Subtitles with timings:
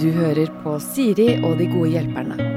[0.00, 2.54] Du hører på Siri og de gode hjelperne.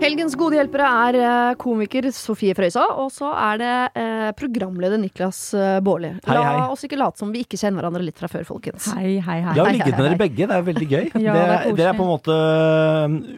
[0.00, 5.38] Helgens gode hjelpere er eh, komiker Sofie Frøysa, og så er det eh, programleder Niklas
[5.52, 6.14] eh, Baarli.
[6.24, 6.54] La hei.
[6.72, 8.88] oss ikke late som vi ikke kjenner hverandre litt fra før, folkens.
[8.96, 9.54] Hei, hei, hei.
[9.58, 11.06] Jeg har ligget med dere begge, det er veldig gøy.
[11.20, 12.36] Ja, det, det er det er på en måte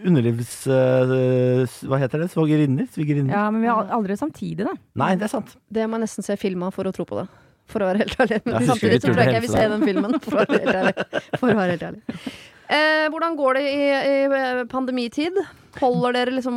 [0.07, 0.55] underlivs...
[1.91, 2.31] hva heter det?
[2.31, 2.87] Svogerinner?
[2.95, 3.35] Svigerinner?
[3.35, 4.77] Ja, men vi har aldri samtidig, da.
[5.03, 5.57] Nei, det er sant.
[5.67, 7.27] Det må jeg nesten se filma for å tro på det.
[7.71, 8.41] For å være helt ærlig.
[8.49, 10.19] Men samtidig så tror jeg ikke jeg vil se den filmen.
[10.25, 11.23] For å være helt ærlig.
[11.43, 12.03] Være helt ærlig.
[12.73, 15.39] Eh, hvordan går det i, i eh, pandemitid?
[15.81, 16.57] Holder dere liksom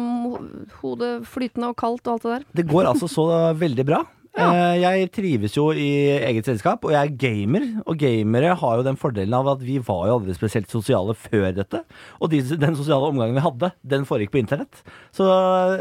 [0.81, 2.45] hodet flytende og kaldt og alt det der?
[2.61, 3.29] Det går altså så
[3.59, 4.03] veldig bra.
[4.35, 4.49] Ja.
[4.51, 7.63] Eh, Jeg trives jo i eget selskap, og jeg er gamer.
[7.87, 11.53] Og gamere har jo den fordelen av at vi var jo aldri spesielt sosiale før
[11.55, 11.79] dette.
[12.19, 14.81] Og de, den sosiale omgangen vi hadde, den foregikk på internett.
[15.15, 15.23] Så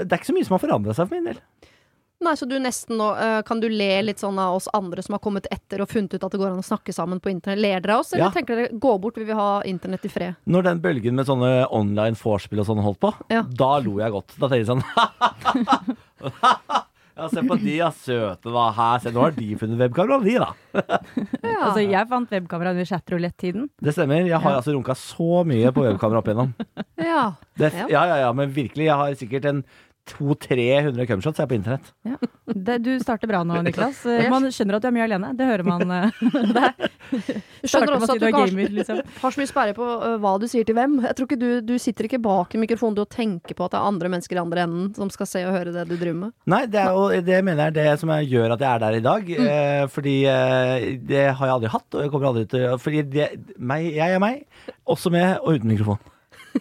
[0.04, 1.42] det er ikke så mye som har forandra seg for min del.
[2.24, 5.12] Nei, så du nesten nå eh, Kan du le litt sånn av oss andre som
[5.16, 7.60] har kommet etter og funnet ut at det går an å snakke sammen på internett?
[7.60, 8.30] Ler dere av oss, eller Ja.
[8.34, 10.34] tenker dere gå bort, vil vi ha internett i fred?
[10.48, 13.42] Når den bølgen med sånne online vorspiel og sånn holdt på, Ja.
[13.42, 14.34] da lo jeg godt.
[14.40, 14.84] Da tenkte jeg sånn
[17.16, 18.62] Ja, se på de, ja, søte, da.
[18.74, 20.48] Her, se, nå har de funnet webkamera, de, da.
[21.64, 23.68] Altså, jeg fant webkamera under chatroulette-tiden.
[23.78, 24.24] Det stemmer.
[24.26, 24.58] Jeg har Ja.
[24.58, 26.50] altså runka så mye på webkamera opp igjennom.
[26.98, 27.20] Ja.
[27.56, 27.86] Det, Ja.
[27.88, 28.88] ja, ja, ja, men virkelig.
[28.90, 29.62] Jeg har sikkert en
[30.10, 31.86] 200-300 cumshots jeg på internett.
[32.44, 34.02] Det, du starter bra nå, Niklas.
[34.06, 35.30] Eh, Man skjønner at du er mye alene.
[35.38, 35.84] Det hører man.
[35.90, 36.18] eh,
[36.56, 36.90] det
[37.64, 39.00] Du skjønner også at du du er har, gamer, liksom.
[39.22, 40.98] har så mye sperre på øh, hva du sier til hvem.
[41.06, 43.74] Jeg tror ikke du, du sitter ikke bak i mikrofonen du og tenker på at
[43.74, 46.20] det er andre mennesker i andre enden som skal se og høre det du driver
[46.26, 46.34] med.
[46.52, 48.98] Nei, det, er det mener jeg er det som jeg gjør at jeg er der
[49.00, 49.34] i dag.
[49.48, 53.30] Eh, fordi eh, det har jeg aldri hatt, og jeg kommer aldri til Fordi det,
[53.56, 54.44] meg, jeg er meg,
[54.84, 56.02] også med og uten mikrofon.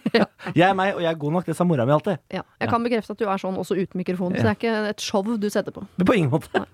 [0.58, 1.46] Jeg er meg, og jeg er god nok.
[1.48, 2.20] Det sa mora mi alltid.
[2.34, 2.42] Ja.
[2.60, 5.04] Jeg kan bekrefte at du er sånn også uten mikrofon, så det er ikke et
[5.04, 5.84] show du setter på.
[5.98, 6.64] Men på ingen måte.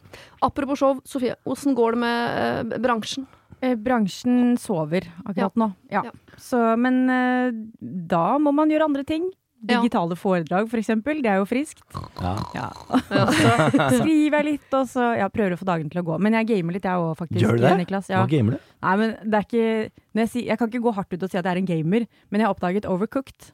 [0.45, 3.29] Apropos show, Sofie, åssen går det med øh, bransjen?
[3.61, 5.67] Eh, Bransjen sover akkurat nå.
[5.93, 6.01] Ja.
[6.09, 6.13] Ja.
[6.41, 9.27] Så, men eh, da må man gjøre andre ting.
[9.61, 9.77] Ja.
[9.81, 11.21] Digitale foredrag, for eksempel.
[11.21, 11.83] Det er jo friskt.
[12.21, 12.37] Ja.
[12.61, 12.69] Ja.
[13.31, 16.19] så skriver jeg litt, og så ja, prøver å få dagen til å gå.
[16.23, 17.43] Men jeg gamer litt, jeg òg, faktisk.
[17.43, 17.73] Gjør du det?
[17.83, 18.09] Niklas.
[18.13, 18.23] Ja.
[18.23, 18.69] Hva gamer du?
[18.87, 19.65] Nei, men det er ikke
[20.17, 21.69] når jeg, sier, jeg kan ikke gå hardt ut og si at jeg er en
[21.69, 23.51] gamer, men jeg har oppdaget Overcooked.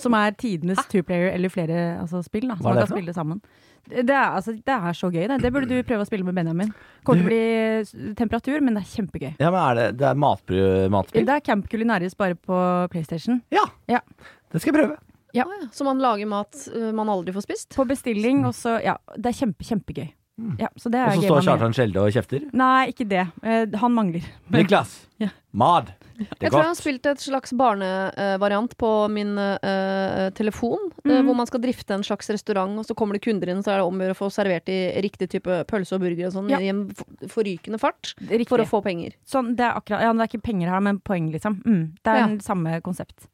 [0.00, 2.48] Som er tidenes two-player eller flere altså, spill.
[2.48, 3.42] Da, som man kan for spille sammen.
[3.90, 5.26] Det er, altså, det er så gøy.
[5.28, 5.40] Det.
[5.42, 6.70] det burde du prøve å spille med Benjamin.
[7.04, 9.32] Kommer til å bli temperatur, men det er kjempegøy.
[9.36, 11.26] Ja, men er det, det er matspill?
[11.28, 12.60] Det er Camp Culinaris bare på
[12.94, 13.42] PlayStation.
[13.52, 13.66] Ja.
[13.90, 14.00] Ja.
[14.48, 15.00] Det skal jeg prøve.
[15.34, 15.44] Ja.
[15.44, 17.74] Å ja, Så man lager mat øh, man aldri får spist?
[17.76, 20.10] På bestilling, og så Ja, det er kjempe, kjempegøy.
[20.58, 21.08] Ja, så det Mm.
[21.08, 21.42] Og er så står.
[21.44, 22.44] Kjartan Skjelde og kjefter.
[22.56, 23.26] Nei, ikke det.
[23.44, 24.24] Eh, han mangler.
[24.50, 25.06] Niklas!
[25.22, 25.28] Ja.
[25.52, 25.92] Mad!
[26.18, 26.78] Det Jeg er tror jeg har godt.
[26.80, 30.88] spilt et slags barnevariant på min uh, telefon.
[31.04, 31.12] Mm.
[31.12, 31.26] Mhm.
[31.28, 33.76] Hvor man skal drifte en slags restaurant, og så kommer det kunder inn, så er
[33.82, 36.50] det om å gjøre å få servert i riktig type pølse og burger og sånn
[36.50, 36.58] Ja.
[36.58, 36.88] i en
[37.28, 38.48] forrykende fart Riktig.
[38.48, 39.12] for å få penger.
[39.26, 41.62] Sånn, det er akkurat Ja, det er ikke penger her, men poeng, liksom.
[41.64, 42.26] Mm, det er Ja.
[42.38, 43.28] samme konsept.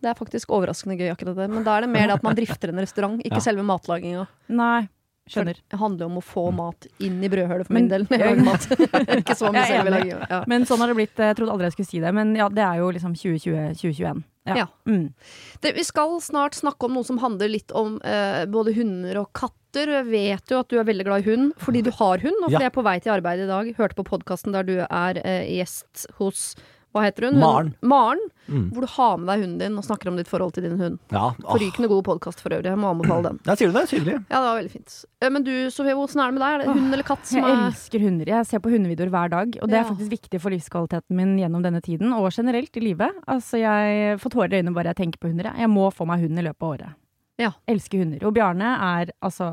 [0.00, 1.48] Det er faktisk overraskende gøy, akkurat det.
[1.50, 3.46] Men da er det mer det at man drifter en restaurant, ikke Ja.
[3.48, 4.26] selve matlaginga.
[4.48, 4.88] Nei,
[5.28, 5.58] For skjønner.
[5.68, 8.06] Det handler om å få mat inn i brødhølet for Men- min del.
[8.06, 8.68] Når jeg lager mat.
[9.20, 10.30] ikke så mye selv er enig.
[10.30, 10.44] Ja.
[10.46, 11.16] Men sånn har det blitt.
[11.18, 14.22] Jeg trodde aldri jeg skulle si det, men ja, det er jo liksom 2020-2021.
[14.48, 14.66] Ja.
[14.88, 15.12] Mm.
[15.60, 19.32] Det, vi skal snart snakke om noe som handler litt om eh, både hunder og
[19.36, 19.90] katter.
[19.98, 22.48] Jeg vet jo at du er veldig glad i hund fordi du har hund, og
[22.48, 22.62] fordi Ja.
[22.64, 23.68] jeg er på vei til arbeid i dag.
[23.76, 26.54] Hørte på podkasten der du er eh, gjest hos
[26.98, 27.38] hva heter hun?
[27.40, 27.70] Maren.
[27.82, 28.20] Maren.
[28.48, 28.66] Mm.
[28.72, 30.98] Hvor du har med deg hunden din og snakker om ditt forhold til din hund.
[31.12, 31.30] Ja.
[31.44, 32.70] Forrykende god podkast for øvrig.
[32.70, 33.40] Jeg må anbefale den.
[33.44, 33.82] Ja, sier du det?
[33.90, 34.14] Tydelig.
[34.30, 34.94] Ja, det var veldig fint.
[35.20, 36.54] Eh, Men du Sofie, hvordan er det med deg?
[36.54, 38.32] Er det hund eller katt som Jeg er elsker hunder.
[38.34, 41.62] Jeg ser på hundevideoer hver dag, og det er faktisk viktig for livskvaliteten min gjennom
[41.66, 43.20] denne tiden, og generelt i livet.
[43.28, 45.50] Altså, jeg får tårer i øynene bare jeg tenker på hunder.
[45.52, 45.60] jeg.
[45.66, 46.96] Jeg må få meg hund i løpet av året.
[47.38, 47.52] Ja.
[47.70, 48.24] Elsker hunder.
[48.26, 49.52] Og Bjarne er altså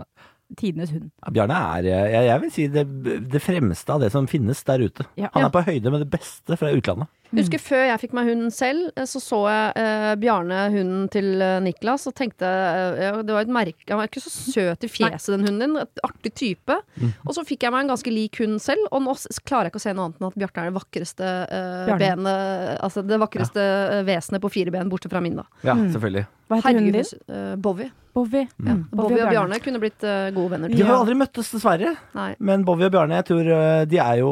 [0.58, 1.10] tidenes hund.
[1.26, 2.86] Ja, Bjarne er, eh, jeg, jeg vil si, det,
[3.34, 5.06] det fremste av det som finnes der ute.
[5.18, 5.32] Ja.
[5.34, 7.10] Han er på høyde med det beste fra utlandet.
[7.36, 11.08] Jeg husker Før jeg fikk meg hunden selv, eh, så så jeg eh, Bjarne, hunden
[11.12, 14.30] til eh, Niklas, og tenkte eh, ja, Det var et merke Han var ikke så
[14.30, 15.82] søt i fjeset, den hunden din.
[15.82, 16.78] Et artig type.
[17.26, 19.82] Og så fikk jeg meg en ganske lik hund selv, og nå klarer jeg ikke
[19.82, 23.66] å se noe annet enn at Bjarte er det vakreste eh, benet Altså det vakreste
[23.66, 24.00] ja.
[24.08, 25.50] vesenet på fire ben, bortsett fra min, da.
[25.66, 25.90] Ja, Mm.
[25.92, 26.28] selvfølgelig.
[26.46, 27.22] Hva heter hunden din?
[27.32, 27.92] uh, Bowie.
[28.16, 28.46] Bowie.
[28.62, 28.76] Ja.
[28.76, 28.84] Mm.
[28.96, 30.72] Bowie og Bjarne kunne blitt uh, gode venner.
[30.72, 31.96] De har jo aldri møttes, dessverre.
[32.16, 32.30] Nei.
[32.40, 34.32] Men Bowie og Bjarne, jeg tror øh, de er jo,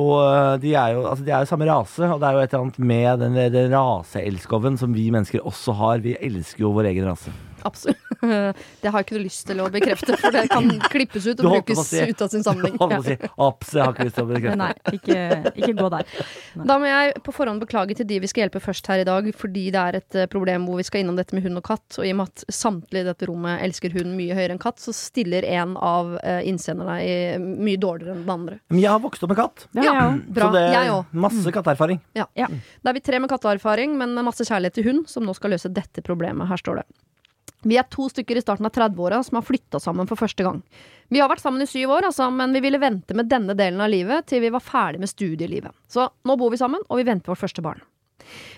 [0.63, 2.05] de er jo, altså de er jo samme rase.
[2.07, 5.75] Og det er jo et eller annet med den, den raseelskoven som vi mennesker også
[5.81, 6.05] har.
[6.05, 7.33] Vi elsker jo vår egen rase.
[7.65, 8.02] Absolutt.
[8.83, 11.49] Det har jeg ikke noe lyst til å bekrefte, for det kan klippes ut og
[11.49, 12.77] brukes si- ut av sin sammenheng.
[12.81, 14.59] Holdt på å si Ops, jeg har ikke lyst til å bekrefte.
[14.59, 15.19] nei, ikke,
[15.53, 16.07] ikke gå der.
[16.71, 19.29] Da må jeg på forhånd beklage til de vi skal hjelpe først her i dag,
[19.37, 21.99] fordi det er et eh, problem hvor vi skal innom dette med hund og katt.
[21.99, 24.81] Og i og med at samtlige i dette rommet elsker hund mye høyere enn katt,
[24.83, 28.59] så stiller en av uh, innsenderne i, mye dårligere enn den andre.
[28.71, 29.67] Men jeg har vokst opp med katt.
[29.77, 30.05] Ja, ja.
[30.27, 30.49] Bra.
[30.49, 31.15] Så det er òg.
[31.25, 32.01] masse katteerfaring.
[32.15, 32.37] Da
[32.91, 36.03] er vi tre med katteerfaring, men masse kjærlighet til hund, som nå skal løse dette
[36.05, 36.47] problemet.
[36.49, 36.87] Her står det.
[37.63, 40.59] Vi er to stykker i starten av 30-åra som har flytta sammen for første gang.
[41.13, 43.81] Vi har vært sammen i syv år, altså, men vi ville vente med denne delen
[43.83, 45.71] av livet til vi var ferdig med studielivet.
[45.87, 47.83] Så nå bor vi sammen, og vi venter vårt første barn.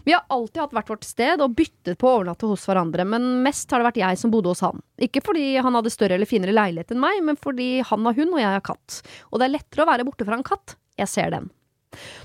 [0.03, 3.43] Vi har alltid hatt hvert vårt sted og byttet på å overnatte hos hverandre, men
[3.45, 4.81] mest har det vært jeg som bodde hos han.
[5.01, 8.35] Ikke fordi han hadde større eller finere leilighet enn meg, men fordi han har hund
[8.35, 8.99] og jeg har katt.
[9.31, 10.77] Og det er lettere å være borte fra en katt.
[11.01, 11.49] Jeg ser den.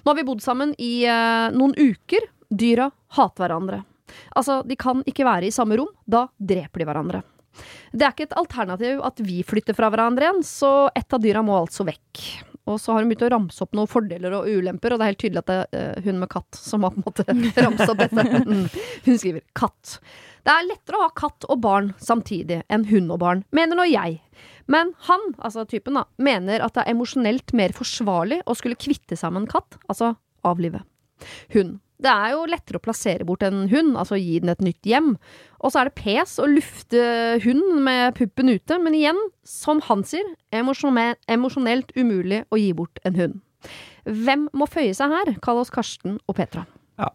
[0.02, 2.28] Nå har vi bodd sammen i eh, noen uker.
[2.50, 3.84] Dyra hater hverandre.
[4.36, 5.90] Altså, de kan ikke være i samme rom.
[6.06, 7.22] Da dreper de hverandre.
[7.90, 11.42] Det er ikke et alternativ at vi flytter fra hverandre igjen, så ett av dyra
[11.44, 12.22] må altså vekk.
[12.70, 15.12] Og så har hun begynt å ramse opp noen fordeler og ulemper, og det er
[15.12, 17.24] helt tydelig at det er eh, hun med katt som har på en måte
[17.64, 18.42] ramset opp dette.
[18.46, 18.66] Mm.
[19.08, 19.96] Hun skriver katt.
[20.46, 23.88] Det er lettere å ha katt og barn samtidig enn hund og barn, mener nå
[23.90, 24.20] jeg.
[24.70, 29.18] Men han, altså typen, da, mener at det er emosjonelt mer forsvarlig å skulle kvitte
[29.18, 30.14] seg med en katt, altså
[30.46, 30.84] avlive.
[31.56, 31.80] Hund.
[32.00, 35.10] Det er jo lettere å plassere bort en hund, altså gi den et nytt hjem.
[35.60, 37.02] Og så er det pes å lufte
[37.44, 40.24] hunden med puppen ute, men igjen, som han sier,
[40.56, 43.40] emosjone- emosjonelt umulig å gi bort en hund.
[44.08, 45.34] Hvem må føye seg her?
[45.44, 46.64] Kall oss Karsten og Petra.
[46.96, 47.10] Ja.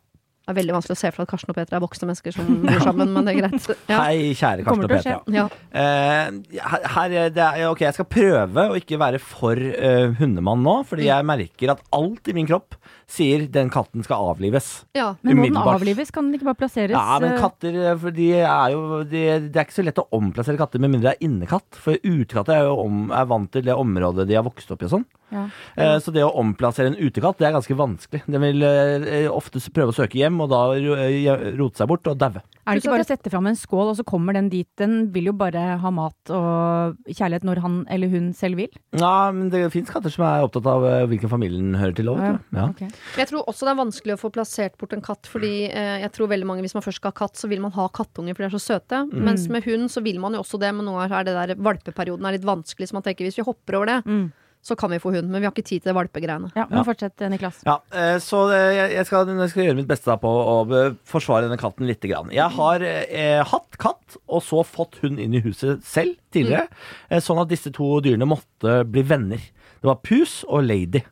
[0.45, 2.51] Det er veldig vanskelig å se for at Karsten og Petra er voksne mennesker som
[2.61, 3.69] bor sammen, men det er greit.
[3.89, 3.97] Ja.
[4.05, 4.91] Hei, kjære Karsten og.
[4.93, 5.15] Petra.
[5.33, 5.47] Ja.
[5.73, 10.13] Uh, her, her er det, er- ok, jeg skal prøve å ikke være for uh,
[10.21, 14.85] hundemann nå, fordi jeg merker at alt i min kropp sier den katten skal avlives.
[14.97, 15.11] ja.
[15.21, 16.11] Men må den avlives?
[16.11, 16.95] Kan den ikke bare plasseres?
[16.95, 20.01] Ja, men eh, katter eh, for de er jo de, Det er ikke så lett
[20.01, 21.77] å omplassere katter med mindre det er innekatt.
[21.77, 24.89] For utekatter er jo om, er vant til det området de har vokst opp i
[24.89, 25.05] og sånn.
[25.35, 25.45] ja.
[25.77, 28.23] Eh, Så det å omplassere en utekatt, det er ganske vanskelig.
[28.25, 32.17] Den vil eh, ofte prøve å søke hjem, og da eh, rote seg bort og
[32.21, 32.41] daue.
[32.65, 34.65] Er det ikke bare å sette fram en skål, og så kommer den dit?
[34.81, 38.71] Den vil jo bare ha mat og kjærlighet når han eller hun selv vil.
[38.97, 42.09] Ja, men det fins katter som er opptatt av hvilken familie den hører til.
[42.09, 42.65] Vet ja.
[42.71, 42.81] ok.
[43.17, 46.11] Jeg tror også det er vanskelig å få plassert bort en katt, fordi eh, jeg
[46.15, 48.45] tror veldig mange, hvis man først skal ha katt, så vil man ha kattunger, for
[48.45, 49.03] de er så søte.
[49.11, 52.25] Mens med hund så vil man jo også det, men nå er det der valpeperioden
[52.25, 54.31] er litt vanskelig, så man tenker hvis vi hopper over det, Mm.
[54.65, 55.29] så kan vi få hund.
[55.29, 56.49] Men vi har ikke tid til det valpegreiene.
[56.55, 57.59] Ja, men fortsett, Niklas.
[57.67, 60.95] Ja, eh, så eh, jeg- skal, jeg skal gjøre mitt beste da på å eh,
[61.05, 62.01] forsvare denne katten litt.
[62.01, 66.67] Jeg har eh, hatt katt, og så fått hund inn i huset selv tidligere.
[67.11, 67.21] Mm.
[67.21, 69.37] Sånn at disse to dyrene måtte bli venner.
[69.37, 71.03] Det var Pus og Lady.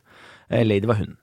[0.50, 1.16] Eh, Lady var hunden.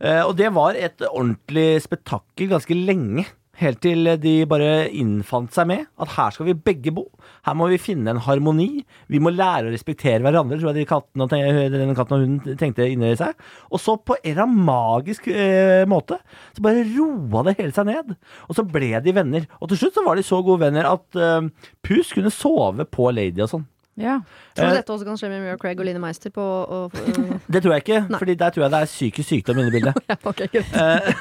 [0.00, 3.26] Eh, Og det var et ordentlig spetakkel ganske lenge.
[3.58, 7.08] Helt til de bare innfant seg med at her skal vi begge bo.
[7.42, 8.84] Her må vi finne en harmoni.
[9.10, 12.60] Vi må lære å respektere hverandre, tror jeg de katten og den katten og hunden
[12.60, 13.34] tenkte inni seg.
[13.74, 16.20] Og så på en eller annen magisk eh, måte
[16.54, 18.14] så bare roa det hele seg ned.
[18.46, 19.48] Og så ble de venner.
[19.58, 21.50] Og til slutt så var de så gode venner at eh,
[21.82, 23.66] Pus kunne sove på Lady og sånn.
[23.98, 24.20] Ja.
[24.54, 26.94] Tror du Eh, dette også kan skje med Mira Craig og Line Meister på og,
[26.94, 28.18] øh, Det tror jeg ikke, Nei.
[28.22, 30.00] Fordi der tror jeg det er psykisk sykdom inne i bildet.
[30.10, 30.72] ja, okay, greit.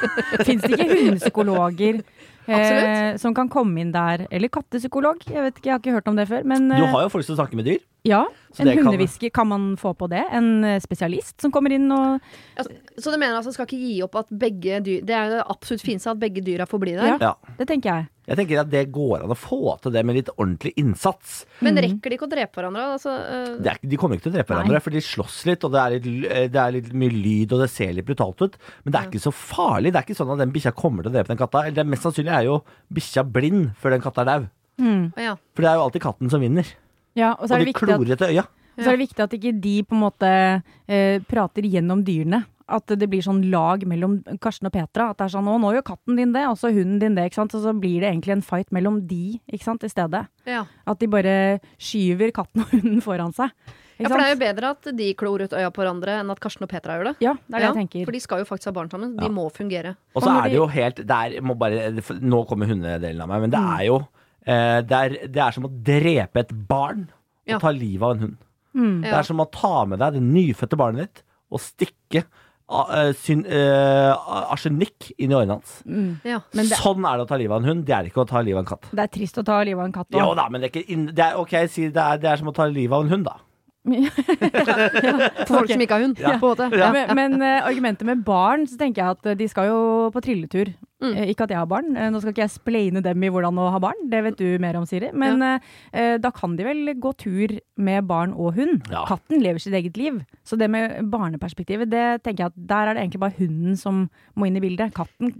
[0.48, 2.02] Fins det ikke hundepsykologer
[2.48, 4.28] eh, som kan komme inn der?
[4.32, 5.26] Eller kattepsykolog?
[5.30, 6.46] Jeg vet ikke, jeg har ikke hørt om det før.
[6.48, 7.82] Men Du eh, har jo folk som snakker med dyr.
[8.06, 10.24] Ja, Så en kan- hundehvisker, kan man få på det?
[10.32, 12.20] En eh, spesialist som kommer inn og
[12.58, 15.44] Altså, så du mener altså skal ikke gi opp at begge dyr Det er det
[15.50, 17.08] absolutt fineste at begge dyra får bli der?
[17.08, 17.18] Ja.
[17.20, 17.34] Ja.
[17.58, 18.08] Det tenker jeg.
[18.28, 21.46] Jeg tenker at det går an å få til det med litt ordentlig innsats.
[21.62, 21.82] Men Mm.
[21.84, 22.84] rekker de ikke å drepe hverandre?
[22.98, 24.64] Altså, øh, Det er, de kommer ikke til å drepe Nei.
[24.64, 27.54] hverandre, for de slåss litt, og det er litt, eh, det er litt mye lyd,
[27.54, 28.58] og det ser litt brutalt ut.
[28.84, 29.94] Men det er ikke så farlig.
[29.94, 31.64] Det er ikke sånn at den bikkja kommer til å drepe den katta.
[31.68, 34.48] Eller det mest sannsynlig er jo bikkja blind før den katta er dau.
[34.80, 35.14] Mm.
[35.56, 36.66] For det er jo alltid katten som vinner.
[37.18, 38.46] Ja, og så Og er de klorete øya.
[38.78, 40.30] Så er det viktig at ikke de på en måte
[40.88, 42.44] eh, prater gjennom dyrene.
[42.70, 45.10] At det blir sånn lag mellom Karsten og Petra.
[45.14, 47.26] At det er sånn 'Å, nå gjør katten din det, og så hunden din det',
[47.32, 47.56] ikke sant.
[47.56, 50.28] Og så blir det egentlig en fight mellom de, ikke sant, i stedet.
[50.46, 50.66] ja.
[50.86, 53.50] At de bare skyver katten og hunden foran seg.
[53.98, 56.30] Ikke Ja, for det er jo bedre at de klor ut øya på hverandre enn
[56.30, 57.16] at Karsten og Petra gjør det.
[57.22, 58.06] Ja, det er det Ja, jeg tenker.
[58.06, 59.16] For de skal jo faktisk ha barn sammen.
[59.18, 59.30] De Ja.
[59.32, 59.96] må fungere.
[60.14, 61.90] Og så er det jo helt det er, må bare,
[62.22, 63.80] Nå kommer hundedelen av meg, men det Mm.
[63.80, 64.08] er jo
[64.48, 67.60] det, er, det er som å drepe et barn og Ja.
[67.60, 68.38] ta livet av en hund.
[68.78, 68.98] Mm.
[69.04, 72.26] Det er som å ta med deg det nyfødte barnet ditt og stikke
[72.68, 74.12] uh, eh, eh,
[74.52, 75.82] arsenikk inn i øynene hans.
[75.88, 76.20] Mm.
[76.28, 76.42] Ja.
[76.52, 77.86] Det- sånn er det å ta livet av en hund.
[77.86, 78.90] Det er ikke å ta livet av en katt.
[78.92, 80.36] Det er trist å ta livet av en katt Jo òg.
[80.36, 82.66] da, det er ikke det er, Ok, si det er, det er som å ta
[82.66, 83.38] livet av en hund, da.
[83.88, 86.20] For folk som ikke har hund.
[86.20, 86.36] Ja.
[86.42, 86.68] På en måte.
[86.76, 86.92] Ja.
[86.92, 89.80] Men, men uh, argumentet med barn, så tenker jeg at eh, de skal jo
[90.12, 90.74] på trilletur.
[90.98, 91.12] Mm.
[91.14, 91.92] Eh, ikke at jeg har barn.
[91.96, 94.58] Eh, Nå skal ikke jeg spleine dem i hvordan å ha barn, det vet du
[94.64, 95.12] mer om, Siri.
[95.14, 95.60] Men ja.
[95.94, 98.88] eh, da kan de vel gå tur med barn og hund.
[98.90, 99.04] Ja.
[99.06, 100.18] Katten lever sitt eget liv.
[100.44, 104.08] Så det med barneperspektivet, det tenker jeg at der er det egentlig bare hunden som
[104.36, 104.94] må inn i bildet.
[104.98, 105.36] Katten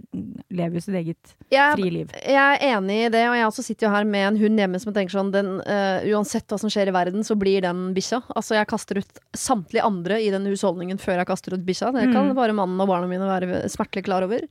[0.54, 2.12] lever jo sitt eget Jeg, frie liv.
[2.22, 4.78] jeg er enig i det, og jeg også sitter jo her med en hund hjemme
[4.82, 8.22] som tenker sånn den, uh, Uansett hva som skjer i verden, så blir den bikkja.
[8.36, 11.90] Altså, jeg kaster ut samtlige andre i den husholdningen før jeg kaster ut bikkja.
[11.98, 12.34] Det kan Mm.
[12.38, 14.46] bare mannen og barna mine være smertelig klar over.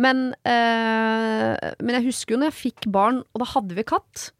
[0.00, 4.30] Men, eh, men jeg husker jo når jeg fikk barn, og da hadde vi katt.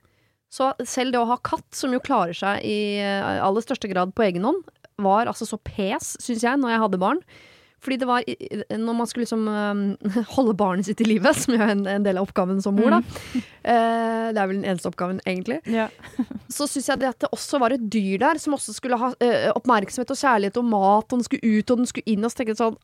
[0.55, 4.15] Så selv det å ha katt, som jo klarer seg i eh, aller største grad
[4.15, 4.63] på egen hånd,
[5.03, 7.23] var altså så pes, syns jeg, når jeg hadde barn.
[7.85, 9.49] Fordi det var Når man skulle liksom
[10.37, 12.97] holde barnet sitt i live, som jo er en, en del av oppgaven som mor,
[12.99, 13.03] da.
[13.64, 15.57] Eh, det er vel den eneste oppgaven, egentlig.
[15.73, 15.87] Ja.
[16.53, 19.09] Så syns jeg det at det også var et dyr der som også skulle ha
[19.25, 22.33] eh, oppmerksomhet og kjærlighet og mat, og den skulle ut og den skulle inn, og
[22.33, 22.76] så tenkte jeg sånn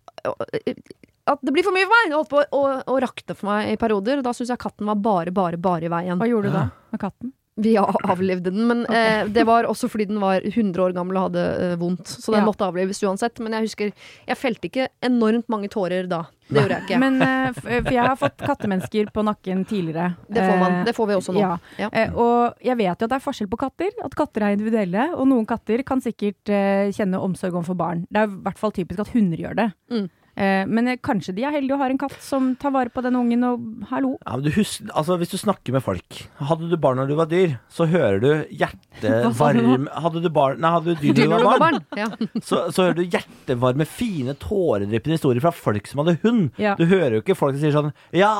[1.28, 2.08] At det blir for mye for meg!
[2.08, 4.22] Det holdt på å, å, å rakne for meg i perioder.
[4.22, 6.16] Og da syns jeg katten var bare, bare, bare i veien.
[6.20, 6.64] Hva gjorde du da
[6.94, 7.34] med katten?
[7.56, 11.16] Vi a- avlivde den, men eh, det var også fordi den var 100 år gammel
[11.18, 11.42] og hadde
[11.72, 12.06] eh, vondt.
[12.08, 12.46] Så den Ja.
[12.46, 13.38] måtte avlives uansett.
[13.40, 13.92] Men jeg husker
[14.28, 16.22] Jeg felte ikke enormt mange tårer da.
[16.48, 16.98] Det gjorde jeg ikke.
[16.98, 20.16] Men, eh, for jeg har fått kattemennesker på nakken tidligere.
[20.30, 20.72] det får man.
[20.80, 21.40] Eh, Det får vi også nå.
[21.40, 21.58] Ja.
[21.78, 21.88] Ja.
[21.92, 25.10] Eh, og jeg vet jo at det er forskjell på katter, at katter er individuelle.
[25.18, 28.06] Og noen katter kan sikkert eh, kjenne omsorg overfor barn.
[28.10, 29.72] Det er i hvert fall typisk at hunder gjør det.
[29.90, 30.08] Mm.
[30.40, 33.02] Eh, men eh, kanskje de er heldige og har en katt som tar vare på
[33.04, 34.14] den ungen og hallo.
[34.24, 37.14] Ja, men du husk, altså Hvis du snakker med folk Hadde du barn når du
[37.18, 38.28] var dyr, så hører du
[38.60, 42.08] hjertevarme Hadde du barn Nei, hadde du dyr når du var barn, Ja.
[42.48, 46.48] så, så hører du hjertevarme, fine, tåredryppende historier fra folk som hadde hund.
[46.60, 46.74] Ja.
[46.78, 48.32] Du hører jo ikke folk som sier sånn Ja,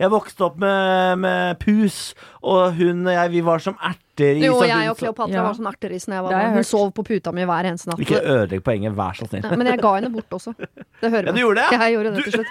[0.00, 3.76] jeg vokste opp med, med pus, og hun og jeg, vi var som
[4.12, 5.42] erter i Jo, jeg og Kleopatra Ja.
[5.42, 6.52] var sånn erteris da jeg var barn.
[6.54, 7.98] Hun sov på puta mi hver eneste natt.
[8.00, 9.42] Ikke ødelegg poenget, vær så snill.
[9.44, 10.54] Ja, Men jeg ga henne bort også.
[11.00, 11.78] Det hører Ja, du gjorde det?
[11.80, 12.46] Jeg gjorde det til slutt.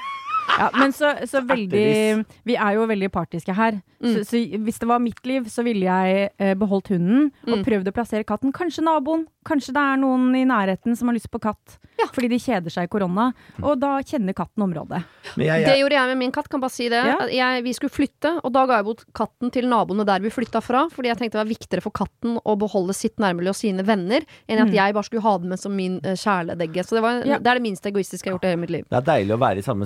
[0.60, 3.79] Ja, men så, så veldig Vi er jo veldig partiske her.
[4.01, 4.13] Mm.
[4.15, 7.65] Så, så hvis det var mitt liv, så ville jeg eh, beholdt hunden og Mm.
[7.67, 8.51] prøvd å plassere katten.
[8.55, 9.27] Kanskje naboen.
[9.46, 11.77] Kanskje det er noen i nærheten som har lyst på katt.
[12.00, 12.05] Ja.
[12.13, 13.31] Fordi de kjeder seg i korona.
[13.62, 15.03] Og da kjenner katten området.
[15.38, 17.01] Men jeg, Det gjorde jeg med min katt, kan bare si det.
[17.05, 17.17] Ja.
[17.29, 20.62] Jeg, vi skulle flytte, og da ga jeg bort katten til naboene der vi flytta
[20.62, 20.88] fra.
[20.93, 24.25] Fordi jeg tenkte det var viktigere for katten å beholde sitt nærmiljø og sine venner,
[24.50, 24.74] enn at Mm.
[24.77, 26.86] jeg bare skulle ha den med som min uh, kjæledegge.
[26.86, 27.38] Så det, var, Ja.
[27.39, 28.86] det er det minste egoistiske jeg har gjort i hele mitt liv.
[28.89, 29.86] det er deilig å være i samme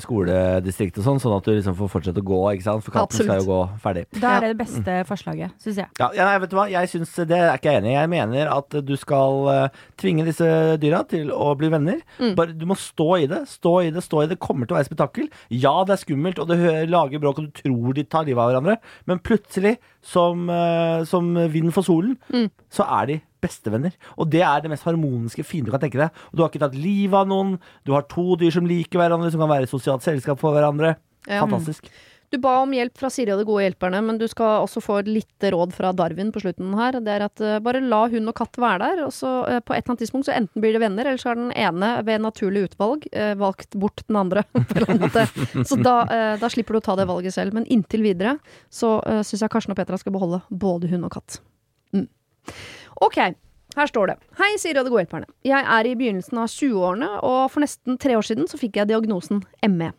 [0.62, 2.84] skoledistrikt og sånn, sånn at du liksom får fortsette å gå, ikke sant?
[2.86, 4.06] For katten skal jo gå ferdig.
[4.16, 5.90] Det er det beste forslaget, syns jeg.
[6.00, 6.66] Ja, ja, nei, vet du hva?
[6.72, 7.96] Jeg syns det er ikke jeg enig i.
[7.98, 10.48] Jeg mener at du skal eh, tvinge disse
[10.82, 12.00] dyra til å bli venner.
[12.20, 12.36] Mm.
[12.38, 13.44] Bare, du må stå i det.
[13.52, 14.40] Stå i det, stå i det.
[14.44, 15.30] Kommer til å være spetakkel.
[15.54, 18.42] Ja, det er skummelt, og det hø- lager bråk, og du tror de tar livet
[18.44, 18.78] av hverandre.
[19.10, 22.50] Men plutselig, som, eh, som vind for solen, Mm.
[22.72, 23.96] så er de bestevenner.
[24.16, 26.26] Og det er det mest harmoniske, fine du kan tenke deg.
[26.32, 27.56] Og du har ikke tatt livet av noen.
[27.88, 30.96] Du har to dyr som liker hverandre, som kan være i sosialt selskap for hverandre.
[31.26, 31.42] Ja.
[31.44, 31.90] Fantastisk.
[32.34, 34.98] Du ba om hjelp fra Siri og de gode hjelperne, men du skal også få
[35.00, 36.98] et lite råd fra Darwin på slutten her.
[37.06, 39.76] Det er at eh, bare la hund og katt være der, og så eh, på
[39.76, 42.24] et eller annet tidspunkt så enten blir det venner, eller så er den ene ved
[42.26, 44.46] naturlig utvalg eh, valgt bort den andre.
[44.52, 45.66] på en eller annen måte.
[45.70, 45.96] Så da,
[46.42, 47.56] da slipper du å ta det valget selv.
[47.56, 48.38] Men inntil videre
[48.74, 51.40] så syns jeg Karsten og Petra skal beholde både hund og katt.
[51.96, 52.10] Mm.
[53.04, 53.18] Ok,
[53.76, 54.16] her står det.
[54.40, 55.28] Hei, sier ADHD-hjelperne.
[55.44, 58.92] Jeg er i begynnelsen av 20-årene, og for nesten tre år siden så fikk jeg
[58.92, 59.92] diagnosen ME.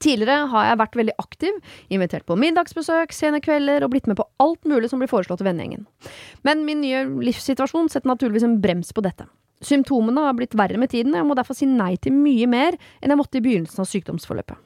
[0.00, 1.56] Tidligere har jeg vært veldig aktiv,
[1.90, 5.48] invitert på middagsbesøk, sene kvelder og blitt med på alt mulig som blir foreslått til
[5.48, 5.88] vennegjengen.
[6.46, 9.26] Men min nye livssituasjon setter naturligvis en brems på dette.
[9.66, 12.78] Symptomene har blitt verre med tiden, og jeg må derfor si nei til mye mer
[13.00, 14.60] enn jeg måtte i begynnelsen av sykdomsforløpet.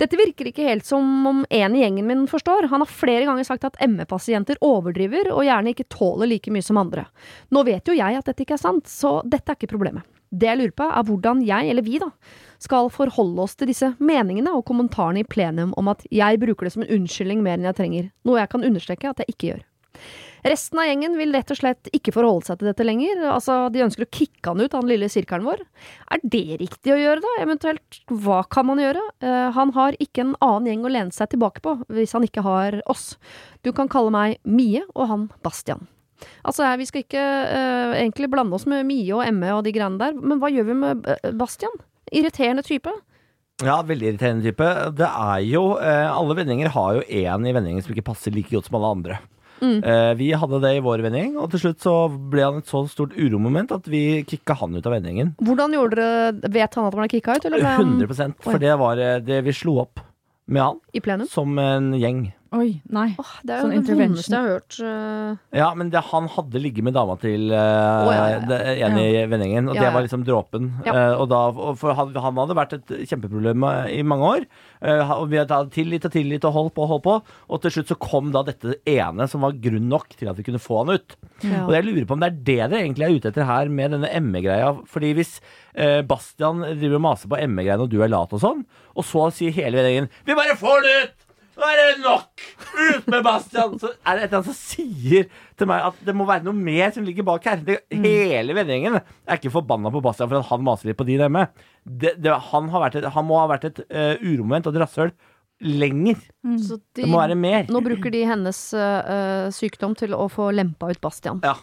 [0.00, 2.68] Dette virker ikke helt som om en i gjengen min forstår.
[2.72, 6.80] Han har flere ganger sagt at ME-pasienter overdriver og gjerne ikke tåler like mye som
[6.80, 7.06] andre.
[7.52, 10.06] Nå vet jo jeg at dette ikke er sant, så dette er ikke problemet.
[10.32, 12.08] Det jeg lurer på, er hvordan jeg, eller vi, da,
[12.62, 16.72] skal forholde oss til disse meningene og kommentarene i plenum om at jeg bruker det
[16.72, 19.64] som en unnskyldning mer enn jeg trenger, noe jeg kan understreke at jeg ikke gjør.
[20.42, 23.20] Resten av gjengen vil rett og slett ikke forholde seg til dette lenger.
[23.30, 25.62] Altså, De ønsker å kicke han ut han lille sirkelen vår.
[26.10, 27.32] Er det riktig å gjøre, da?
[27.44, 29.04] Eventuelt, hva kan man gjøre?
[29.22, 32.42] Uh, han har ikke en annen gjeng å lene seg tilbake på, hvis han ikke
[32.46, 33.12] har oss.
[33.62, 35.86] Du kan kalle meg Mie, og han Bastian.
[36.42, 40.00] Altså, Vi skal ikke uh, egentlig blande oss med Mie og Emme og de greiene
[40.00, 41.74] der, men hva gjør vi med eh, Bastian?
[42.12, 42.90] Irriterende type.
[43.62, 44.68] Ja, veldig irriterende type.
[44.98, 48.50] Det er jo eh, Alle vendinger har jo én i vendingen som ikke passer like
[48.50, 49.18] godt som alle andre.
[49.62, 49.78] Mm.
[49.86, 52.82] Eh, vi hadde det i vår vending, og til slutt så ble han et så
[52.90, 55.34] stort uromoment at vi kicka han ut av vendingen.
[55.42, 59.00] Hvordan gjorde dere Vet han at han ble kicka ut, eller 100% For det var
[59.00, 60.02] eh, det vi slo opp
[60.52, 61.28] med han i plenum?
[61.30, 62.24] som en gjeng.
[62.52, 63.06] Oi, nei.
[63.16, 64.76] Åh, det er jo Sånn det vondeste jeg har hørt.
[65.56, 68.40] Ja, men det, han hadde ligget med dama til uh, oh, ja, ja, ja.
[68.50, 70.68] det ene i vennegjengen, og Ja, det var liksom dråpen.
[70.84, 71.40] Og da,
[71.80, 74.46] for han, han hadde vært et kjempeproblem eh, i mange år.
[74.84, 77.16] Eh, og vi hadde tillit og tillit og holdt på og holdt på.
[77.48, 80.46] Og til slutt så kom da dette ene som var grunn nok til at vi
[80.50, 81.16] kunne få han ut.
[81.40, 81.64] Ja.
[81.64, 83.96] Og jeg lurer på om det er det dere egentlig er ute etter her med
[83.96, 84.74] denne ME-greia.
[84.92, 85.38] Fordi hvis
[86.04, 89.54] Bastian driver og maser på ME-greiene og du er lat og sånn, og så sier
[89.56, 91.21] hele vennegjengen 'Vi bare får det ut!'
[91.52, 92.44] Nå er det nok!
[92.72, 93.74] Ut med Bastian!
[93.80, 95.26] Så er det et eller annet som sier
[95.60, 97.60] til meg at det må være noe mer som ligger bak her.
[97.66, 101.18] Det, Hele vennegjengen er ikke forbanna på Bastian for at han maser litt på de
[101.18, 101.44] hjemme.
[101.84, 104.84] Det, det, han, har vært et, han må ha vært et uh, uromvendt og et
[104.86, 105.14] rasshøl
[105.62, 106.18] lenger.
[106.58, 107.68] Så de, Det må være mer.
[107.70, 111.42] nå bruker de hennes uh, sykdom til å få lempa ut Bastian.
[111.44, 111.54] Ja.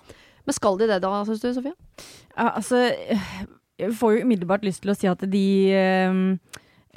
[0.48, 1.75] Men skal de det da, syns du, Sofie?
[2.38, 2.86] Ja, altså,
[3.79, 6.22] jeg får jo umiddelbart lyst til å si at de eh,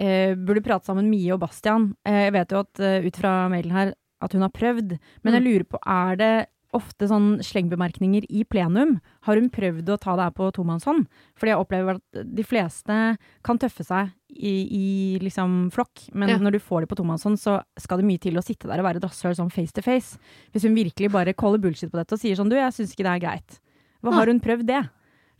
[0.02, 1.92] eh, burde prate sammen, Mie og Bastian.
[2.04, 5.34] Eh, jeg vet jo at eh, ut fra mailen her at hun har prøvd, men
[5.38, 6.32] jeg lurer på, er det
[6.72, 8.94] ofte sånn slengbemerkninger i plenum?
[9.26, 11.02] Har hun prøvd å ta det her på tomannshånd?
[11.36, 12.96] Fordi jeg opplever at de fleste
[13.44, 14.86] kan tøffe seg i, i
[15.20, 16.38] liksom flokk, men Ja.
[16.40, 18.88] når du får det på tomannshånd, så skal det mye til å sitte der og
[18.88, 20.16] være rasshøl sånn face to face.
[20.54, 23.04] Hvis hun virkelig bare caller bullshit på dette og sier sånn du, jeg syns ikke
[23.04, 23.60] det er greit.
[24.00, 24.80] Hva har hun prøvd det?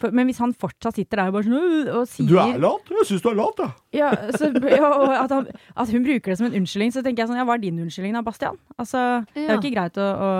[0.02, 2.26] For, men hvis han fortsatt sitter der og bare sånn «Øh», og sier
[2.62, 2.90] lat?
[2.90, 3.70] Jeg syns du er lat, jeg.
[4.00, 5.46] ja, så, ja, og at, han,
[5.78, 7.78] at hun bruker det som en unnskyldning, så tenker jeg sånn Ja, hva er din
[7.84, 8.58] unnskyldning da, Bastian?
[8.76, 10.30] Altså, Det er jo ikke greit å, å,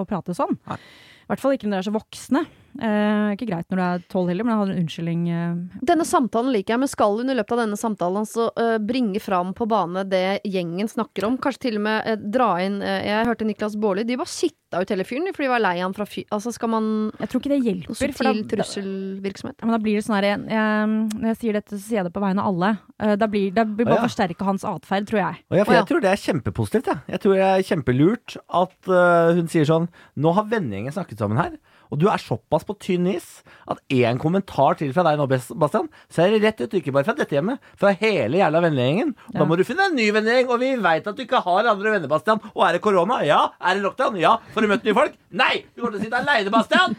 [0.00, 0.54] å prate sånn.
[0.70, 2.44] I hvert fall ikke når dere er så voksne.
[2.78, 5.22] Eh, ikke greit når du er tolv heller, men jeg hadde en unnskyldning.
[5.34, 5.80] Eh.
[5.90, 9.22] Denne samtalen liker jeg, men skal hun i løpet av denne samtalen altså eh, bringe
[9.22, 11.40] fram på bane det gjengen snakker om?
[11.42, 14.82] Kanskje til og med øh, dra inn øh, Jeg hørte Niklas Baarli, de bare kitta
[14.84, 16.26] ut hele fyren for de var lei han fra fyr...
[16.34, 17.98] Altså skal man Jeg tror ikke det hjelper.
[17.98, 19.58] Subtil for da- da- trusselvirksomhet?
[19.58, 22.00] Ja, men da blir det sånn her jeg, jeg, Når jeg sier dette, så sier
[22.02, 22.70] jeg det på vegne av alle.
[23.02, 24.06] Eh, da blir det blir bare Å, ja.
[24.06, 25.42] forsterke hans atferd, tror jeg.
[25.50, 25.80] Og jeg, for ja.
[25.82, 26.92] jeg tror det er kjempepositivt.
[26.92, 31.22] Jeg, jeg tror det er kjempelurt at uh, hun sier sånn Nå har vennegjengen snakket
[31.22, 31.58] sammen her,
[31.88, 33.26] og du er såpass på tynn is
[33.70, 37.08] at én kommentar til fra deg nå, Bastian, så er det rett ut, ikke bare
[37.08, 39.14] fra dette hjemmet, fra hele jævla vennegjengen.
[39.30, 39.38] Ja.
[39.40, 41.94] Da må du finne en ny vennegjeng, og vi veit at du ikke har andre
[41.96, 42.42] venner, Bastian.
[42.54, 43.20] Og er det korona?
[43.26, 43.44] Ja.
[43.60, 44.18] Er det lockdown?
[44.20, 44.36] Ja.
[44.54, 45.16] Får du møtt nye folk?
[45.30, 45.54] Nei!
[45.72, 46.98] Du kommer til å sitte aleine, Bastian!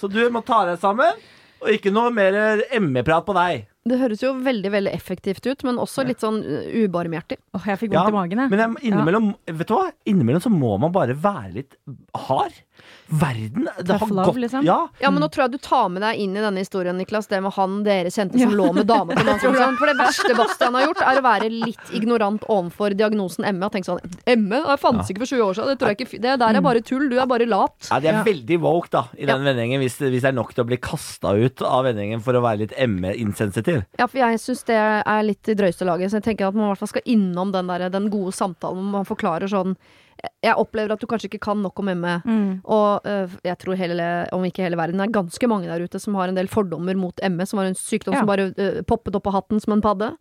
[0.00, 1.22] Så du må ta deg sammen,
[1.62, 2.34] og ikke noe mer
[2.82, 3.68] ME-prat på deg.
[3.84, 7.36] Det høres jo veldig veldig effektivt ut, men også litt sånn øh, ubarmhjertig.
[7.52, 8.52] Åh, jeg fikk vondt i magen, jeg.
[8.54, 9.90] Men jeg, innimellom, vet du hva?
[10.08, 11.76] Innimellom så må man bare være litt
[12.26, 12.56] hard.
[13.06, 14.64] Verden det har love, gått liksom?
[14.64, 14.88] Ja.
[14.98, 17.42] Ja, men nå tror jeg du tar med deg inn i denne historien, Niklas, det
[17.44, 19.76] med han dere kjente som lå med dame på Mannsson.
[19.76, 23.74] For det verste Bastian har gjort, er å være litt ignorant overfor diagnosen ME og
[23.74, 24.00] tenke sånn
[24.40, 24.62] ME?
[24.70, 25.70] Det fantes ikke for 20 år siden.
[25.74, 27.04] Det, tror jeg ikke, det der er bare tull.
[27.12, 27.76] Du er bare lat.
[27.90, 28.22] Ja, De er Ja.
[28.24, 31.34] veldig woke da i den vendingen, hvis, hvis det er nok til å bli kasta
[31.36, 33.84] ut av vendingen for å være litt ME-insensitiv.
[34.00, 36.70] Ja, for jeg syns det er litt i drøyeste laget, så jeg tenker at man
[36.70, 39.76] i hvert fall skal innom den, der, den gode samtalen hvor man forklarer sånn
[40.44, 42.14] Jeg opplever at du kanskje ikke kan nok om ME.
[42.24, 42.50] Mm.
[42.64, 46.00] Og uh, jeg tror hele, om ikke hele verden, det er ganske mange der ute
[46.00, 48.22] som har en del fordommer mot ME, som var en sykdom Ja.
[48.22, 50.12] som bare uh, poppet opp av hatten som en padde.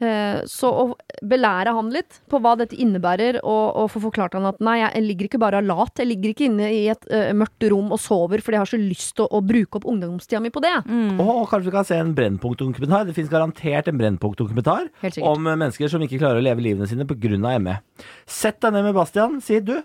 [0.00, 0.84] Eh, så å
[1.28, 5.04] belære han litt på hva dette innebærer, og, og få forklart han at nei, jeg
[5.04, 8.40] ligger ikke bare lat, jeg ligger ikke inne i et uh, mørkt rom og sover
[8.40, 10.72] fordi jeg har så lyst til å, å bruke opp ungdomstida mi på det.
[10.88, 11.20] Mm.
[11.20, 13.04] Og kanskje vi kan se en Brennpunkt-dokumentar.
[13.08, 14.88] Det fins garantert en Brennpunkt-dokumentar
[15.20, 17.18] om mennesker som ikke klarer å leve livene sine pga.
[17.60, 17.76] ME.
[18.28, 19.36] Sett deg ned med Bastian.
[19.44, 19.76] Si du.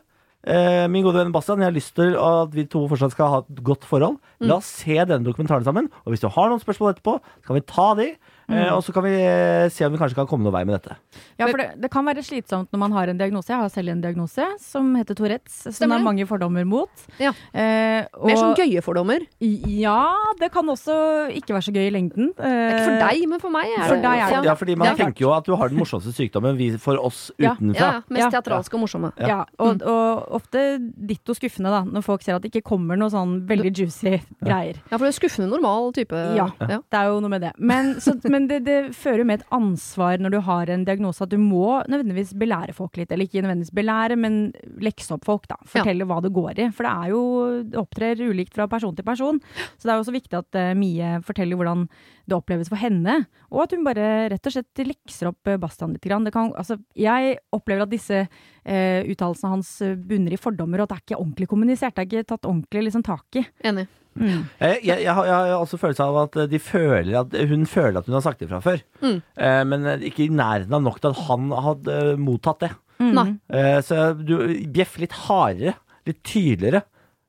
[0.45, 3.41] Eh, min gode venn Bastian, jeg har lyst til at vi to fortsatt skal ha
[3.41, 4.19] et godt forhold.
[4.37, 4.47] Mm.
[4.51, 5.89] La oss se denne dokumentaren sammen.
[6.05, 8.07] Og hvis du har noen spørsmål etterpå, så kan vi ta de.
[8.49, 10.77] Eh, og så kan vi eh, se om vi kanskje kan komme noen vei med
[10.77, 10.97] dette.
[11.39, 13.49] Ja, for det, det kan være slitsomt når man har en diagnose.
[13.51, 17.05] Jeg har selv en diagnose som heter Tourettes, som Stemmer det er mange fordommer mot.
[17.21, 17.31] Ja.
[17.51, 19.25] Eh, og, Mer sånn gøye fordommer.
[19.41, 19.97] Ja,
[20.39, 20.95] det kan også
[21.35, 22.31] ikke være så gøy i lengden.
[22.37, 24.39] Det er ikke for deg, men for meg er For deg er det.
[24.39, 24.43] Ja.
[24.51, 27.01] Ja, fordi man det er tenker jo at du har den morsomste sykdommen vi, for
[27.01, 27.79] oss utenfra.
[27.79, 28.29] Ja, mest Ja.
[28.37, 29.11] teatralske og morsomme.
[29.21, 33.09] Ja, og, og ofte ditto skuffende, da, når folk ser at det ikke kommer noe
[33.13, 34.79] sånn veldig juicy greier.
[34.91, 36.21] Ja, for du er skuffende normal type.
[36.37, 36.79] Ja, ja.
[36.83, 37.53] det er jo noe med det.
[37.57, 41.23] Men, så, men det, det fører jo med et ansvar når du har en diagnose,
[41.23, 43.11] at du må nødvendigvis belære folk litt.
[43.11, 44.39] Eller ikke nødvendigvis belære, men
[44.83, 45.57] lekse opp folk, da.
[45.69, 46.67] Fortelle hva det går i.
[46.75, 47.23] For det er jo
[47.65, 49.39] Det opptrer ulikt fra person til person.
[49.77, 51.87] Så det er jo også viktig at uh, Mie forteller hvordan
[52.25, 53.17] det oppleves for henne.
[53.53, 56.05] Og at hun bare rett og slett lekser opp uh, Bastian litt.
[56.05, 56.27] Grann.
[56.27, 60.93] Det kan, altså, jeg opplever at disse uh, uttalelsene hans bunner i fordommer, og at
[60.93, 61.95] det er ikke ordentlig kommunisert.
[61.95, 63.47] Det er ikke tatt ordentlig liksom, tak i.
[63.65, 63.87] Enig.
[64.15, 64.45] Mm.
[64.61, 68.15] Jeg, jeg, jeg, har, også følelse av at de føler at hun føler at hun
[68.15, 68.81] har sagt det fra før.
[69.03, 69.19] Mm.
[69.19, 72.71] Eh, men ikke i nærheten av nok til at han hadde eh, mottatt det.
[73.03, 73.39] Mm.
[73.51, 74.37] Eh, så du
[74.71, 75.75] bjeff litt hardere,
[76.07, 76.85] litt tydeligere.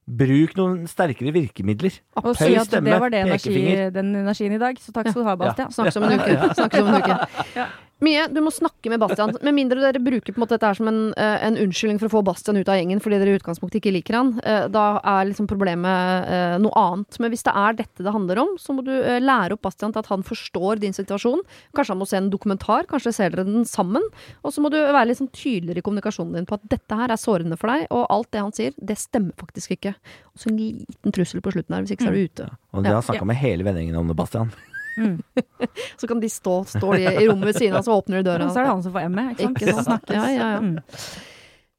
[0.06, 1.96] Bruk noen sterkere virkemidler.
[2.22, 5.24] Og Høy si stemme, det var det energi, den energien i dag, så takk skal
[5.24, 5.74] du ha, Bastian.
[5.74, 6.36] Snakkes om en uke.
[6.54, 7.66] Snakkes om en uke.
[8.04, 8.26] Mye.
[8.28, 9.30] Du må snakke med Bastian.
[9.40, 12.10] Med mindre dere bruker på en måte dette her som en, eh, en unnskyldning for
[12.10, 14.32] å få Bastian ut av gjengen fordi dere i utgangspunktet ikke liker han.
[14.44, 17.18] eh, da er liksom problemet eh, noe annet.
[17.18, 20.00] Men hvis det er dette det handler om, så må du lære opp Bastian til
[20.04, 21.40] at han forstår din situasjon.
[21.74, 24.04] Kanskje han må se en dokumentar, kanskje ser dere den sammen.
[24.44, 27.08] Og så må du være litt sånn tydeligere i kommunikasjonen din på at dette her
[27.08, 29.94] er sårende for deg, og alt det han sier, det stemmer faktisk ikke.
[30.36, 32.50] Og så en liten trussel på slutten her, hvis ikke så er du ute.
[32.74, 33.00] Og det Ja.
[33.00, 34.52] har snakka med hele vennegjengen om det, Bastian.
[36.00, 38.46] Så kan de stå, stå de i rommet ved siden av, så åpner de døra.
[38.48, 39.60] Og så er det han som får M-et, ikke sant?
[39.62, 39.88] Ikke sant?
[39.90, 40.16] Snakkes.
[40.16, 40.60] Ja, ja, ja.
[40.64, 40.78] Mm.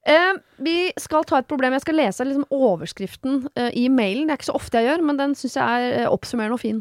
[0.08, 1.74] Eh, vi skal ta et problem.
[1.76, 4.28] Jeg skal lese liksom overskriften eh, i mailen.
[4.30, 6.64] Det er ikke så ofte jeg gjør, men den syns jeg er eh, oppsummerende og
[6.64, 6.80] fin.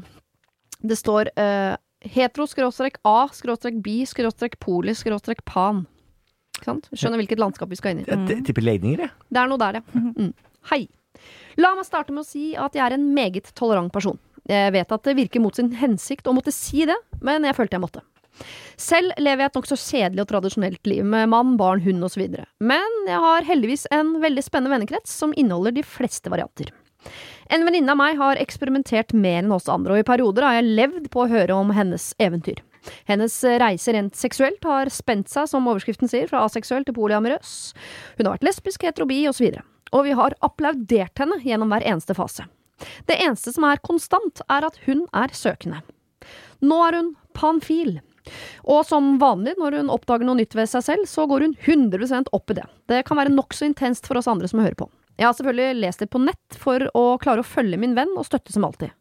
[0.87, 1.75] Det står eh,
[4.57, 5.85] hetero-a-bi-poli-pan.
[6.57, 6.87] Ikke sant?
[6.97, 8.07] Skjønner hvilket landskap vi skal inn i.
[8.09, 9.13] Jeg t- tipper legninger, jeg.
[9.29, 9.85] Det er noe der, ja.
[10.17, 10.33] Mm.
[10.71, 10.87] Hei.
[11.61, 14.19] La meg starte med å si at jeg er en meget tolerant person.
[14.51, 17.79] Jeg vet at det virker mot sin hensikt å måtte si det, men jeg følte
[17.79, 18.05] jeg måtte.
[18.77, 22.27] Selv lever jeg et nokså kjedelig og tradisjonelt liv med mann, barn, hund osv.
[22.61, 26.73] Men jeg har heldigvis en veldig spennende vennekrets som inneholder de fleste varianter.
[27.53, 30.73] En venninne av meg har eksperimentert mer enn oss andre, og i perioder har jeg
[30.81, 32.61] levd på å høre om hennes eventyr.
[33.07, 37.55] Hennes reise rent seksuelt har spent seg, som overskriften sier, fra aseksuell til polyamorøs.
[38.19, 39.59] Hun har vært lesbisk, heterobi osv.
[39.95, 42.47] Og vi har applaudert henne gjennom hver eneste fase.
[43.09, 45.83] Det eneste som er konstant, er at hun er søkende.
[46.65, 47.99] Nå er hun panfil.
[48.67, 52.33] Og som vanlig når hun oppdager noe nytt ved seg selv, så går hun 100
[52.35, 52.67] opp i det.
[52.91, 54.89] Det kan være nokså intenst for oss andre som hører på.
[55.17, 58.27] Jeg har selvfølgelig lest det på nett for å klare å følge min venn og
[58.29, 58.93] støtte som alltid.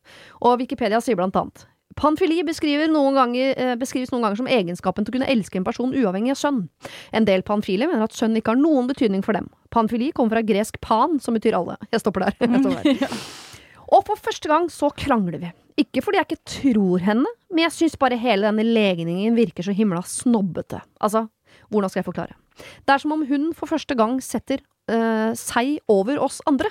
[0.45, 5.05] Og Wikipedia sier blant annet Panfili beskriver noen ganger, eh, beskrives noen ganger som egenskapen
[5.05, 6.67] til å kunne elske en person uavhengig av sønn.
[7.13, 9.47] En del panfile mener at sønn ikke har noen betydning for dem.
[9.71, 11.77] Panfili kommer fra gresk pan, som betyr alle.
[11.93, 12.35] Jeg stopper der.
[12.41, 13.17] Jeg stopper der.
[13.93, 15.51] Og for første gang så krangler vi.
[15.81, 19.75] Ikke fordi jeg ikke tror henne, men jeg syns bare hele denne legningen virker så
[19.75, 20.79] himla snobbete.
[21.03, 21.25] Altså,
[21.69, 22.37] hvordan skal jeg forklare?
[22.55, 26.69] Det er som om hun for første gang setter eh, seg over oss andre.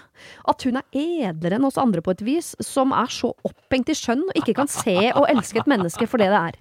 [0.49, 3.97] At hun er edlere enn oss andre på et vis, som er så opphengt i
[3.99, 6.59] skjønn og ikke kan se og elske et menneske for det det er.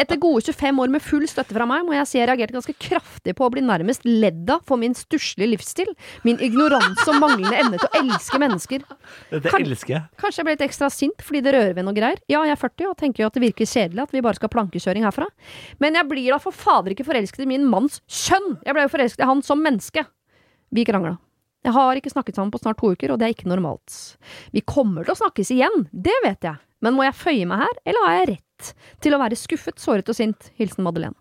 [0.00, 2.74] Etter gode 25 år med full støtte fra meg, må jeg si jeg reagerte ganske
[2.80, 5.92] kraftig på å bli nærmest ledd av for min stusslige livsstil,
[6.26, 8.84] min ignoranse og manglende evne til å elske mennesker.
[9.30, 10.04] Dette Kan- elsker jeg.
[10.20, 12.20] Kanskje jeg ble litt ekstra sint fordi det rører ved noe greier.
[12.28, 14.48] Ja, jeg er 40 og tenker jo at det virker kjedelig at vi bare skal
[14.50, 15.26] ha plankekjøring herfra.
[15.80, 18.58] Men jeg blir da for fader ikke forelsket i min manns kjønn!
[18.66, 20.04] Jeg ble jo forelsket i han som menneske.
[20.74, 21.16] Vi krangla.
[21.66, 23.94] Jeg har ikke snakket sammen på snart to uker, og det er ikke normalt.
[24.54, 26.60] Vi kommer til å snakkes igjen, det vet jeg.
[26.84, 30.10] Men må jeg føye meg her, eller har jeg rett til å være skuffet, såret
[30.10, 30.52] og sint?
[30.58, 31.18] Hilsen Madeleine.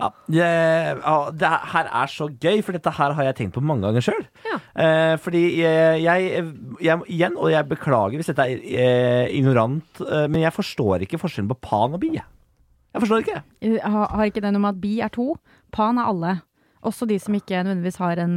[0.00, 3.62] Ja, jeg, ja, det her er så gøy, for dette her har jeg tenkt på
[3.62, 4.24] mange ganger sjøl.
[4.46, 4.58] Ja.
[4.84, 6.46] Eh, fordi jeg, jeg,
[6.82, 11.20] jeg Igjen, og jeg beklager hvis dette er eh, ignorant, eh, men jeg forstår ikke
[11.22, 12.14] forskjellen på pan og bi.
[12.18, 12.26] jeg.
[12.98, 13.42] Forstår ikke.
[13.82, 15.32] Har har ikke det noe med at bi er to?
[15.72, 16.34] Pan er alle.
[16.82, 18.36] Også de som ikke nødvendigvis har en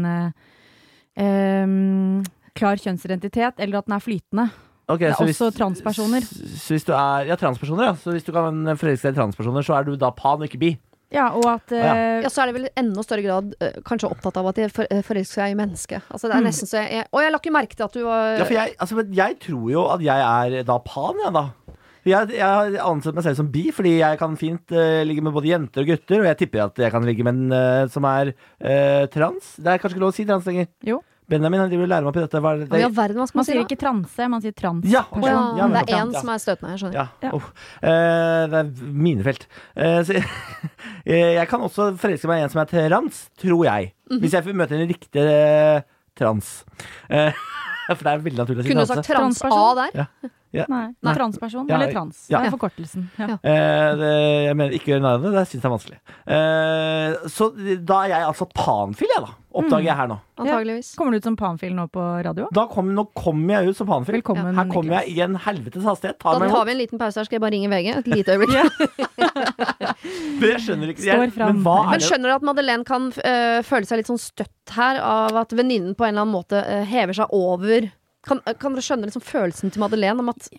[1.18, 4.50] eh, klar kjønnsidentitet, eller at den er flytende.
[4.88, 6.22] Okay, Det er også hvis- transpersoner.
[6.22, 7.94] Så, hvis du er Ja, transpersoner, ja.
[7.96, 10.60] Så hvis du kan forelske deg i transpersoner, så er du da pan og ikke
[10.60, 10.78] bi.
[11.12, 14.10] Ja, og at eh, Ja, så er det vel i enda større grad eh, kanskje
[14.12, 16.02] opptatt av at de for, forelsker seg i mennesket.
[16.12, 18.04] Altså, det er nesten så jeg, jeg Og jeg la ikke merke til at du
[18.04, 20.20] var Ja, for jeg, altså, men jeg tror jo at jeg
[20.60, 21.46] er da pan, jeg, da.
[22.06, 25.34] Jeg, jeg har ansett meg selv som bi, fordi jeg kan fint uh, ligge med
[25.34, 26.22] både jenter og gutter.
[26.22, 29.56] Og jeg tipper at jeg kan ligge med en uh, som er uh, trans.
[29.58, 30.70] Det er kanskje ikke lov å si trans lenger.
[30.86, 31.02] Jo.
[31.26, 32.40] Benjamin han driver og lærer meg opp i dette.
[32.44, 32.68] Hva er det?
[32.70, 34.94] Hva verden, hva skal man man si sier ikke transe, man sier transperson.
[34.94, 35.32] Ja, okay.
[35.32, 36.22] ja, Ja, det er én ja.
[36.22, 36.98] som er støtende, jeg skjønner.
[37.00, 37.06] Ja.
[37.26, 37.32] Ja.
[37.34, 37.48] uff.
[37.82, 39.48] Eh, det er minefelt.
[39.74, 43.92] Eh, så, eh, jeg kan også forelske meg i en som er trans, tror jeg.
[44.12, 44.22] Mhm.
[44.22, 45.26] Hvis jeg møter en riktig
[46.22, 46.54] trans.
[47.10, 47.46] Eh,
[47.96, 50.34] for det er veldig naturlig å si Kunne du sagt trans A Transperson?
[50.72, 51.14] Nei, Nei.
[51.18, 52.26] transperson Ja, eller trans.
[52.32, 52.40] ja.
[52.42, 53.08] Det er forkortelsen.
[53.20, 53.28] Ja.
[53.36, 54.12] Eh, det,
[54.48, 55.98] jeg mener ikke gjøre narr av det, det syns jeg er vanskelig.
[56.36, 57.50] Eh, så
[57.86, 59.34] da er jeg altså panfil, jeg, da.
[59.56, 60.18] Oppdager jeg her nå.
[60.44, 60.88] Antageligvis.
[61.00, 62.50] Kommer du ut som panfil nå på radio?
[62.56, 64.18] Da kom, nå kommer jeg ut som panfil.
[64.18, 66.18] Velkommen, Her kommer jeg i en helvetes hastighet.
[66.20, 67.88] Da Tar meg tar vi en liten pause her, skal jeg bare ringe VG.
[68.02, 68.52] Et lite øyeblikk.
[70.42, 71.32] Men jeg skjønner ikke jeg.
[71.40, 74.76] Men hva Men er skjønner du at Madeleine kan øh, føle seg litt sånn støtt
[74.76, 77.88] her av at venninnen på en eller annen måte øh, hever seg over
[78.26, 80.50] Kan, kan dere skjønne liksom følelsen til Madeleine om at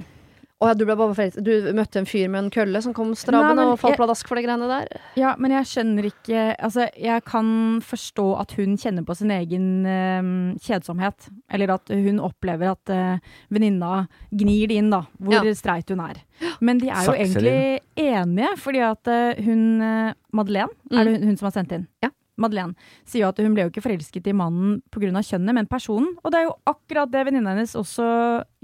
[0.57, 1.24] Oh, ja, du ble bare.
[1.44, 4.44] Du møtte en fyr med en kølle som kom strabbende og falt pladask for de
[4.46, 4.87] greiene der.
[5.20, 7.50] Ja, men jeg skjønner ikke Altså, jeg kan
[7.85, 11.29] forstå at hun kjenner på sin egen uh, kjedsomhet.
[11.52, 15.52] Eller at hun opplever at uh, venninna gnir det inn, da, hvor Ja.
[15.61, 16.22] streit hun er.
[16.64, 17.52] Men de er jo Sakselin.
[17.52, 20.96] egentlig enige, fordi at uh, hun eh, Madeleine, Mm.
[20.98, 21.87] er det hun, hun som har sendt inn?
[22.02, 22.09] Ja.
[22.40, 25.11] Madeleine sier jo at hun ble jo ikke forelsket i mannen pga.
[25.25, 26.12] kjønnet, men personen.
[26.22, 28.09] Og det er jo akkurat det venninna hennes også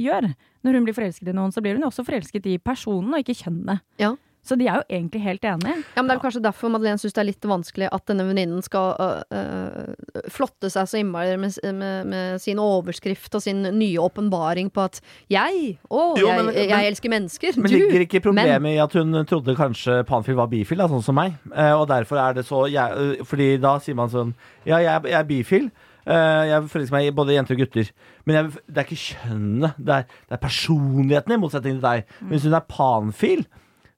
[0.00, 0.32] gjør.
[0.62, 3.22] Når hun blir forelsket i noen, så blir hun jo også forelsket i personen, og
[3.22, 3.82] ikke kjønnet.
[4.02, 4.14] Ja.
[4.42, 5.72] Så de er jo egentlig helt enige.
[5.94, 8.62] Ja, men Det er kanskje derfor Madeleine syns det er litt vanskelig at denne venninnen
[8.66, 14.00] skal øh, øh, flotte seg så innmari med, med, med sin overskrift og sin nye
[14.02, 14.98] åpenbaring på at
[15.30, 17.60] jeg, å, Jo, jeg, men- jeg, men- elsker mennesker.
[17.62, 20.90] Men du, ligger ikke problemet men- i at hun trodde kanskje Panfil var bifil, da,
[20.90, 21.38] sånn som meg?
[21.54, 24.34] Eh, og derfor er det så jeg, øh, Fordi da sier man sånn
[24.66, 25.70] Ja, jeg, jeg er bifil.
[26.02, 27.90] Uh, jeg forelsker meg i både jenter og gutter.
[28.26, 32.08] Men jeg, det er ikke kjønnet, det er, det er personligheten, i motsetning til deg.
[32.24, 33.44] Men hvis hun er panfil,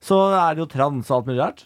[0.04, 1.64] så er det jo trans og alt mulig rart.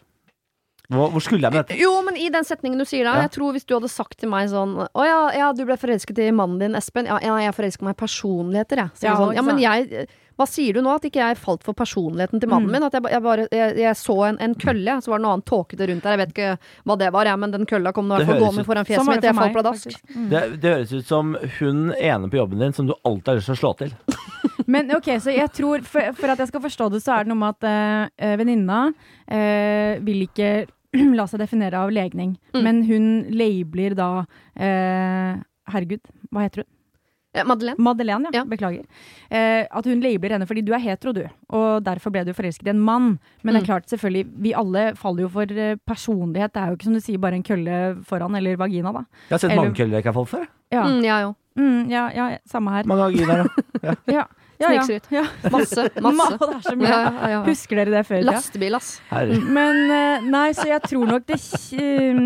[0.89, 1.77] Hvor, hvor skulle jeg med dette?
[1.77, 3.27] Jo, men i den setningen du sier da, Ja.
[3.27, 6.17] jeg tror hvis du hadde sagt til meg sånn Å ja, ja du ble forelsket
[6.25, 7.05] i mannen din, Espen.
[7.11, 8.95] Ja, ja jeg forelsker meg i personligheter, jeg.
[8.97, 10.95] Så Ja, ja, sånn, ja, men jeg Hva sier du nå?
[10.97, 12.79] At ikke jeg falt for personligheten til mannen Mm.
[12.79, 12.87] min?
[12.89, 15.49] At jeg, jeg bare jeg, jeg så en, en kølle, så var det noe annet
[15.51, 16.17] tåkete rundt der.
[16.17, 18.39] Jeg vet ikke hva det var, jeg, men den kølla kom nå i Det hvert
[18.39, 19.27] fall gående foran fjeset mitt.
[19.29, 19.99] Jeg falt pladask.
[20.17, 20.29] Mm.
[20.31, 23.53] Det, det høres ut som hun ene på jobben din som du alltid har lyst
[23.53, 23.93] til å slå til.
[24.69, 27.33] Men ok, så jeg tror, for, for at jeg skal forstå det, så er det
[27.33, 30.67] noe med at uh, venninna uh, vil ikke
[31.19, 32.35] la seg definere av legning.
[32.55, 32.63] Mm.
[32.67, 35.39] Men hun labeler da uh,
[35.73, 36.73] Herregud, hva heter hun?
[37.47, 37.77] Madeleine?
[37.79, 38.41] Madeleine, ja.
[38.41, 38.45] Ja.
[38.49, 38.87] Beklager.
[39.31, 41.21] Eh, at hun labeler henne fordi du er hetero, du.
[41.55, 43.19] Og derfor ble du forelsket i en mann.
[43.45, 43.69] Men det er Mm.
[43.69, 45.53] klart, selvfølgelig, vi alle faller jo for
[45.87, 46.55] personlighet.
[46.57, 47.77] Det er jo ikke som du sier, bare en kølle
[48.09, 49.05] foran eller vagina, da.
[49.29, 50.49] Jeg har sett Eller- mange køller jeg ikke har falt for.
[50.73, 51.35] Ja, Mm, jeg òg.
[51.61, 52.83] mm, ja, ja samme her.
[52.89, 53.47] Mange vaginaer,
[53.85, 53.95] ja.
[54.19, 54.25] Ja,
[54.59, 54.83] ja, ja.
[54.83, 55.11] Snikskryt.
[55.15, 55.25] ja.
[55.55, 55.89] Masse.
[56.03, 56.39] Masse.
[56.39, 56.89] Det er så mye.
[56.91, 57.43] Ja, ja, ja.
[57.47, 58.25] Husker dere det før?
[58.27, 58.93] Lastebil, ass.
[59.11, 59.39] Herre.
[59.59, 61.39] Men eh, nei, så jeg tror nok det
[61.79, 62.25] eh,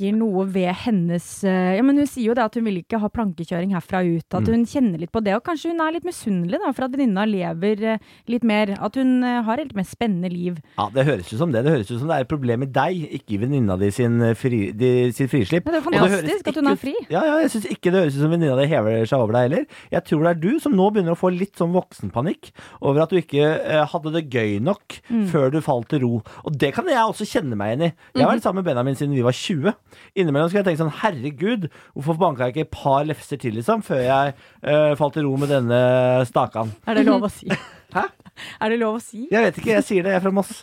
[0.00, 2.98] rokker noe ved hennes eh, Ja, men hun sier jo det at hun vil ikke
[3.00, 4.24] ha plankekjøring herfra ut.
[4.34, 4.54] At Mm.
[4.54, 5.34] hun kjenner litt på det.
[5.36, 8.72] Og kanskje hun er litt misunnelig da, for at venninna lever eh, litt mer.
[8.80, 10.58] At hun eh, har et mer spennende liv.
[10.78, 11.64] Ja, Det høres ut som det.
[11.64, 14.18] Det høres ut som det er et problem med deg, ikke i venninna di sin,
[14.34, 15.66] fri, de, sin frislipp.
[15.66, 16.94] Ja, det er fantastisk det at hun er fri.
[17.10, 19.50] Ja, ja, jeg syns ikke det høres ut som venninna di hever seg over deg
[19.50, 19.66] heller.
[19.92, 23.10] Jeg tror det er du som nå begynner å få litt sånn voksenpanikk over at
[23.12, 24.78] du ikke eh, hadde det gøy nok
[25.10, 25.24] Mm.
[25.30, 26.20] før du falt til ro.
[26.46, 27.92] Og det kan jeg også kjenne meg igjen i.
[28.14, 29.74] Jeg har vært sammen med Benjamin siden vi var 20.
[30.14, 33.84] Innimellom skal jeg tenke sånn herregud, hvorfor banka jeg ikke et par lefser til, liksom,
[33.86, 35.82] før jeg uh, falt til ro med denne
[36.28, 36.74] stakan?
[36.86, 37.50] Er det lov å si?
[37.96, 38.06] Hæ?
[38.62, 39.24] Er det lov å si?
[39.30, 40.62] Jeg vet ikke, jeg sier det, jeg er fra Moss.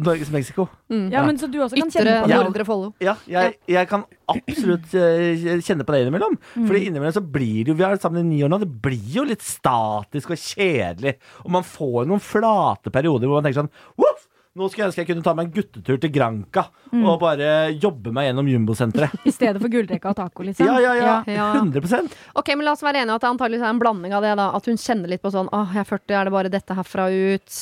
[0.00, 0.66] Norges Mexico.
[0.88, 2.40] Ja, men så du også kan Ytre kjenne på det.
[2.40, 2.90] Nordre Follo.
[3.04, 6.36] Ja, jeg, jeg kan absolutt eh, kjenne på det innimellom.
[6.56, 8.60] Fordi innimellom så blir det jo Vi har vært sammen i ni år nå.
[8.64, 11.16] Det blir jo litt statisk og kjedelig.
[11.44, 14.28] Og man får noen flate perioder hvor man tenker sånn Voff!
[14.54, 18.12] Nå skulle jeg ønske jeg kunne ta meg en guttetur til Granca og bare jobbe
[18.14, 19.16] meg gjennom Jumbosenteret.
[19.28, 20.68] I stedet for gullrekka og taco, liksom.
[20.68, 21.16] Ja, ja, ja.
[21.26, 21.48] Ja.
[21.58, 24.36] 100% Ok, men La oss være enige at det antakeligvis er en blanding av det.
[24.38, 26.78] da At hun kjenner litt på sånn Åh, jeg er 40, er det bare dette
[26.78, 27.58] herfra ut?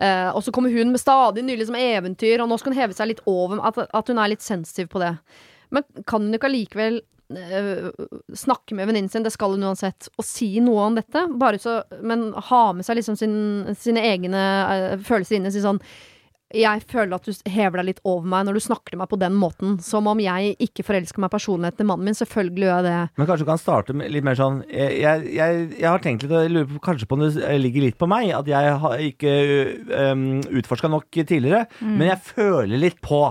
[0.00, 2.96] Uh, og så kommer hun med stadig nye liksom, eventyr, og nå skal hun heve
[2.96, 3.60] seg litt over.
[3.68, 5.12] At, at hun er litt sensitiv på det.
[5.74, 7.02] Men kan hun ikke allikevel
[7.36, 7.90] eh,
[8.34, 11.26] snakke med venninnen sin, det skal hun uansett, og si noe om dette?
[11.40, 13.36] Bare så, men ha med seg liksom sin,
[13.78, 15.52] sine egne eh, følelser inne.
[15.54, 15.82] Si sånn
[16.56, 19.18] jeg føler at du hever deg litt over meg når du snakker til meg på
[19.20, 19.76] den måten.
[19.84, 22.18] Som om jeg ikke forelsker meg personligheten til mannen min.
[22.18, 22.96] Selvfølgelig gjør jeg det.
[23.20, 26.34] Men kanskje du kan starte med litt mer sånn Jeg, jeg, jeg, har tenkt litt
[26.34, 28.32] og jeg lurer på, kanskje på om det ligger litt på meg.
[28.36, 29.36] At jeg har ikke
[30.10, 30.26] um,
[30.62, 31.66] utforska nok tidligere.
[31.84, 33.22] Men jeg føler litt på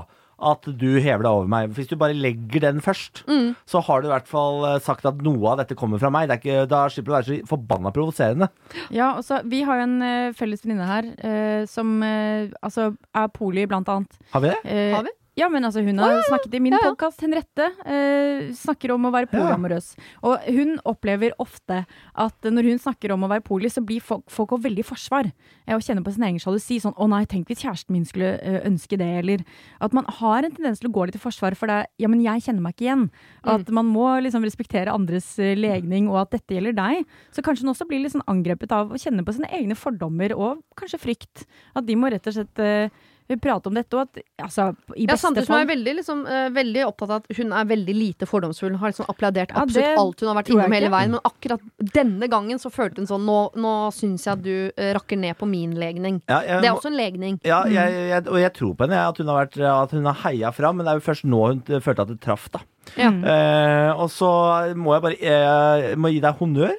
[0.42, 1.70] at du hever deg over meg.
[1.76, 3.56] Hvis du bare legger den først, Mm.
[3.68, 6.28] så har du i hvert fall eh, sagt at noe av dette kommer fra meg.
[6.30, 8.50] Det er ikke, da slipper du å være så forbanna provoserende.
[8.92, 13.28] Ja, også, Vi har jo en uh, felles venninne her uh, som uh, altså er
[13.36, 14.20] poli, blant annet.
[14.34, 14.60] Har vi det?
[14.66, 15.16] Eh, Har vi?
[15.40, 16.90] Ja, men altså hun har snakket i min Ja, ja.
[16.92, 19.94] podkast, Henriette, eh, snakker om å være polyamorøs.
[20.28, 21.86] Og hun opplever ofte
[22.20, 24.88] at når hun snakker om å være poli, så blir folk, folk også veldig i
[24.90, 25.30] forsvar.
[25.66, 26.80] Eh, og kjenner på sin egen sjalusi.
[26.84, 29.46] Sånn 'Å nei, tenk hvis kjæresten min skulle eh, ønske det', eller
[29.80, 31.88] At man har en tendens til å gå litt i forsvar for det.
[31.98, 33.10] Ja, men jeg kjenner meg ikke igjen.
[33.46, 37.06] At man må liksom respektere andres eh, legning, og at dette gjelder deg.
[37.32, 40.36] Så kanskje hun også blir litt sånn angrepet av å kjenne på sine egne fordommer,
[40.36, 41.46] og kanskje frykt.
[41.76, 42.90] At de må rett og slett eh,
[43.38, 46.50] prate om dette, og at altså, i Ja, beste Samtidig som er veldig, liksom, eh,
[46.56, 48.78] veldig opptatt av at hun er veldig lite fordomsfull.
[48.82, 51.12] Har liksom applaudert Ja, absolutt alt hun har vært innom hele veien.
[51.12, 54.94] Men akkurat denne gangen så følte hun sånn Nå, nå syns jeg at du eh,
[54.98, 56.22] rakker ned på min legning.
[56.28, 57.40] Ja, jeg, Det er også en legning.
[57.44, 60.20] ja, jeg, jeg, og jeg tror på henne, at hun har, vært, at hun har
[60.24, 60.80] heia fram.
[60.80, 62.64] Men det er jo først nå hun følte at det traff, da.
[62.98, 63.12] Ja.
[63.14, 64.30] Uh, og så
[64.74, 66.74] må jeg bare uh, må gi deg honnør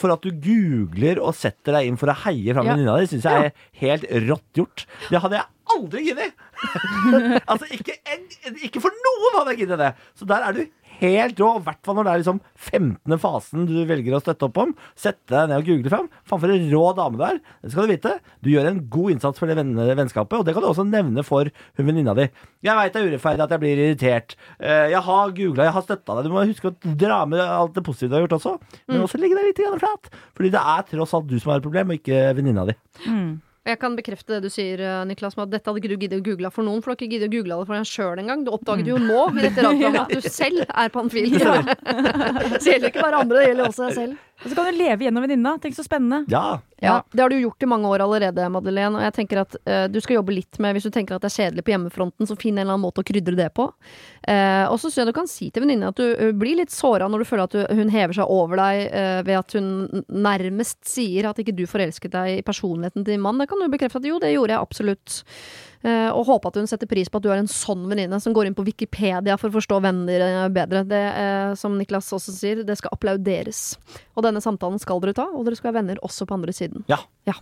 [0.00, 2.72] for at du googler og setter deg inn for å heie fram Ja.
[2.74, 3.08] venninna di.
[3.12, 4.86] Syns jeg er helt rått gjort.
[5.10, 5.44] Det hadde jeg
[5.74, 6.32] aldri giddet!
[7.50, 7.96] altså, ikke,
[8.64, 9.92] ikke for noen hadde jeg giddet det!
[10.16, 10.62] Så der er du
[11.00, 13.16] helt rå, i hvert fall når det er liksom 15.
[13.22, 14.74] fasen du velger å støtte opp om.
[14.98, 16.08] Sette deg ned og google fram.
[16.28, 17.38] Faen, for en rå dame du er.
[17.62, 18.12] Det skal du vite.
[18.44, 19.58] Du gjør en god innsats for det
[19.98, 22.28] vennskapet, og det kan du også nevne for hun venninna di.
[22.64, 24.36] Jeg veit det er urettferdig at jeg blir irritert.
[24.60, 26.28] Eh, Jeg har googla, jeg har støtta deg.
[26.28, 28.54] Du må huske å dra med alt det positive du har gjort også.
[28.88, 30.10] Men også legge deg litt flat.
[30.36, 32.76] Fordi det er tross alt du som har et problem, og ikke venninna di.
[33.64, 36.20] Jeg kan bekrefte det du sier, eh, Niklas, med at dette hadde ikke du giddet
[36.20, 38.20] å google for noen, for du har ikke giddet å google det for deg sjøl
[38.20, 38.42] engang.
[38.44, 41.30] Du oppdaget jo nå i dette radioprogrammet at du selv er panfil.
[41.40, 41.54] Så
[42.60, 44.18] det gjelder ikke bare andre, det gjelder også deg selv.
[44.44, 45.54] Og så kan du leve gjennom venninna.
[45.62, 46.24] Tenk så spennende.
[46.28, 46.58] Ja.
[46.84, 48.98] Ja, Det har du gjort i mange år allerede, Madeleine.
[48.98, 51.30] Og jeg tenker at uh, du skal jobbe litt med Hvis du tenker at det
[51.32, 53.68] er kjedelig på hjemmefronten, så finn en eller annen måte å krydre det på.
[54.28, 56.74] Uh, og så syns jeg du kan si til venninnen at du uh, blir litt
[56.74, 58.82] såra når du føler at du, hun hever seg over deg
[59.26, 59.68] ved at hun
[60.08, 63.38] nærmest sier at ikke du forelsket deg i personligheten til din mann.
[63.40, 65.20] Det kan du bekrefte at jo, det gjorde jeg absolutt.
[65.84, 68.32] Eh, og håpe at hun setter pris på at du er en sånn venninne som
[68.36, 70.80] går inn på Wikipedia for å forstå venner dine bedre.
[70.88, 73.76] Det, eh, som Niklas også sier, det skal applauderes.
[74.16, 76.86] Og denne samtalen skal dere ta, og dere skal være venner også på andre siden.
[76.88, 77.02] Ja.
[77.28, 77.36] ja.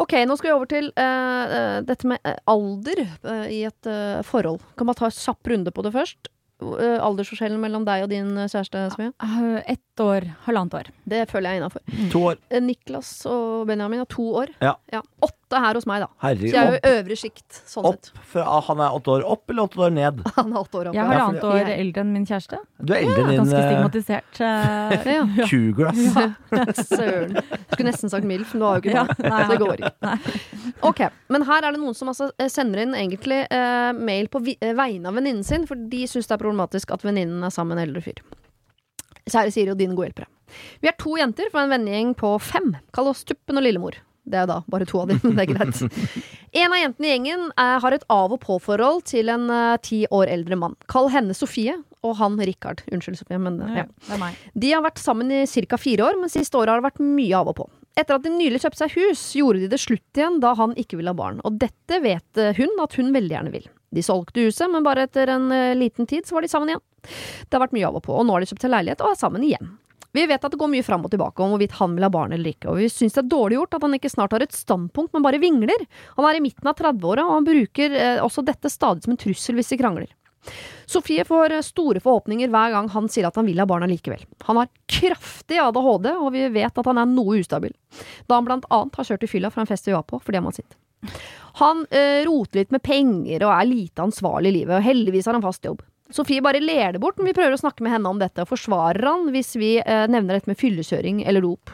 [0.00, 3.88] Ok, nå skal vi over til eh, eh, dette med eh, alder uh, i et
[3.90, 4.62] uh, forhold.
[4.80, 6.32] Kan man ta en kjapp runde på det først?
[6.60, 9.12] Uh, aldersforskjellen mellom deg og din eh, kjæreste, Svea?
[9.24, 9.60] Eh,
[10.00, 10.86] Ett år, halvannet år.
[11.04, 11.82] Det føler jeg er innafor.
[12.12, 12.38] To år.
[12.64, 14.52] Niklas og Benjamin har to år.
[14.64, 14.72] Ja.
[15.20, 16.08] Åtte her hos meg, da.
[16.22, 18.08] Så jeg er jo i øvre sjikt, sånn opp.
[18.08, 18.22] sett.
[18.30, 20.22] For, ah, han er åtte år opp eller åtte år ned?
[20.38, 20.96] Han er åtte år opp.
[20.96, 21.18] Jeg er ja.
[21.18, 22.62] halvannet år år eldre enn min kjæreste.
[22.80, 24.40] Du er eldre enn din Ganske stigmatisert.
[24.40, 25.04] stigmatisert.
[25.04, 26.74] eh, Ja.
[26.94, 27.36] Søren.
[27.74, 30.12] Skulle nesten sagt MILF, men du har jo ikke Ja, nei, så det går ikke.
[30.88, 34.40] Ok, Men her er det noen som altså eh, sender inn egentlig uh, mail på
[34.48, 37.52] vi eh, vegne av venninnen sin, for de syns det er problematisk at venninnen er
[37.52, 38.22] sammen med en eldre fyr.
[39.28, 40.30] Kjære Siri og dine gode hjelpere.
[40.82, 42.72] Vi er to jenter fra en vennegjeng på fem.
[42.94, 44.00] Kall oss Tuppen og Lillemor.
[44.30, 45.82] Det er da bare to av dem, men det er greit.
[46.60, 50.04] En av jentene i gjengen er, har et av og på-forhold til en uh, ti
[50.10, 50.76] år eldre mann.
[50.90, 52.84] Kall henne Sofie, og han Richard.
[52.92, 53.86] Unnskyld, Sofie, men eh, ja.
[54.06, 54.38] Det er meg.
[54.62, 55.80] De har vært sammen i ca.
[55.80, 57.66] fire år, men siste året har det vært mye av og på.
[57.98, 60.96] Etter at de nylig kjøpte seg hus, gjorde de det slutt igjen da han ikke
[61.00, 61.42] ville ha barn.
[61.44, 63.68] Og dette vet eh, hun at hun veldig gjerne vil.
[63.90, 66.82] De solgte huset, men bare etter en uh, liten tid så var de sammen igjen.
[67.02, 69.14] Det har vært mye av og på, og nå har de kjøpt seg leilighet og
[69.14, 69.72] er sammen igjen.
[70.12, 72.32] Vi vet at det går mye fram og tilbake om hvorvidt han vil ha barn
[72.34, 74.56] eller ikke, og vi syns det er dårlig gjort at han ikke snart har et
[74.56, 75.84] standpunkt, men bare vingler.
[76.16, 79.20] Han er i midten av 30-åra, og han bruker eh, også dette stadig som en
[79.20, 80.10] trussel hvis de krangler.
[80.90, 84.24] Sofie får eh, store forhåpninger hver gang han sier at han vil ha barna likevel.
[84.48, 87.74] Han har kraftig ADHD, og vi vet at han er noe ustabil.
[88.26, 90.40] Da han blant annet har kjørt i fylla fra en fest vi var på, fordi
[90.40, 90.74] han var sint.
[91.60, 95.38] Han eh, roter litt med penger og er lite ansvarlig i livet, og heldigvis har
[95.38, 95.84] han fast jobb.
[96.14, 98.50] Sofie bare ler det bort når vi prøver å snakke med henne om dette, og
[98.50, 101.72] forsvarer han hvis vi eh, nevner dette med fyllekjøring eller dop.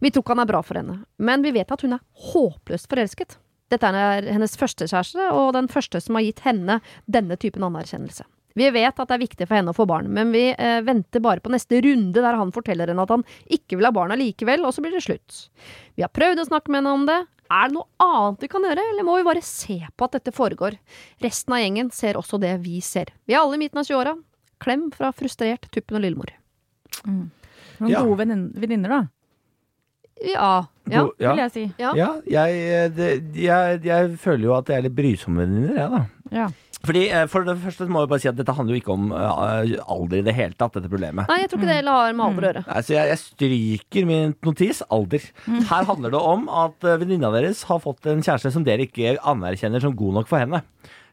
[0.00, 2.88] Vi tror ikke han er bra for henne, men vi vet at hun er håpløst
[2.90, 3.36] forelsket.
[3.72, 6.78] Dette er hennes første kjæreste, og den første som har gitt henne
[7.10, 8.26] denne typen anerkjennelse.
[8.56, 11.20] Vi vet at det er viktig for henne å få barn, men vi eh, venter
[11.20, 14.64] bare på neste runde der han forteller henne at han ikke vil ha barna likevel,
[14.64, 15.48] og så blir det slutt.
[15.98, 17.18] Vi har prøvd å snakke med henne om det.
[17.50, 20.32] Er det noe annet vi kan gjøre, eller må vi bare se på at dette
[20.34, 20.78] foregår?
[21.22, 23.12] Resten av gjengen ser også det vi ser.
[23.26, 24.16] Vi er alle i midten av 20-åra.
[24.62, 26.32] Klem fra frustrert Tuppen og Lillemor.
[27.06, 28.02] Noen Ja.
[28.02, 29.08] gode venninner, da,
[30.24, 30.66] Ja.
[30.88, 31.02] ja.
[31.04, 31.30] God- ja.
[31.34, 31.64] vil jeg si.
[31.78, 31.92] Ja.
[31.94, 35.90] Ja, jeg, eh, det, jeg, jeg føler jo at jeg er litt brysomme venninner, jeg,
[35.90, 36.06] da.
[36.32, 36.46] Ja.
[36.84, 39.08] Fordi eh, For det første må jeg bare si at dette handler jo ikke om
[39.16, 41.30] eh, alder i det hele tatt, dette problemet.
[41.30, 42.64] Nei, jeg tror ikke det har med alder å gjøre.
[42.68, 45.24] Nei, så jeg, jeg stryker min notis alder.
[45.72, 49.16] Her handler det om at eh, venninna deres har fått en kjæreste som dere ikke
[49.24, 50.62] anerkjenner som god nok for henne.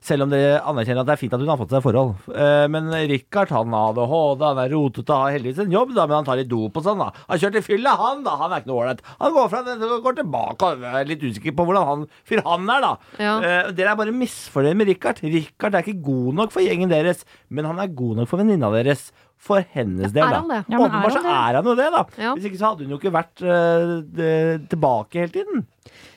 [0.03, 2.09] Selv om dere anerkjenner at det er fint at hun har fått seg forhold.
[2.35, 6.17] Eh, Men Richard han har ADHD, han er rotete, har heldigvis en jobb, da, men
[6.19, 6.99] han tar litt dop og sånn.
[6.99, 8.35] da Han har til i fylla, han da.
[8.41, 9.03] Han er ikke noe ålreit.
[9.21, 9.61] Han går fra
[10.03, 12.93] går tilbake og er litt usikker på hvordan han fyr han er, da.
[13.17, 13.35] Ja.
[13.39, 15.23] Eh, Dere er bare misfornøyd med Richard.
[15.23, 18.69] Richard er ikke god nok for gjengen deres, men han er god nok for venninna
[18.75, 19.11] deres.
[19.43, 20.39] For hennes del, Er da.
[20.39, 20.59] han det?
[20.71, 22.03] Ja, er Åpenbart så er han jo det, da.
[22.17, 22.33] Ja.
[22.35, 25.65] Hvis ikke så hadde hun jo ikke vært uh, det- tilbake hele tiden.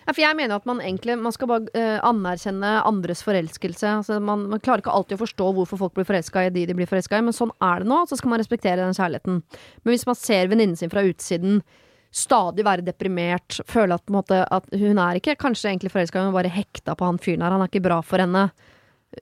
[0.07, 3.97] Ja, for jeg mener at man egentlig Man skal bare eh, anerkjenne andres forelskelse.
[4.01, 6.77] Altså, man, man klarer ikke alltid å forstå hvorfor folk blir forelska i de de
[6.79, 8.05] blir forelska i, men sånn er det nå.
[8.07, 9.43] Så skal man respektere den kjærligheten.
[9.83, 11.61] Men hvis man ser venninnen sin fra utsiden
[12.17, 16.39] stadig være deprimert, føle at, måte, at hun er ikke kanskje egentlig forelska, hun er
[16.39, 18.47] bare hekta på han fyren her, han er ikke bra for henne.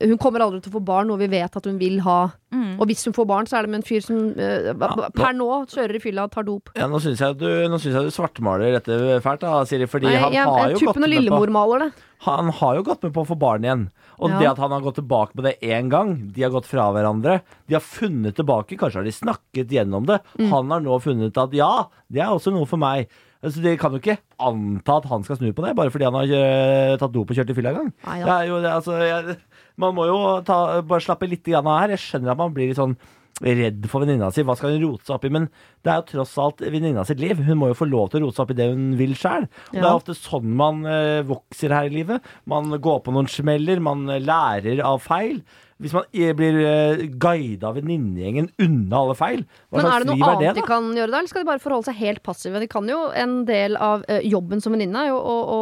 [0.02, 2.32] Hun kommer aldri til å få barn, noe vi vet at hun vil ha.
[2.50, 2.80] Mm.
[2.82, 5.34] Og hvis hun får barn, så er det med en fyr som eh, Ja, per
[5.38, 6.70] nå kjører i fylla og tar dop.
[6.74, 9.86] Ja, Nå syns jeg, du- nå synes jeg du svartmaler dette fælt, da, Siri.
[9.90, 11.90] Fordi Nei, han jeg, har jo gått Tuppen og Lillemor maler det.
[12.26, 13.84] Han har jo gått med på å få barn igjen.
[14.18, 14.38] Og Ja.
[14.38, 17.40] det at han har gått tilbake på det én gang, de har gått fra hverandre,
[17.68, 20.20] de har funnet tilbake, kanskje har de snakket gjennom det.
[20.38, 20.50] Mm.
[20.50, 23.08] Han har nå funnet at ja, det er også noe for meg.
[23.44, 26.16] Altså, De kan jo ikke anta at han skal snu på det, bare fordi han
[26.16, 27.90] har eh, tatt dop og kjørt i fylla en gang.
[28.06, 29.36] Nei er jo, det, altså, jeg,
[29.80, 31.94] man må jo ta, bare slappe litt av her.
[31.94, 32.96] Jeg skjønner at man blir litt sånn
[33.42, 34.44] redd for venninna si.
[34.46, 35.32] Hva skal hun rote seg opp i?
[35.34, 35.48] Men
[35.84, 37.40] det er jo tross alt venninna sitt liv.
[37.42, 39.48] Hun må jo få lov til å rote seg opp i det hun vil sjøl.
[39.72, 42.32] Det er ofte sånn man eh, vokser her i livet.
[42.50, 45.42] Man går på noen smeller, man lærer av feil.
[45.84, 50.08] Hvis man eh, blir uh, guida av venninnegjengen unna alle feil, hva Men er det
[50.08, 51.98] noe Men er annet det, de kan gjøre da, eller skal de bare forholde seg
[51.98, 52.62] helt passive?
[52.62, 55.58] De kan jo En del av eh, jobben som venninne er jo å,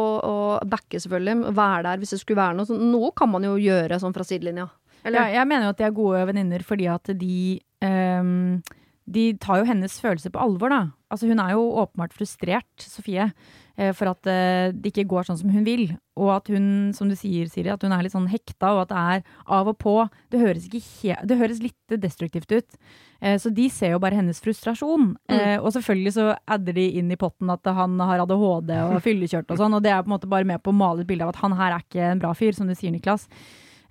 [0.69, 1.51] backe, selvfølgelig.
[1.57, 2.69] Være der hvis det skulle være noe.
[2.69, 4.69] Så noe kan man jo gjøre sånn fra sidelinja.
[5.03, 5.19] Eller?
[5.19, 7.39] Ja, jeg mener jo at de er gode venninner fordi at de
[7.83, 8.61] um,
[9.03, 10.83] De tar jo hennes følelser på alvor, da.
[11.11, 13.62] Altså hun er jo åpenbart frustrert, Sofie, eh,
[13.95, 15.87] for at eh, det ikke går sånn som hun vil.
[16.19, 18.91] Og at hun, som du sier, Siri, at hun er litt sånn hekta, og at
[18.91, 19.23] det er
[19.57, 19.95] av og på.
[20.33, 22.77] Det høres, det høres litt destruktivt ut.
[23.19, 25.15] Eh, så de ser jo bare hennes frustrasjon.
[25.33, 25.63] Mm.
[25.63, 29.59] og selvfølgelig så adder de inn i potten at han har ADHD og fyllekjørt og
[29.59, 31.33] sånn, og det er på en måte bare med på å male et bilde av
[31.33, 33.25] at han her er ikke en bra fyr, som du sier, Niklas.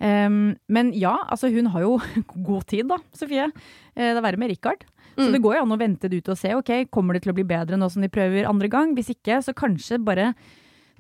[0.03, 1.93] Um, men ja, altså hun har jo
[2.49, 3.47] god tid da, Sofie.
[3.95, 4.83] Eh, det er verre med Richard.
[5.13, 6.55] Så det går jo an å vente det ut og se.
[6.57, 8.95] ok, Kommer det til å bli bedre nå som de prøver andre gang?
[8.97, 10.31] Hvis ikke, så kanskje bare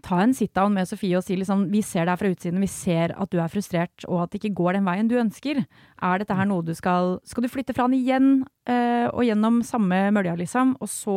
[0.03, 3.15] ta en sit-down med Sofie og si liksom vi ser deg fra utsiden, vi ser
[3.15, 5.63] at du er frustrert og at det ikke går den veien du ønsker.
[6.03, 8.29] Er dette her noe du skal Skal du flytte fra han igjen
[8.69, 11.17] eh, og gjennom samme mølja, liksom, og så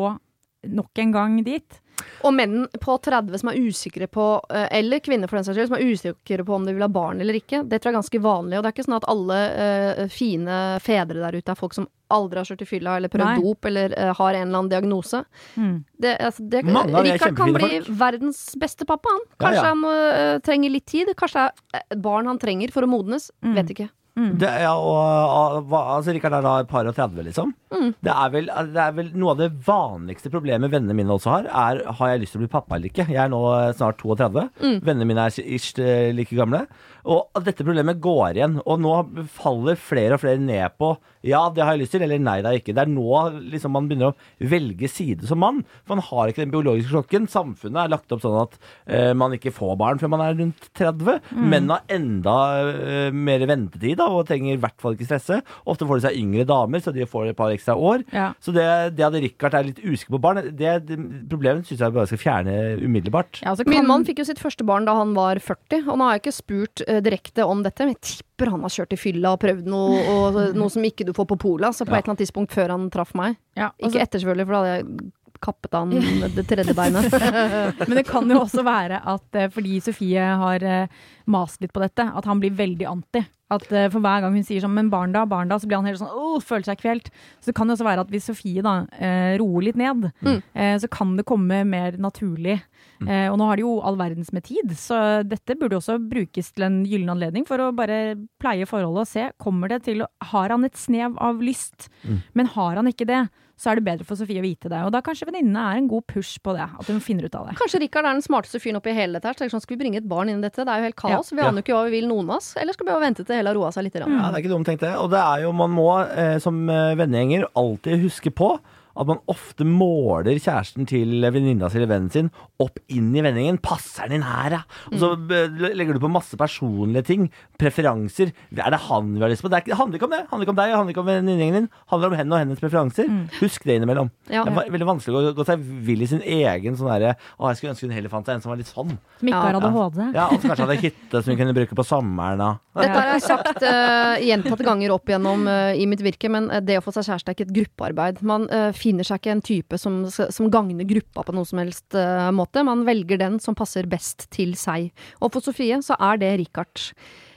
[0.72, 1.82] nok en gang dit?
[2.26, 5.70] Og menn på 30 som er usikre på, eh, eller kvinner for den saks skyld,
[5.70, 7.99] som er usikre på om de vil ha barn eller ikke, det tror jeg er
[8.01, 8.57] ganske vanlig.
[8.57, 11.88] Og det er ikke sånn at alle uh, fine fedre der ute er folk som
[12.13, 13.41] aldri har kjørt i fylla eller prøvd Nei.
[13.41, 15.24] dop eller uh, har en eller annen diagnose.
[15.55, 15.76] Mm.
[15.97, 17.91] Det, altså, det, Mange av Richard kan bli folk.
[18.01, 19.28] verdens beste pappa, han.
[19.41, 19.70] Kanskje ja.
[19.72, 21.13] han uh, trenger litt tid.
[21.18, 23.30] Kanskje det er barn han trenger for å modnes.
[23.45, 23.55] Mm.
[23.59, 23.91] Vet ikke.
[24.16, 27.51] Det, ja, og, og, altså, Rikard er da et par og 30, liksom.
[27.74, 27.89] Mm.
[27.99, 31.49] Det, er vel, det er vel noe av det vanligste problemet vennene mine også har,
[31.51, 33.09] er har jeg lyst til å bli pappa eller ikke.
[33.11, 33.41] Jeg er nå
[33.76, 34.45] snart 32.
[34.63, 34.78] Mm.
[34.88, 35.74] Vennene mine er ish
[36.16, 36.63] like gamle.
[37.06, 38.60] Og dette problemet går igjen.
[38.66, 38.95] Og nå
[39.36, 40.95] faller flere og flere ned på
[41.26, 42.76] ja, det har jeg lyst til, eller nei, det har jeg ikke.
[42.78, 45.64] Det er nå liksom, man begynner å velge side som mann.
[45.82, 47.26] For man har ikke den biologiske klokken.
[47.32, 50.68] Samfunnet er lagt opp sånn at uh, man ikke får barn før man er rundt
[50.78, 51.24] 30.
[51.32, 51.47] Mm.
[51.49, 52.36] Menn har enda
[52.70, 55.39] uh, mer ventetid da, og trenger i hvert fall ikke stresse.
[55.66, 58.06] Ofte får de seg yngre damer, så de får et par ekstra år.
[58.14, 58.30] Ja.
[58.43, 58.68] Så det,
[58.99, 60.99] det at Richard er litt usikker på barn, det, det
[61.32, 63.41] problemet syns jeg bare skal fjerne umiddelbart.
[63.41, 66.06] Ja, altså Min mann fikk jo sitt første barn da han var 40, og nå
[66.06, 69.00] har jeg ikke spurt eh, direkte om dette, men jeg tipper han har kjørt i
[69.02, 71.98] fylla og prøvd noe, og, noe som ikke du får på polet, Så på Ja.
[72.00, 73.38] et eller annet tidspunkt før han traff meg.
[73.58, 75.12] ja, altså- Ikke etter, selvfølgelig, for da hadde jeg
[75.46, 75.89] kappet han
[76.34, 77.12] det tredje beinet.
[77.88, 80.88] Men det kan jo også være at eh, fordi Sofie har eh,
[81.28, 83.26] mast litt på dette, at han blir veldig anti.
[83.54, 85.78] At uh, For hver gang hun sier sånn 'men barn da', barn da, så blir
[85.78, 87.12] han helt sånn åh, føler seg kvelt.
[87.40, 90.42] Så det kan jo også være at hvis Sofie da uh, roer litt ned, Mm.
[90.56, 92.62] uh, så kan det komme mer naturlig.
[93.06, 96.54] Eh, og nå har de jo all verdens med tid, så dette burde også brukes
[96.56, 100.08] til en gyllen anledning for å bare pleie forholdet og se kommer det til å
[100.32, 101.90] Har han et snev av lyst?
[102.08, 102.22] Mm.
[102.34, 104.80] Men har han ikke det, så er det bedre for Sofie å vite det.
[104.84, 106.66] Og da kanskje venninnene er en god push på det.
[106.80, 107.56] At hun finner ut av det.
[107.60, 109.34] Kanskje Rikard er den smarteste fyren oppi hele dette her.
[109.34, 110.64] Så sånn, skal vi bringe et barn inn i dette?
[110.64, 111.14] Det er jo helt kaos.
[111.24, 111.47] Vi Ja.
[111.49, 112.55] aner jo ikke hva vi vil, noen av oss.
[112.57, 113.95] Eller skal vi bare vente til hele har roa seg litt?
[113.95, 114.97] Ja, det er ikke dumt tenkte jeg.
[114.97, 118.59] Og det er jo, man må eh, som eh, vennegjenger alltid huske på
[118.96, 122.30] at man ofte måler kjæresten til venninna si eller vennen sin
[122.64, 123.60] opp inn i vendingen.
[123.64, 124.62] Passer den inn her, ja?
[124.91, 127.28] Og så eh, legger du på masse personlige ting.
[127.60, 128.32] Preferanser.
[128.56, 129.52] Er det han vi har lyst på?
[129.52, 130.22] Det, er ikke, det handler ikke om det.
[130.24, 131.68] Det handler ikke om deg, det handler ikke om venninnegjengen din.
[131.68, 133.12] Det handler om henne og hennes preferanser.
[133.41, 134.12] Husk det innimellom.
[134.32, 134.46] Ja.
[134.48, 137.60] Det er veldig vanskelig å gå, seg vill i sin egen sånn derre Å, jeg
[137.60, 138.96] skulle ønske hun heller fant seg en som var litt sånn.
[139.20, 140.02] Som ikke har ADHD.
[140.16, 142.41] Ja, Og som kanskje hadde hytte som hun kunne bruke på sommeren.
[142.41, 142.50] Da.
[142.80, 146.80] Dette har jeg sagt uh, gjentatte ganger opp igjennom uh, i mitt virke, men det
[146.80, 148.22] å få seg kjæreste er ikke et gruppearbeid.
[148.26, 151.98] Man eh, finner seg ikke en type som, som gagner gruppa på noe som helst
[151.98, 152.66] uh, måte.
[152.66, 154.92] Man velger den som passer best til seg.
[155.22, 156.94] Og for Sofie så er det Richard.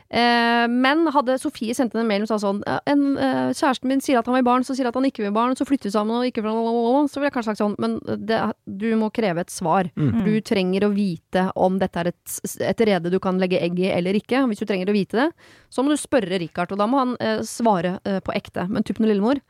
[0.08, 4.16] Eh, men hadde Sofie sendt en mail og sa sånn en, eh, Kjæresten min sier
[4.16, 6.16] at han vil barn, så sier at han ikke vil barn, så flytter vi sammen
[6.16, 9.90] og ikke Så ville jeg kanskje sagt sånn, men det, du må kreve et svar.
[9.96, 10.24] Mm.
[10.24, 13.92] Du trenger å vite om dette er et, et rede du kan legge egg i
[13.92, 14.46] eller ikke.
[14.48, 15.28] Hvis du trenger å vite det,
[15.68, 18.64] så må du spørre Richard, og da må han eh, svare eh, på ekte.
[18.68, 19.42] Men Tuppen og Lillemor,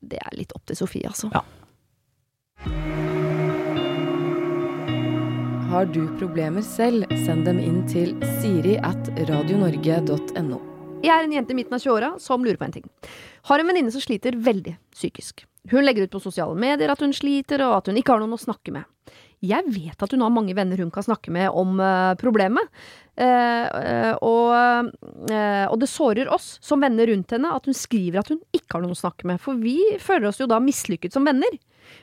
[0.00, 1.30] det er litt opp til Sofie, altså.
[1.34, 1.44] Ja.
[5.68, 10.60] Har du problemer selv, send dem inn til siri at radionorge.no.
[11.04, 12.86] Jeg er en jente i midten av 20-åra som lurer på en ting.
[13.50, 15.44] Har en venninne som sliter veldig psykisk.
[15.70, 18.34] Hun legger ut på sosiale medier at hun sliter, og at hun ikke har noen
[18.34, 18.88] å snakke med.
[19.44, 22.66] Jeg vet at hun har mange venner hun kan snakke med om uh, problemet.
[23.18, 24.90] Uh, og,
[25.26, 28.84] og det sårer oss som venner rundt henne at hun skriver at hun ikke har
[28.84, 29.42] noen å snakke med.
[29.42, 31.58] For vi føler oss jo da mislykket som venner.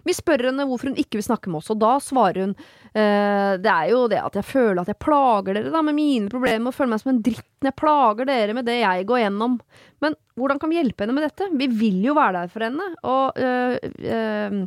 [0.05, 3.55] Vi spør henne hvorfor hun ikke vil snakke med oss, og da svarer hun eh,
[3.61, 6.69] det er jo det at jeg føler at jeg plager dere da med mine problemer,
[6.69, 9.55] og føler meg som en dritt når jeg plager dere med det jeg går gjennom.
[10.03, 11.49] Men hvordan kan vi hjelpe henne med dette?
[11.55, 13.79] Vi vil jo være der for henne, og øh,
[14.15, 14.59] øh,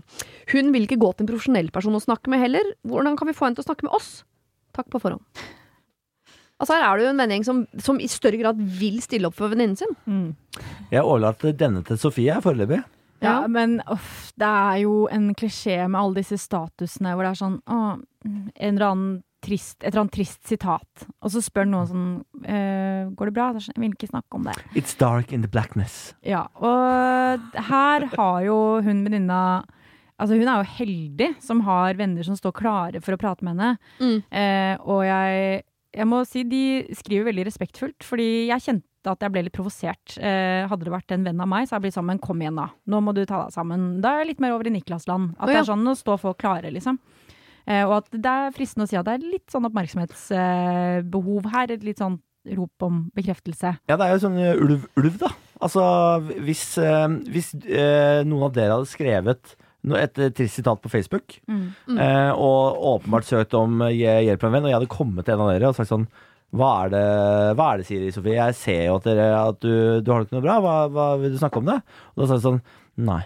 [0.55, 2.75] hun vil ikke gå til en profesjonell person å snakke med heller.
[2.89, 4.11] Hvordan kan vi få henne til å snakke med oss?
[4.77, 5.25] Takk på forhånd.
[6.59, 9.37] Altså Her er det jo en vennegjeng som, som i større grad vil stille opp
[9.39, 9.93] for venninnen sin.
[10.11, 10.63] Mm.
[10.91, 12.81] Jeg overlater denne til Sofie foreløpig.
[13.21, 13.49] Ja, Ja.
[13.49, 17.59] men uff, det er jo en klisjé med alle disse statusene hvor det er sånn
[17.67, 17.79] å,
[18.29, 22.09] En eller annen trist, et eller annet trist sitat, og så spør noen sånn
[22.43, 23.53] uh, Går det bra?
[23.55, 24.55] Sånn, Jeg vil ikke snakke om det.
[24.75, 26.15] It's dark in the blackness.
[26.27, 27.41] Ja, og
[27.71, 29.65] her har jo hun venninna
[30.19, 33.55] Altså, hun er jo heldig som har venner som står klare for å prate med
[33.55, 33.79] henne.
[34.03, 34.17] Mm.
[34.35, 35.63] Uh, og jeg,
[35.95, 36.63] jeg må si de
[36.99, 40.17] skriver veldig respektfullt, fordi jeg kjente at jeg ble litt provosert.
[40.19, 42.19] Eh, hadde det vært en venn av meg, så hadde jeg blitt sammen.
[42.19, 42.71] Kom igjen, da.
[42.87, 44.01] Nå må du ta deg sammen.
[44.03, 45.37] Da er jeg litt mer over i Niklas-land.
[45.39, 45.55] At ja.
[45.55, 46.99] det er sånn, å stå folk klare, liksom.
[47.69, 51.71] Eh, og at det er fristende å si at det er litt sånn oppmerksomhetsbehov her.
[51.75, 52.19] Et litt sånn
[52.57, 53.75] rop om bekreftelse.
[53.91, 55.31] Ja, det er jo sånn eh, ulv, ulv da.
[55.61, 55.83] Altså,
[56.47, 59.57] hvis, eh, hvis eh, noen av dere hadde skrevet
[59.99, 61.99] et eh, trist sitat på Facebook, Mm.
[61.99, 65.45] eh, og åpenbart søkt om hjelp fra en venn, og jeg hadde kommet til en
[65.45, 66.09] av dere og sagt sånn
[66.57, 67.03] hva er, det,
[67.59, 68.39] hva er det, Siri Sofie?
[68.39, 70.55] Jeg ser jo at, dere, at du, du har det ikke noe bra.
[70.65, 71.77] Hva, hva vil du snakke om det?
[72.15, 72.63] Og da sa jeg sånn
[73.09, 73.21] Nei.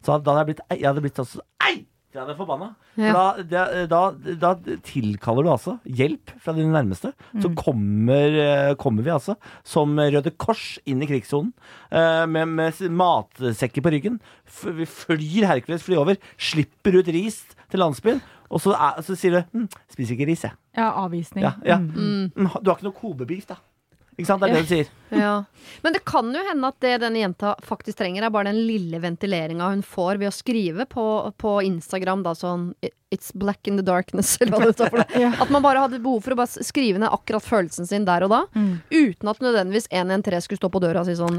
[0.00, 1.76] Så da hadde jeg blitt, jeg hadde blitt sånn Ei!
[2.16, 2.70] Jeg hadde forbanna.
[2.96, 3.10] Ja.
[3.12, 7.10] For da, da, da, da tilkaller du altså hjelp fra dine nærmeste.
[7.44, 9.34] Så kommer, eh, kommer vi altså
[9.68, 11.52] som Røde Kors inn i krigssonen
[11.90, 14.16] eh, med, med matsekker på ryggen.
[14.78, 19.36] Vi flyr Hercules fly over, slipper ut ris til landsbyen, og så, er, så sier
[19.36, 20.56] du hm, 'spiser ikke ris, jeg'.
[20.76, 21.42] Ja, avvisning.
[21.46, 21.78] Ja, ja.
[21.80, 21.94] Mm.
[21.96, 22.28] Mm.
[22.36, 23.56] Mm, Du har ikke noe kobebeef, da.
[24.16, 24.40] Ikke sant?
[24.40, 24.92] Det er det du sier.
[25.26, 25.32] Ja.
[25.84, 28.98] Men det kan jo hende at det denne jenta faktisk trenger, er bare den lille
[29.02, 31.04] ventileringa hun får ved å skrive på,
[31.36, 32.70] på Instagram da sånn
[33.14, 35.02] It's black in the darkness, eller hva det står for.
[35.04, 35.20] det.
[35.22, 35.28] Ja.
[35.44, 38.32] At man bare hadde behov for å bare skrive ned akkurat følelsen sin der og
[38.32, 38.40] da.
[38.56, 38.72] Mm.
[38.90, 41.38] Uten at nødvendigvis 113 skulle stå på døra og si sånn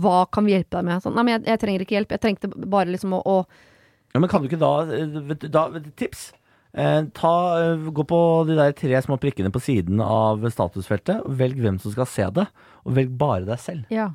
[0.00, 1.04] Hva kan vi hjelpe deg med?
[1.04, 2.14] Sånn, Nei, men jeg, jeg trenger ikke hjelp.
[2.16, 3.36] Jeg trengte bare liksom å, å
[4.14, 5.66] Ja, men kan du ikke da, eh, da
[6.00, 6.30] Tips.
[6.74, 8.18] Eh, ta, eh, gå på
[8.48, 11.22] de der tre små prikkene på siden av statusfeltet.
[11.38, 12.46] Velg hvem som skal se det,
[12.84, 13.84] og velg bare deg selv.
[13.90, 14.10] ja.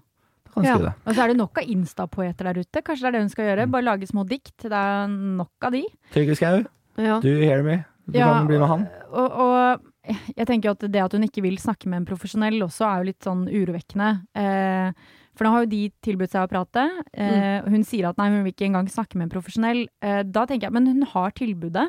[0.57, 0.73] Du Ja.
[1.05, 2.81] Og så er det nok av Insta-poeter der ute.
[2.81, 3.65] Kanskje det er det hun skal gjøre?
[3.67, 3.71] Mm.
[3.71, 4.57] Bare lage små dikt.
[4.65, 5.83] Det er nok av de.
[6.11, 6.65] Trygve Skau,
[6.97, 7.19] ja.
[7.21, 7.85] do you hear me?
[8.09, 8.87] Du Ja, kan bli med han.
[9.13, 12.81] Og, og jeg tenker at det at hun ikke vil snakke med en profesjonell også
[12.89, 14.09] er jo litt sånn urovekkende.
[14.35, 14.91] Eh,
[15.37, 16.83] for nå har jo de tilbudt seg å prate.
[17.13, 19.85] Eh, Hun sier at nei, hun vil ikke engang snakke med en profesjonell.
[20.01, 21.87] Eh, da tenker jeg, men hun har tilbudet.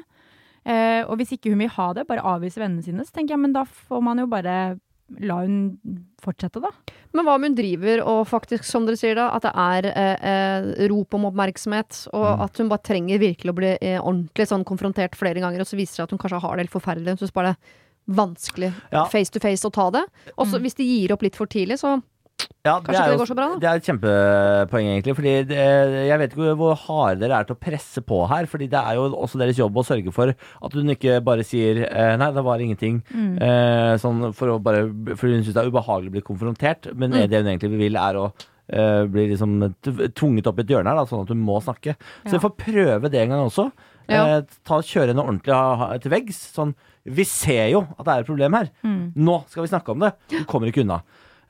[0.67, 3.39] Eh, og hvis ikke hun vil ha det, bare avvise vennene sine, så tenker jeg,
[3.41, 4.79] men da får man jo bare
[5.19, 5.79] la hun
[6.23, 6.69] fortsette, da.
[7.13, 10.29] Men hva om hun driver og faktisk, som dere sier da, at det er eh,
[10.31, 12.45] eh, rop om oppmerksomhet, og Mm.
[12.45, 15.75] at hun bare trenger virkelig å bli eh, ordentlig sånn konfrontert flere ganger, og så
[15.77, 18.15] viser det seg at hun kanskje har det helt forferdelig, hun syns bare det er
[18.15, 19.05] vanskelig Ja.
[19.07, 20.05] face to face å ta det.
[20.39, 20.63] Og så Mm.
[20.63, 22.03] hvis de gir opp litt for tidlig, så
[22.65, 23.59] Ja, Kanskje ikke det går så bra, da?
[23.63, 25.15] Det er et kjempepoeng, egentlig.
[25.17, 25.59] Fordi det,
[26.11, 28.49] jeg vet ikke hvor harde dere er til å presse på her.
[28.51, 31.85] Fordi det er jo også deres jobb å sørge for at hun ikke bare sier
[31.89, 33.01] eh, 'nei, det var ingenting'.
[33.15, 33.35] Mm.
[33.41, 34.87] Eh, sånn for bare
[35.17, 36.91] For hun syns det er ubehagelig å bli konfrontert.
[36.95, 37.29] Men Mm.
[37.31, 38.33] det hun egentlig vil, er å
[38.73, 39.75] eh, bli liksom
[40.15, 41.97] tvunget opp i et hjørne her, da, sånn at hun må snakke.
[42.25, 42.39] Så Ja.
[42.39, 43.73] vi får prøve det en gang også.
[44.09, 44.39] Ja.
[44.39, 46.39] Eh, ta, kjøre henne ordentlig til veggs.
[46.55, 46.75] Sånn
[47.07, 48.69] Vi ser jo at det er et problem her.
[48.85, 49.13] Mm.
[49.17, 50.13] Nå skal vi snakke om det.
[50.29, 51.01] Du kommer ikke unna.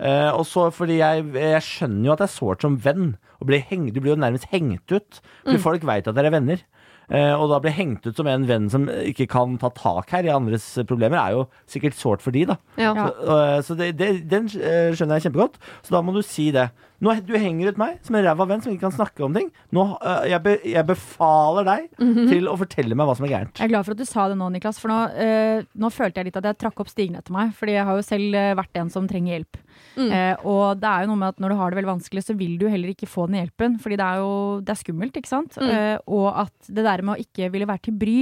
[0.00, 3.14] Eh, og så fordi jeg, jeg skjønner jo at det er sårt som venn.
[3.40, 5.20] å bli heng, du blir jo nærmest hengt ut.
[5.44, 6.64] Fordi folk veit at dere er venner.
[7.10, 10.28] Uh, og da bli hengt ut som en venn som ikke kan ta tak her
[10.28, 12.54] i andres problemer, er jo sikkert sårt for de, da.
[12.94, 13.08] ja.
[13.08, 15.58] Så, uh, så det, det, den skjønner jeg kjempegodt.
[15.82, 16.68] Så da må du si det.
[17.00, 19.48] Nå, du henger ut meg som en ræva venn som ikke kan snakke om ting.
[19.76, 21.86] Nå, uh, jeg, be, jeg befaler deg
[22.28, 23.56] til å fortelle meg hva som er gærent.
[23.56, 26.20] Jeg er glad for at du sa det nå, Niklas, for nå, uh, nå følte
[26.20, 27.54] jeg litt at jeg trakk opp stigen etter meg.
[27.56, 29.60] Fordi jeg har jo selv eh, vært en som trenger hjelp.
[29.96, 30.10] Mm.
[30.12, 32.36] Uh, og det er jo noe med at når du har det veldig vanskelig, så
[32.38, 33.78] vil du heller ikke få den hjelpen.
[33.82, 34.34] Fordi det er jo
[34.64, 35.56] det er skummelt, ikke sant.
[35.56, 35.70] Mm.
[35.70, 38.18] Eh, og at det der med å ikke ville være til bry,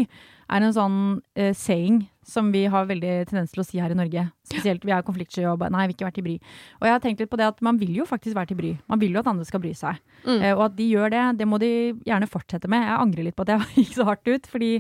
[0.49, 1.01] er en sånn
[1.37, 4.27] saying som vi har veldig tendens til å si her i Norge.
[4.49, 6.35] Spesielt vi er konfliktsky og bare nei, vi vil ikke være til bry.
[6.81, 8.73] Og jeg har tenkt litt på det at man vil jo faktisk være til bry.
[8.93, 10.01] Man vil jo at andre skal bry seg.
[10.27, 10.37] Mm.
[10.37, 11.71] Eh, og at de gjør det, det må de
[12.07, 12.85] gjerne fortsette med.
[12.85, 14.75] Jeg angrer litt på at jeg gikk så hardt ut, fordi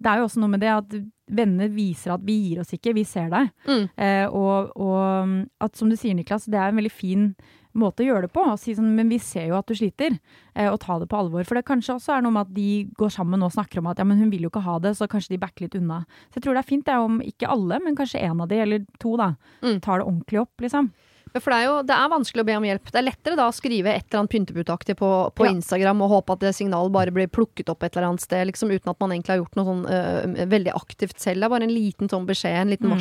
[0.00, 0.98] det er jo også noe med det at
[1.30, 3.48] venner viser at vi gir oss ikke, vi ser deg.
[3.68, 3.86] Mm.
[3.96, 7.30] Eh, og, og at som du sier, Niklas, det er en veldig fin
[7.74, 8.42] måte å gjøre det på.
[8.52, 10.18] Og si sånn, men vi ser jo at du sliter,
[10.56, 11.44] eh, og ta det på alvor.
[11.46, 13.98] For det kanskje også er noe med at de går sammen og snakker om at
[13.98, 16.04] ja, men hun vil jo ikke ha det, så kanskje de backer litt unna.
[16.30, 18.48] Så jeg tror det er fint det er om ikke alle, men kanskje en av
[18.48, 19.80] de, eller to, da, Mm.
[19.80, 20.90] tar det ordentlig opp, liksom.
[21.30, 22.84] For det er jo det er vanskelig å be om hjelp.
[22.90, 25.52] Det er lettere da å skrive et eller annet pynteputaktig på, på Ja.
[25.52, 28.68] Instagram og håpe at det signalet bare blir plukket opp et eller annet sted, liksom,
[28.74, 31.38] uten at man egentlig har gjort noe sånn øh, veldig aktivt selv.
[31.38, 32.96] Det er bare en liten sånn beskjed, en liten Mm.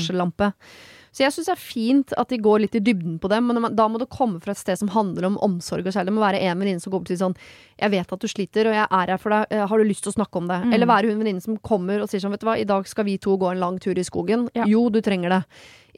[1.12, 3.76] Så jeg syns det er fint at de går litt i dybden på det, men
[3.76, 6.05] da må det komme fra et sted som handler om omsorg og kjærlighet.
[6.12, 7.38] Det må være en venninne som går bort og sier sånn
[7.80, 9.45] Jeg vet at du sliter, og jeg er her for deg.
[9.55, 10.60] Eh, Har du lyst til å snakke om det?
[10.66, 10.74] Mm.
[10.76, 13.05] Eller være hun venninnen som kommer og sier sånn Vet du hva, i dag skal
[13.07, 14.49] vi to gå en lang tur i skogen.
[14.53, 14.66] Ja.
[14.68, 15.43] Jo, du trenger det.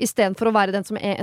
[0.02, 1.20] Istedenfor å være den som er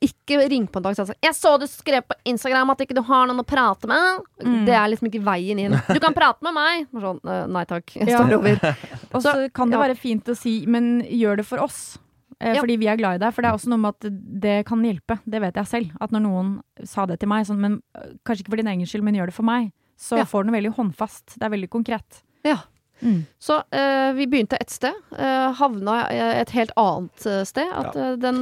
[0.00, 2.78] Ikke ring på en dag og si sånn 'Jeg så du skrev på Instagram at
[2.78, 4.22] ikke du har noen å prate med'.
[4.44, 4.64] Mm.
[4.66, 5.72] Det er liksom ikke veien inn.
[5.88, 6.86] Du kan prate med meg!
[6.92, 7.20] Sånn,
[7.52, 7.84] nei takk.
[7.96, 8.22] Jeg Ja.
[8.22, 8.76] over.
[9.14, 11.98] Og så kan det være fint å si, men gjør det for oss.
[12.42, 12.60] Eh, Ja.
[12.60, 13.32] Fordi vi er glad i deg.
[13.34, 14.10] For det er også noe med at
[14.42, 15.20] det kan hjelpe.
[15.24, 15.92] Det vet jeg selv.
[16.00, 16.50] At når noen
[16.84, 19.30] sa det til meg, sånn, men øh, kanskje ikke for din egen skyld, men gjør
[19.30, 20.24] det for meg, så Ja.
[20.26, 21.38] får noe veldig håndfast.
[21.38, 22.22] Det er veldig konkret.
[22.44, 22.58] Ja.
[23.02, 23.24] Mm.
[23.42, 27.66] Så eh, vi begynte et sted, eh, havna eh, et helt annet eh, sted.
[27.74, 28.38] At eh, den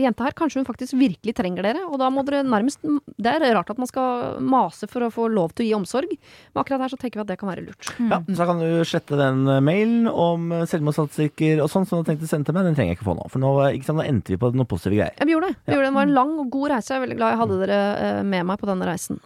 [0.00, 2.78] jenta her, kanskje hun faktisk virkelig trenger dere, og da må dere nærmest
[3.18, 6.14] Det er rart at man skal mase for å få lov til å gi omsorg,
[6.14, 7.90] men akkurat her så tenker vi at det kan være lurt.
[7.98, 12.30] Ja, så kan du slette den mailen om selvmordsstatistikker og sånn som du tenkte å
[12.30, 12.68] sende til meg.
[12.70, 13.26] Den trenger jeg ikke få nå.
[13.32, 15.14] For nå, ikke sant, nå endte vi på noen positive greier.
[15.18, 15.58] Ja, vi gjorde det.
[15.64, 15.78] Vi Ja.
[15.78, 15.92] gjorde det.
[15.92, 16.92] det var en lang og god reise.
[16.94, 19.20] Jeg er veldig glad jeg hadde dere med meg på denne reisen.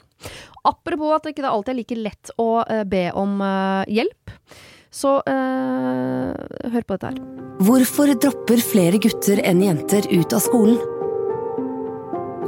[0.66, 2.48] Apropos at det ikke alltid er like lett å
[2.90, 3.38] be om
[3.86, 4.32] hjelp,
[4.90, 7.18] så eh, hør på dette her.
[7.66, 10.78] Hvorfor dropper flere gutter enn jenter ut av skolen?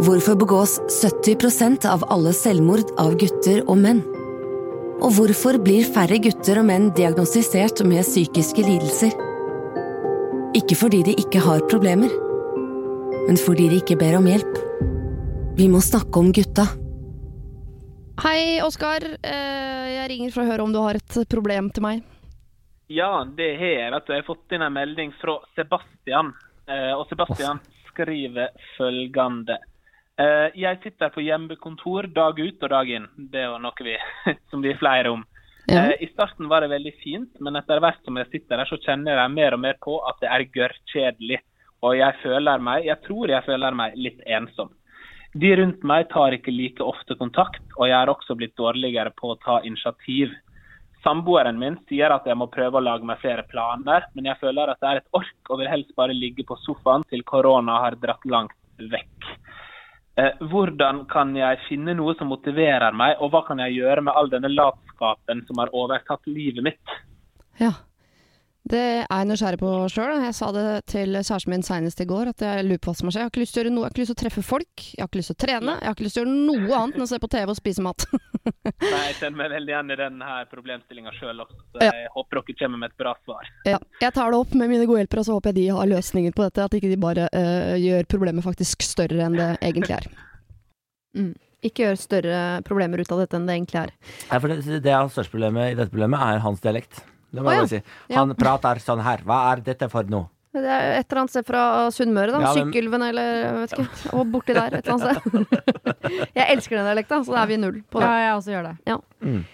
[0.00, 4.00] Hvorfor begås 70% av alle selvmord av gutter og menn?
[5.00, 9.12] Og hvorfor blir færre gutter og menn diagnostisert med psykiske lidelser?
[10.56, 12.12] Ikke fordi de ikke har problemer,
[13.26, 14.56] men fordi de ikke ber om hjelp.
[15.58, 16.64] Vi må snakke om gutta.
[18.20, 19.04] Hei, Oskar.
[19.20, 22.02] Eh, jeg ringer for å høre om du har et problem til meg.
[22.90, 23.90] Ja, det har jeg.
[23.92, 24.12] vet du.
[24.12, 26.32] Jeg har fått inn en melding fra Sebastian.
[26.66, 29.60] Eh, og Sebastian skriver følgende.
[30.18, 33.06] Eh, jeg sitter på hjemmekontor dag ut og dag inn.
[33.14, 33.94] Det er jo noe vi,
[34.50, 35.22] som vi er flere om.
[35.70, 35.84] Ja.
[35.84, 38.80] Eh, I starten var det veldig fint, men etter hvert som jeg sitter der, så
[38.82, 41.40] kjenner jeg mer og mer på at det er gørrkjedelig.
[41.86, 44.74] Og jeg føler meg, jeg tror jeg føler meg litt ensom.
[45.38, 49.30] De rundt meg tar ikke like ofte kontakt, og jeg er også blitt dårligere på
[49.30, 50.34] å ta initiativ.
[51.04, 54.72] Samboeren min sier at jeg må prøve å lage meg flere planer, men jeg føler
[54.72, 57.96] at det er et ork og vil helst bare ligge på sofaen til korona har
[58.02, 58.56] dratt langt
[58.92, 59.30] vekk.
[60.20, 64.16] Eh, hvordan kan jeg finne noe som motiverer meg, og hva kan jeg gjøre med
[64.16, 66.98] all denne latskapen som har overtatt livet mitt?
[67.60, 67.72] Ja.
[68.70, 70.20] Det er jeg nysgjerrig på sjøl.
[70.20, 73.08] Jeg sa det til kjæresten min seinest i går, at jeg lurer på hva som
[73.08, 73.22] har skjedd.
[73.22, 73.80] Jeg har ikke lyst til å gjøre noe.
[73.80, 74.84] Jeg har ikke lyst til å treffe folk.
[74.84, 75.74] Jeg har ikke lyst til å trene.
[75.80, 77.58] Jeg har ikke lyst til å gjøre noe annet enn å se på TV og
[77.58, 78.06] spise mat.
[78.12, 81.90] Nei, Jeg kjenner meg veldig igjen i denne problemstillinga sjøl også, så Ja.
[81.96, 83.50] jeg håper dere kommer med et bra svar.
[83.66, 83.78] ja.
[84.04, 86.36] Jeg tar det opp med mine gode hjelpere, og så håper jeg de har løsninger
[86.36, 86.64] på dette.
[86.68, 90.10] At ikke de bare uh, gjør problemet faktisk større enn det egentlig er.
[91.16, 91.32] Mm.
[91.66, 93.90] Ikke gjør større problemer ut av dette enn det egentlig er.
[94.30, 97.02] Nei, for det, det har største problemet i dette problemet er hans dialekt.
[97.30, 97.64] Det må jeg ja.
[97.64, 97.80] bare si.
[98.16, 99.24] Han prater sånn her.
[99.26, 100.28] Hva er dette for noe?
[100.50, 101.62] Det er et eller annet sted fra
[101.94, 102.40] Sunnmøre, da.
[102.42, 104.14] Ja, men- Sykkylven eller jeg vet ikke.
[104.18, 106.32] Og borti der et eller annet sted.
[106.40, 108.08] jeg elsker den dialekta, så da er vi null på det.
[108.08, 108.96] Ja, jeg også gjør det.
[109.22, 109.44] Mm.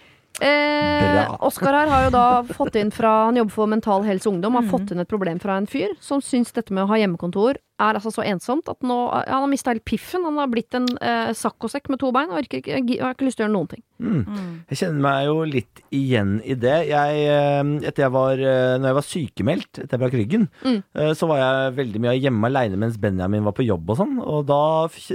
[0.43, 4.57] Eh, Oskar her har jo da fått inn fra Han jobber for Mental Helse Ungdom.
[4.57, 4.73] Har mm.
[4.73, 7.97] fått inn et problem fra en fyr som syns dette med å ha hjemmekontor er
[7.97, 10.25] altså så ensomt at nå ja, Han har mista helt piffen.
[10.25, 12.63] Han har blitt en eh, saccosekk med to bein og har ikke,
[13.01, 13.83] har ikke lyst til å gjøre noen ting.
[13.97, 14.23] Mm.
[14.71, 16.77] Jeg kjenner meg jo litt igjen i det.
[16.89, 20.79] Jeg, eh, etter jeg var, eh, når jeg var sykemeldt, etter jeg brakk ryggen, Mm.
[20.95, 24.17] eh, så var jeg veldig mye hjemme aleine mens Benjamin var på jobb og sånn.
[24.25, 24.61] Og da,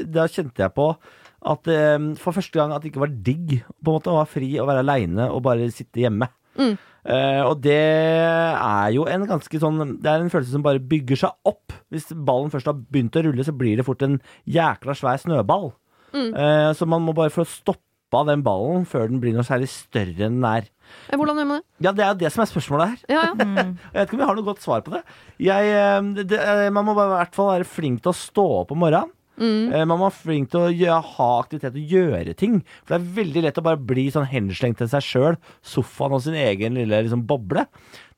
[0.06, 0.94] da kjente jeg på
[1.42, 4.30] at eh, for første gang at det ikke var digg på en måte å være
[4.30, 6.28] fri og være aleine og bare sitte hjemme.
[6.58, 6.74] Mm.
[7.02, 11.18] Eh, og det er jo en ganske sånn Det er en følelse som bare bygger
[11.24, 11.74] seg opp.
[11.90, 15.72] Hvis ballen først har begynt å rulle, så blir det fort en jækla svær snøball.
[16.12, 16.28] Mm.
[16.30, 20.28] Eh, så man må bare få stoppa den ballen før den blir noe særlig større
[20.28, 20.68] enn den er.
[21.08, 21.66] Eh, Hvordan gjør man det?
[21.88, 23.02] Ja, det er jo det som er spørsmålet her.
[23.16, 23.32] Ja, ja.
[23.40, 23.74] Mm.
[23.94, 25.02] Jeg vet ikke om jeg har noe godt svar på det.
[25.42, 26.44] Jeg, det
[26.76, 29.10] man må bare i hvert fall være flink til å stå opp om morgenen.
[29.42, 29.72] Mm.
[29.74, 32.60] Eh, Man må være flink til å gjøre, ha aktivitet og gjøre ting.
[32.84, 36.22] For det er veldig lett å bare bli sånn henslengt til seg sjøl, sofaen og
[36.24, 37.66] sin egen lille liksom, boble.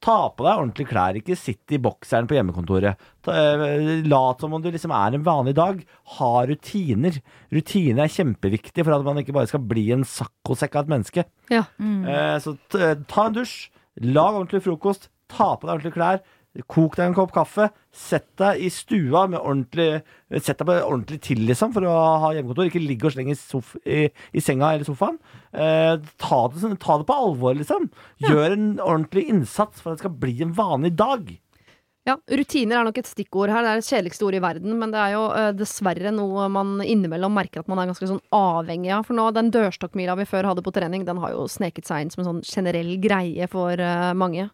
[0.04, 3.00] Ta på deg ordentlige klær, ikke sitt i bokseren på hjemmekontoret.
[3.24, 5.80] Ta, eh, lat som om du liksom er en vanlig dag.
[6.18, 7.16] Ha rutiner.
[7.54, 11.24] Rutiner er kjempeviktig for at man ikke bare skal bli en saccosekk av et menneske.
[11.48, 11.64] ja.
[11.80, 12.04] Mm.
[12.04, 13.70] Eh, så t ta en dusj,
[14.02, 16.20] lag ordentlig frokost, ta på deg ordentlige klær,
[16.70, 20.02] kok deg en kopp kaffe, sett deg i stua med ordentlig
[20.34, 21.94] Sett deg på ordentlig til, liksom, for å
[22.24, 22.66] ha hjemmekontor.
[22.66, 23.36] Ikke ligg og sleng i,
[23.86, 24.00] i,
[24.34, 25.20] i senga eller sofaen.
[25.54, 27.86] Eh, ta, det, sånn- ta det på alvor, liksom.
[28.24, 31.30] Gjør en ordentlig innsats for at det skal bli en vanlig dag.
[32.04, 33.62] Ja, Rutiner er nok et stikkord her.
[33.64, 36.74] Det er det kjedeligste ordet i verden, men det er jo uh, dessverre noe man
[36.84, 39.06] innimellom merker at man er ganske sånn avhengig av.
[39.08, 42.12] For nå, den dørstokkmila vi før hadde på trening, den har jo sneket seg inn
[42.12, 44.50] som en sånn generell greie for uh, mange.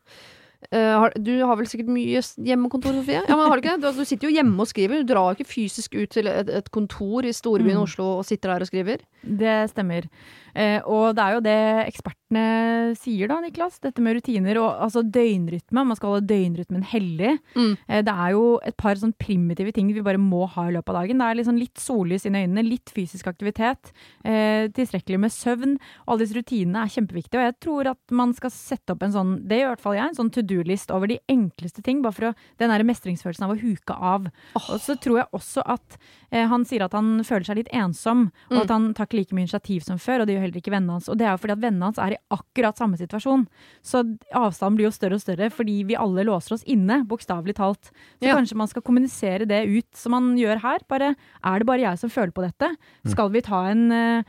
[0.68, 3.22] Eh, du har vel sikkert mye hjemmekontor, Sofie?
[3.24, 3.94] Ja, men har Du ikke det?
[3.96, 5.00] Du, du sitter jo hjemme og skriver.
[5.00, 7.86] Du drar ikke fysisk ut til et, et kontor i storbyen Mm.
[7.86, 9.00] Oslo og sitter der og skriver.
[9.24, 10.10] Det stemmer.
[10.54, 11.58] Eh, og det er jo det
[11.90, 13.78] ekspertene sier da, Niklas.
[13.82, 15.84] Dette med rutiner og altså døgnrytme.
[15.86, 17.36] Man skal holde døgnrytmen hellig.
[17.56, 17.72] Mm.
[17.88, 20.90] Eh, det er jo et par sånn primitive ting vi bare må ha i løpet
[20.94, 21.18] av dagen.
[21.22, 23.92] Det er liksom litt sollys inn i øynene, litt fysisk aktivitet,
[24.24, 25.76] eh, tilstrekkelig med søvn.
[26.06, 27.40] Alle disse rutinene er kjempeviktige.
[27.42, 29.98] Og jeg tror at man skal sette opp en sånn, det gjør i hvert fall
[29.98, 32.02] jeg, en sånn to do-list over de enkleste ting.
[32.02, 34.30] Bare for å, den der mestringsfølelsen av å huke av.
[34.68, 35.98] Og så tror jeg også at
[36.30, 38.62] han sier at han føler seg litt ensom, og Mm.
[38.62, 41.08] at han tar ikke like mye initiativ som før, og det heller ikke vennene hans.
[41.12, 43.46] Og det er jo fordi at vennene hans er i akkurat samme situasjon.
[43.82, 44.02] Så
[44.34, 47.90] avstanden blir jo større og større fordi vi alle låser oss inne, bokstavelig talt.
[48.20, 48.34] Så Ja.
[48.36, 50.78] kanskje man skal kommunisere det ut som man gjør her.
[50.88, 51.14] Bare
[51.44, 52.74] er det bare jeg som føler på dette?
[53.06, 54.22] Skal vi ta en eh,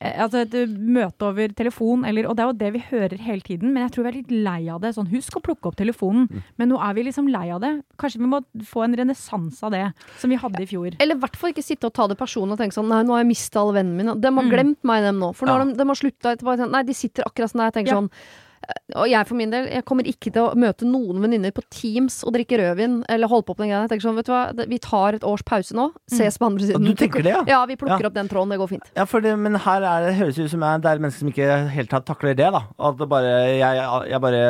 [0.00, 3.40] Altså et eh, møte over telefon, eller, og det er jo det vi hører hele
[3.42, 4.92] tiden, men jeg tror vi er litt lei av det.
[4.94, 7.72] Sånn, husk å plukke opp telefonen, men nå er vi liksom lei av det.
[7.98, 9.82] Kanskje vi må få en renessanse av det,
[10.22, 10.94] som vi hadde i fjor.
[11.00, 13.16] Eller i hvert fall ikke sitte og ta det personlig og tenke sånn Nei, nå
[13.16, 14.14] har jeg mista alle vennene mine.
[14.20, 14.50] De har Mm.
[14.54, 15.34] glemt meg, dem nå.
[15.34, 15.58] For nå Ja.
[15.58, 16.70] har de, de har slutta etterpå.
[16.70, 17.72] Nei, de sitter akkurat sånn der.
[17.72, 17.98] Jeg tenker Ja.
[17.98, 18.47] sånn eh,
[18.96, 22.20] og jeg for min del, jeg kommer ikke til å møte noen venninner på Teams
[22.26, 23.82] og drikke rødvin eller holde på på den greia.
[23.86, 25.86] Jeg tenker sånn, vet du hva, vi tar et års pause nå.
[26.12, 26.84] Ses på andre siden.
[26.84, 27.42] du tenker det, ja?
[27.48, 28.10] Ja, vi plukker Ja.
[28.10, 28.50] opp den tråden.
[28.52, 28.90] Det går fint.
[28.96, 31.68] Ja, det, men her er det, høres ut som jeg, det er mennesker som ikke
[31.74, 32.50] helt takler det.
[32.52, 34.42] da At det bare, jeg, jeg bare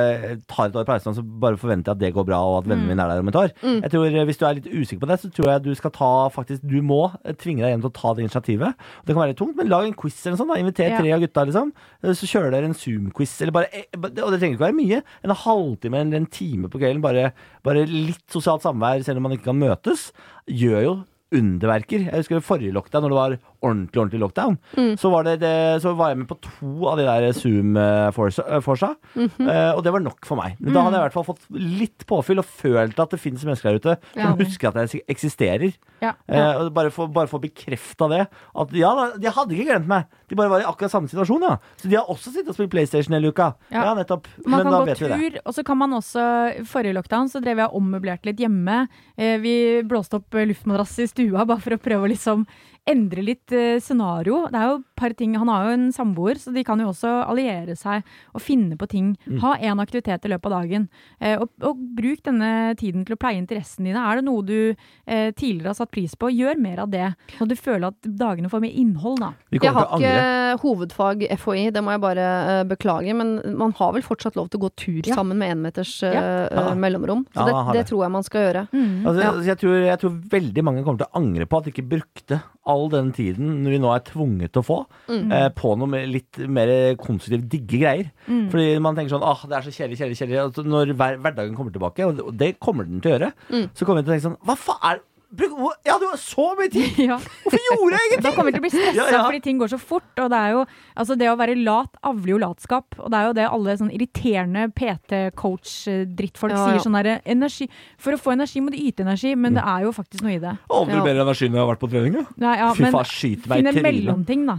[0.48, 2.88] tar et år pause, så bare forventer jeg at det går bra, og at vennene
[2.90, 3.54] mine er der om et år.
[3.62, 3.80] Mm.
[3.82, 5.90] Jeg tror eh, Hvis du er litt usikker på det, så tror jeg du skal
[5.94, 8.74] ta faktisk Du må tvinge deg gjennom til å ta det initiativet.
[9.06, 10.52] Det kan være litt tungt, men lag en quiz eller noe sånt.
[10.54, 11.72] da Inviter tre av gutta, liksom.
[12.02, 15.02] Eh, Så kjører dere en Zoom-quiz, eller bare eh, Og det trenger ikke være mye.
[15.24, 17.04] En halvtime eller en time på kvelden.
[17.04, 17.30] Bare,
[17.66, 20.09] bare litt sosialt samvær, selv om man ikke kan møtes,
[20.48, 20.96] gjør jo
[21.34, 22.06] underverker.
[22.09, 24.59] Jeg husker forrige lockdown, når det var ordentlig ordentlig lockdown,
[25.00, 25.38] så, var det,
[25.82, 30.26] så var jeg med på to av de der Zoom-forsa, eh, og det var nok
[30.28, 30.56] for meg.
[30.61, 33.44] Men Da hadde jeg i hvert fall fått litt påfyll og følt at det finnes
[33.44, 34.30] mennesker der ute Ja.
[34.30, 35.74] som husker at jeg eksisterer.
[36.00, 36.12] Ja.
[36.28, 36.68] Ja.
[36.70, 38.28] bare få, bare få bekrefta det.
[38.54, 40.06] At ja, de hadde ikke glemt meg.
[40.28, 41.56] De bare var i akkurat samme situasjon, ja.
[41.80, 43.54] Så de har også sittet og spilt PlayStation hele uka.
[43.72, 43.94] Ja, Ja.
[43.94, 44.26] nettopp.
[44.46, 45.40] Man Men da vet vet vi det.
[45.44, 48.88] og så kan man også Forrige lockdown så drev jeg og ommøblerte litt hjemme.
[49.16, 52.46] Eh, vi blåste opp eh, luftmadrass i stua bare for å prøve å liksom
[52.89, 54.45] endre litt eh, scenario.
[54.53, 56.89] Det er jo et par ting Han har jo en samboer, så de kan jo
[56.91, 58.03] også alliere seg
[58.34, 59.12] og finne på ting.
[59.28, 59.39] Mm.
[59.45, 60.89] Ha én aktivitet i løpet av dagen.
[61.20, 64.03] Eh, og, og bruk denne tiden til å pleie interessene dine.
[64.03, 67.12] Er det noe du eh, tidligere har satt pris på, gjør mer av det.
[67.39, 69.30] Så du føler at dagene får mer innhold, da.
[69.53, 73.14] Vi Jeg har til ikke hovedfag FHI, det må jeg bare uh, beklage.
[73.16, 75.14] Men man har vel fortsatt lov til å gå tur Ja.
[75.18, 76.74] sammen med énmeters uh, Ja.
[76.74, 77.24] mellomrom.
[77.34, 77.86] Så Ja, det, det det.
[77.93, 78.62] tror jeg man skal gjøre.
[78.72, 79.30] Altså, Ja.
[79.32, 81.89] altså, jeg, tror, jeg tror veldig mange kommer til å angre på at de ikke
[81.89, 85.32] brukte all den tiden vi nå er tvunget til å få, Mm.
[85.32, 86.68] eh, på noe med litt mer
[87.00, 88.10] konstruktivt digge greier.
[88.28, 90.64] Fordi man tenker sånn ah, det er så kjedelig, kjedelig, kjedelig.
[90.68, 93.70] Når hver, hverdagen kommer tilbake, og det, kommer den til å gjøre, Mm.
[93.74, 96.45] så kommer vi til å tenke sånn Hva faen er hvor- Jeg hadde jo så
[96.57, 96.99] mye tid!
[97.05, 97.18] Ja.
[97.20, 98.22] Hvorfor gjorde jeg ingenting?
[98.24, 99.18] Da kommer vi til å bli stressa Ja, ja.
[99.26, 100.07] fordi ting går så fort.
[100.24, 100.62] Og det er jo
[100.97, 102.97] altså det å være lat avler jo latskap.
[102.97, 106.66] Og det er jo det alle sånn irriterende PT-coach-drittfolk Ja, ja.
[106.72, 106.81] sier.
[106.87, 107.68] sånn derre energi
[108.01, 110.41] For å få energi må du yte energi, men det er jo faktisk noe i
[110.43, 110.55] det.
[110.70, 111.05] Aldri Ja.
[111.05, 112.16] bedre energi enn jeg har vært på trening.
[112.39, 114.57] Ja, Fy men faen, skyt meg finn en mellomting, da.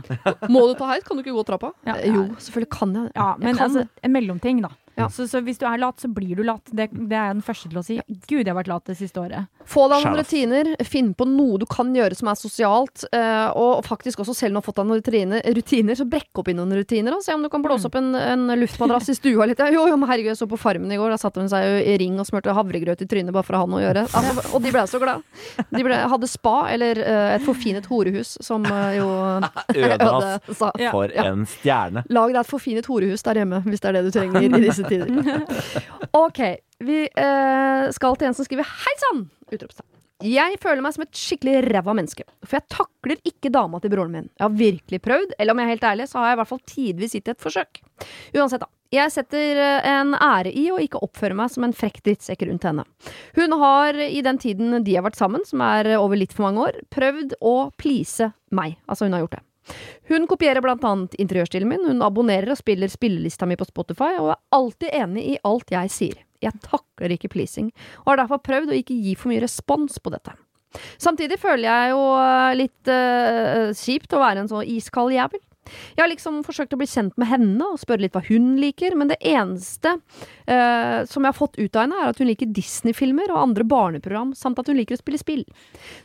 [0.49, 1.73] Må du ta heit, kan du ikke gå trappa?
[1.85, 1.95] Ja.
[2.05, 3.11] Jo, selvfølgelig kan jeg det.
[3.15, 4.69] Ja, Jeg men kan altså, en mellomting, da.
[4.99, 5.09] Ja.
[5.13, 6.63] Så, så hvis du er lat, så blir du lat.
[6.71, 7.99] Det, det er jeg den første til å si.
[8.29, 9.49] Gud, jeg har vært lat det siste året.
[9.69, 13.83] Få deg noen rutiner, finn på noe du kan gjøre som er sosialt, eh, og
[13.85, 16.55] faktisk også selv om du har fått deg noen rutiner, rutiner så brekk opp i
[16.57, 19.61] noen rutiner, og se om du kan blåse opp en, en luftmadrass i stua litt.
[19.73, 21.77] Jo, jo, men herregud, jeg så på Farmen i går, da satte hun seg jo
[21.83, 24.05] i ring og smurte havregrøt i trynet bare for å ha noe å gjøre.
[24.19, 25.25] Altså, og de ble så glad.
[25.69, 29.07] De ble, hadde spa, eller eh, et forfinet horehus, som eh, jo
[29.79, 30.39] Øde.
[30.55, 30.71] Sa.
[30.79, 30.91] Ja.
[30.91, 32.03] For en stjerne.
[32.09, 34.85] Lag deg et forfinet horehus der hjemme, hvis det er det du trenger i disse
[34.89, 35.45] tider.
[36.19, 36.39] Ok,
[36.81, 39.27] vi eh, skal til en som skriver Hei sann!
[39.51, 39.85] Utropstegn.
[40.19, 44.11] Jeg føler meg som et skikkelig ræva menneske, for jeg takler ikke dama til broren
[44.11, 44.25] min.
[44.33, 46.49] Jeg har virkelig prøvd, eller om jeg er helt ærlig, så har jeg i hvert
[46.49, 47.79] fall tidvis gitt et forsøk.
[48.35, 48.67] Uansett, da.
[48.91, 52.65] Jeg setter eh, en ære i å ikke oppføre meg som en frekk drittsekk rundt
[52.67, 52.83] henne.
[53.37, 56.67] Hun har i den tiden de har vært sammen, som er over litt for mange
[56.67, 58.75] år, prøvd å please meg.
[58.89, 59.43] Altså, hun har gjort det.
[60.09, 64.33] Hun kopierer blant annet interiørstilen min, hun abonnerer og spiller spillelista mi på Spotify, og
[64.33, 66.21] er alltid enig i alt jeg sier.
[66.43, 70.13] Jeg takler ikke pleasing, og har derfor prøvd å ikke gi for mye respons på
[70.13, 70.33] dette.
[71.01, 75.41] Samtidig føler jeg jo eh, litt uh, kjipt å være en så iskald jævel.
[75.69, 78.95] Jeg har liksom forsøkt å bli kjent med henne og spørre litt hva hun liker,
[78.97, 82.49] men det eneste uh, som jeg har fått ut av henne, er at hun liker
[82.53, 85.45] Disney-filmer og andre barneprogram, samt at hun liker å spille spill.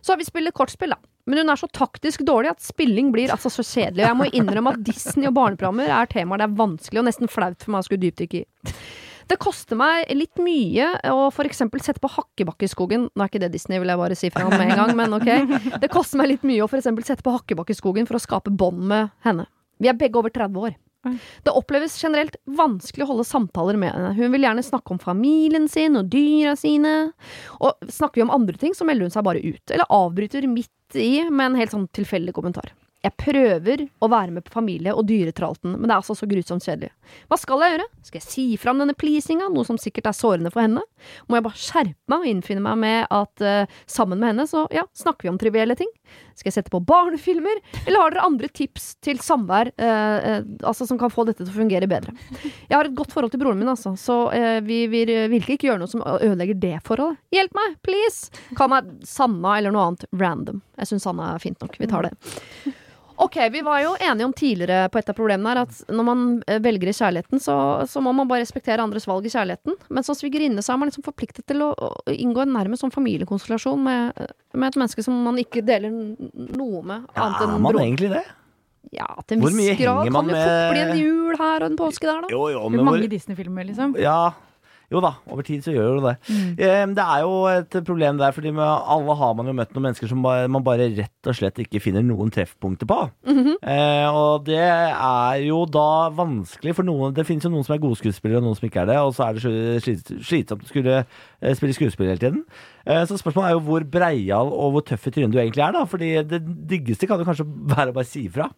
[0.00, 1.13] Så har vi spillet kortspill, da.
[1.24, 4.02] Men hun er så taktisk dårlig at spilling blir altså så kjedelig.
[4.02, 7.32] Og jeg må innrømme at Disney og barneprogrammer er temaer det er vanskelig og nesten
[7.32, 8.74] flaut for meg å skulle dypdykke i.
[9.24, 11.62] Det koster meg litt mye å f.eks.
[11.80, 13.08] sette på Hakkebakkeskogen.
[13.08, 15.16] Nå er ikke det Disney, vil jeg bare si fra om med en gang, men
[15.16, 15.30] ok.
[15.80, 16.90] Det koster meg litt mye å f.eks.
[17.08, 19.48] sette på Hakkebakkeskogen for å skape bånd med henne.
[19.80, 20.76] Vi er begge over 30 år.
[21.44, 24.14] Det oppleves generelt vanskelig å holde samtaler med henne.
[24.18, 26.94] Hun vil gjerne snakke om familien sin og dyra sine.
[27.60, 29.64] Og snakker vi om andre ting, så melder hun seg bare ut.
[29.70, 32.72] Eller avbryter midt i med en helt sånn tilfeldig kommentar.
[33.04, 36.64] Jeg prøver å være med på familie- og dyretralten, men det er altså så grusomt
[36.64, 36.88] kjedelig.
[37.28, 37.88] Hva skal jeg gjøre?
[38.08, 40.80] Skal jeg si fra om denne pleasinga, noe som sikkert er sårende for henne?
[41.28, 44.64] Må jeg bare skjerpe meg og innfinne meg med at uh, sammen med henne, så
[44.72, 45.90] ja, snakker vi om trivielle ting?
[46.34, 50.88] Skal jeg sette på barnefilmer, eller har dere andre tips til samvær eh, eh, altså
[50.88, 52.14] som kan få dette til å fungere bedre?
[52.68, 55.70] Jeg har et godt forhold til broren min, altså, så eh, vi vil virkelig ikke
[55.70, 57.20] gjøre noe som ødelegger det forholdet.
[57.34, 58.44] Hjelp meg, please!
[58.58, 60.62] Kall meg Sanna eller noe annet random.
[60.80, 61.78] Jeg syns Sanna er fint nok.
[61.80, 62.14] Vi tar det.
[63.16, 66.22] Ok, Vi var jo enige om tidligere på et av problemene her at når man
[66.50, 67.56] eh, velger i kjærligheten, så,
[67.88, 69.76] så må man bare respektere andres valg i kjærligheten.
[69.94, 72.94] Men som svigerinne så er man liksom forpliktet til å, å inngå en nærmest sånn
[72.94, 77.80] familiekonstellasjon med, med et menneske som man ikke deler noe med, Ja, annet er man
[77.84, 78.24] egentlig det?
[78.94, 82.06] Ja, til en viss grad kan jo fort bli en jul her og en påske
[82.06, 82.30] der, da.
[82.30, 83.94] Jo, jo, hvor mange Disney-filmer, liksom.
[84.02, 84.34] Ja,
[84.94, 86.14] jo da, over tid så gjør jo det.
[86.28, 86.50] Mm.
[86.58, 89.88] Eh, Det er jo et problem der, fordi med alle har man jo møtt noen
[89.88, 92.98] mennesker som man bare rett og slett ikke finner noen treffpunkter på.
[93.26, 93.56] Mhm.
[93.62, 97.82] eh, og det er jo da vanskelig for noen Det finnes jo noen som er
[97.82, 99.82] gode skuespillere, og noen som ikke er det, og så er det
[100.24, 102.44] slitsomt å skulle eh, spille skuespill hele tiden.
[102.86, 105.72] Eh, så spørsmålet er jo hvor breial og hvor tøff i trynet du egentlig er,
[105.76, 105.84] da.
[105.88, 108.50] Fordi det diggeste kan jo kanskje være å bare si ifra.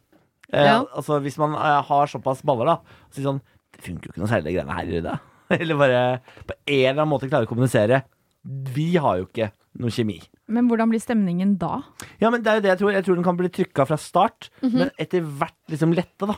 [0.52, 0.80] Eh, Ja.
[0.94, 2.76] Altså hvis man eh, har såpass baller, da,
[3.06, 3.40] og si sånn
[3.76, 5.16] Det funker jo ikke noe særlig, de greiene her, i det?
[5.60, 6.00] Eller bare
[6.46, 8.02] på en eller annen måte klare å kommunisere.
[8.44, 9.50] Vi har jo ikke
[9.82, 10.20] noe kjemi.
[10.48, 11.82] Men hvordan blir stemningen da?
[12.22, 12.92] Ja, men det er jo det jeg tror.
[12.94, 14.76] Jeg tror den kan bli trykka fra start, Mhm.
[14.78, 16.36] men etter hvert liksom lette, da.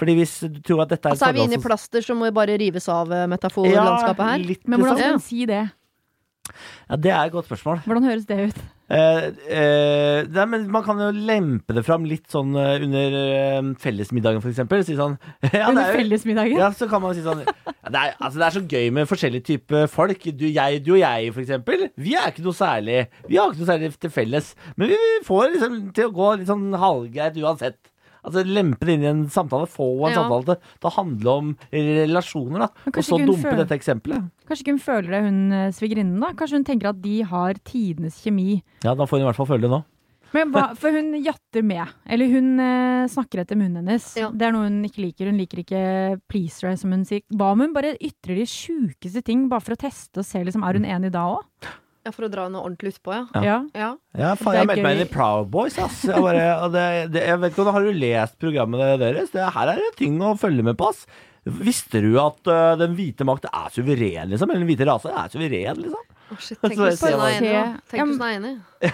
[0.00, 2.18] Fordi hvis du tror at dette er Og så er vi inne i plaster som
[2.18, 4.38] må bare rives av eh, metaforlandskapet her.
[4.40, 5.04] Ja, litt Men hvordan liksom.
[5.04, 5.62] skal hun si det?
[6.88, 7.82] Ja, det er et godt spørsmål.
[7.84, 8.62] Hvordan høres det ut?
[8.90, 13.68] Eh, eh, nei, men man kan jo lempe det fram litt sånn eh, under eh,
[13.78, 14.82] fellesmiddagen, for eksempel.
[14.86, 15.14] Si sånn
[15.54, 16.58] ja, Under er fellesmiddagen?
[16.58, 17.54] Ja, så kan man si sånn ja,
[17.86, 20.26] det, er, altså, det er så gøy med forskjellige typer folk.
[20.34, 21.86] Du, jeg, du og jeg, for eksempel.
[22.00, 24.52] Vi er ikke noe særlig Vi har ikke noe særlig til felles.
[24.74, 27.78] Men vi får liksom til å gå litt sånn halvgreit uansett.
[28.24, 29.66] Altså Lempe det inn i en samtale.
[29.70, 30.22] Få en Ja.
[30.22, 32.68] samtale til til å handle om relasjoner, da.
[32.86, 34.30] Og så dumpe føler- dette eksempelet.
[34.48, 36.32] Kanskje ikke hun føler det, hun eh, svigerinnen, da?
[36.32, 38.62] Kanskje hun tenker at de har tidenes kjemi.
[38.84, 39.84] Ja, da får hun i hvert fall føle det nå.
[40.32, 41.88] Men hva, For hun jatter med.
[42.06, 44.14] Eller hun eh, snakker etter munnen hennes.
[44.16, 44.30] Ja.
[44.30, 45.26] Det er noe hun ikke liker.
[45.26, 47.22] Hun liker ikke pleaser, som hun sier.
[47.34, 50.62] Hva om hun bare ytrer de sjukeste ting, bare for å teste og se liksom,
[50.62, 51.42] er hun enig da òg?
[52.06, 53.24] Ja, For å dra noe ordentlig utpå, ja.
[53.34, 53.42] Ja.
[53.44, 53.56] Ja.
[53.76, 53.88] ja.
[54.16, 56.00] Ja, faen, jeg meldte meg inn i Proud Boys, ass.
[56.08, 59.34] Jeg, bare, og det, det, jeg vet ikke om Har du lest programmet deres?
[59.34, 61.04] Det, her er det ting å følge med på, ass.
[61.44, 64.50] Visste du at uh, den hvite makt er suveren, liksom?
[64.50, 66.08] Eller den hvite rase er suveren, liksom?
[66.30, 68.92] Oh, shit, tenk Så hvis hun er enig.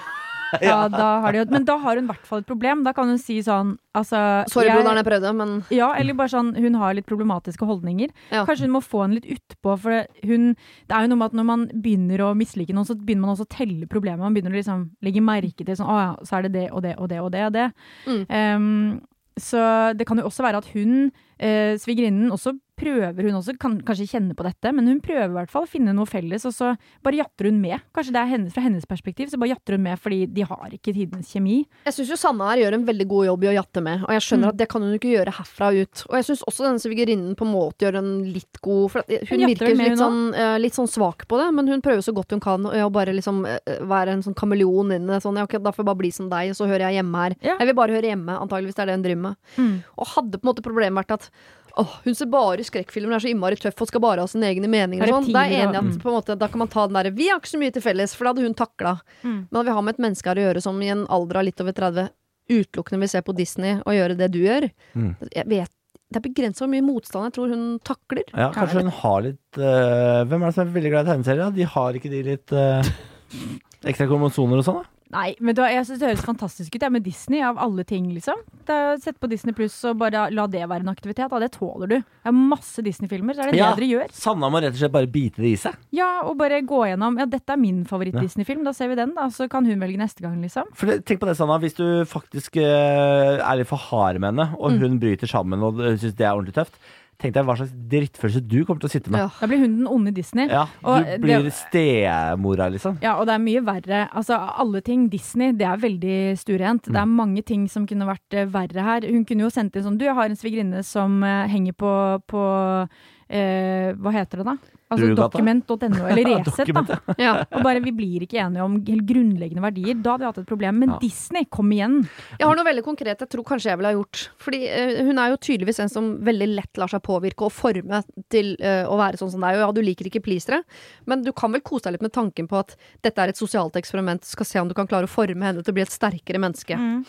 [0.62, 2.84] Ja, da har de, men da har hun i hvert fall et problem.
[2.86, 4.20] Da kan hun si sånn altså,
[4.52, 8.12] Sorry, broderen, jeg prøvde, men Ja, eller bare sånn hun har litt problematiske holdninger.
[8.30, 8.44] Ja.
[8.46, 10.54] Kanskje hun må få henne litt utpå, for det- hun
[10.86, 13.34] Det er jo noe med at når man begynner å mislike noen, så begynner man
[13.36, 14.18] også å telle problemer.
[14.22, 16.82] Man begynner å liksom legge merke til sånn Å ja, så er det det og
[16.82, 17.72] det og det og det og det.
[18.06, 18.24] Mm.
[18.30, 19.00] Um,
[19.38, 23.78] så det kan jo også være at hun, eh, svigerinnen, også prøver Hun også kan
[23.86, 26.52] kanskje kjenne på dette, men hun prøver i hvert fall å finne noe felles, og
[26.54, 26.74] så
[27.04, 27.80] bare jatter hun med.
[27.96, 30.68] Kanskje det er hennes, fra hennes perspektiv, så bare jatter hun med fordi de har
[30.76, 31.64] ikke tidenes kjemi.
[31.86, 34.12] jeg syns jo Sanne her gjør en veldig god jobb i å jatte med, og
[34.16, 34.52] jeg skjønner Mm.
[34.52, 36.04] at det kan hun ikke gjøre herfra og ut.
[36.10, 39.40] Og jeg syns også denne svigerinnen på en måte gjør en litt god For hun
[39.40, 42.12] Hun virker med, litt sånn, eh, litt sånn svak på det, men hun prøver så
[42.14, 45.22] godt hun kan å bare liksom eh, være en sånn kameleon inn i det.
[45.22, 47.14] Sånn, ja, ok, da får jeg bare bli som deg, og så hører jeg hjemme
[47.24, 47.36] her.
[47.42, 47.56] Ja.
[47.58, 49.36] Jeg vil bare høre hjemme, antageligvis det er det hun driver med.
[49.56, 49.82] Mm.
[49.96, 51.30] Og hadde på en måte problemet vært at
[51.76, 54.68] Åh, hun ser bare skrekkfilmer, er så innmari tøff og skal bare ha sine egne
[54.72, 55.10] meninger.
[55.12, 55.34] Og sånn.
[55.34, 57.28] Da er jeg enig at på en måte, da kan man ta den derre Vi
[57.28, 58.94] har ikke så mye til felles, for det hadde hun takla.
[59.20, 59.40] Mm.
[59.50, 61.60] Men vi har med et menneske her å gjøre som i en alder av litt
[61.60, 62.08] over 30
[62.46, 64.68] utelukkende vil se på Disney og gjøre det du gjør.
[64.94, 65.12] Mm.
[65.34, 65.72] Jeg vet,
[66.06, 68.24] Det er begrensa hvor mye motstand jeg tror hun takler.
[68.30, 71.56] Ja, kanskje hun har litt øh, Hvem er det som er veldig glad i tegneserier?
[71.56, 72.92] De har ikke de litt øh,
[73.90, 74.95] ekstra kromosoner og sånn, da?
[75.14, 76.82] Nei, men da, jeg synes det høres fantastisk ut.
[76.82, 78.40] jeg, med Disney, av alle ting, liksom.
[78.66, 81.30] Sett på Disney Pluss og bare la det være en aktivitet.
[81.30, 81.38] Da.
[81.38, 81.94] Det tåler du.
[82.00, 83.68] Det er masse Disney-filmer, så er det Ja.
[83.74, 84.10] det dere gjør.
[84.12, 85.76] Sanna må rett og slett bare bite det i seg.
[85.94, 89.28] Ja, og bare gå gjennom Ja, dette er min favoritt-Disney-film, da ser vi den, da.
[89.30, 90.64] Så kan hun velge neste gang, liksom.
[90.74, 91.58] For det, Tenk på det, Sanna.
[91.62, 94.80] Hvis du faktisk uh, er litt for hard med henne, og Mm.
[94.80, 96.74] hun bryter sammen og syns det er ordentlig tøft,
[97.18, 99.20] tenk deg hva slags drittfølelse du kommer til å sitte med.
[99.24, 99.28] Ja.
[99.40, 100.48] Da blir hun den onde Disney.
[100.52, 102.98] Ja, Og du det- blir stemora, liksom.
[103.02, 104.08] Ja, og det er mye verre.
[104.12, 106.82] Altså, alle ting Disney, det er veldig stuerent.
[106.84, 109.00] Det er mange ting som kunne vært eh, verre her.
[109.10, 111.92] Hun kunne jo sendt inn sånn Du, jeg har en svigerinne som eh, henger på,
[112.28, 112.88] på
[113.30, 114.56] eh, Hva heter det da?
[114.86, 117.14] Altså dokument.no document.no eller Resett, da.
[117.18, 117.32] Ja.
[117.50, 119.98] Og bare vi blir ikke enige om helt grunnleggende verdier.
[119.98, 120.78] Da hadde vi hatt et problem.
[120.82, 120.98] Men Ja.
[121.02, 121.96] Disney, kom igjen!
[122.38, 124.22] Jeg har noe veldig konkret jeg tror kanskje jeg ville ha gjort.
[124.42, 128.02] Fordi uh, hun er jo tydeligvis en som veldig lett lar seg påvirke og forme
[128.32, 129.58] til uh, å være sånn som deg.
[129.58, 130.62] Og ja, du liker ikke pleasere,
[131.10, 133.78] men du kan vel kose deg litt med tanken på at dette er et sosialt
[133.80, 134.22] eksperiment.
[134.22, 136.42] Du skal se om du kan klare å forme henne til å bli et sterkere
[136.42, 136.78] menneske.
[136.78, 137.02] Mm.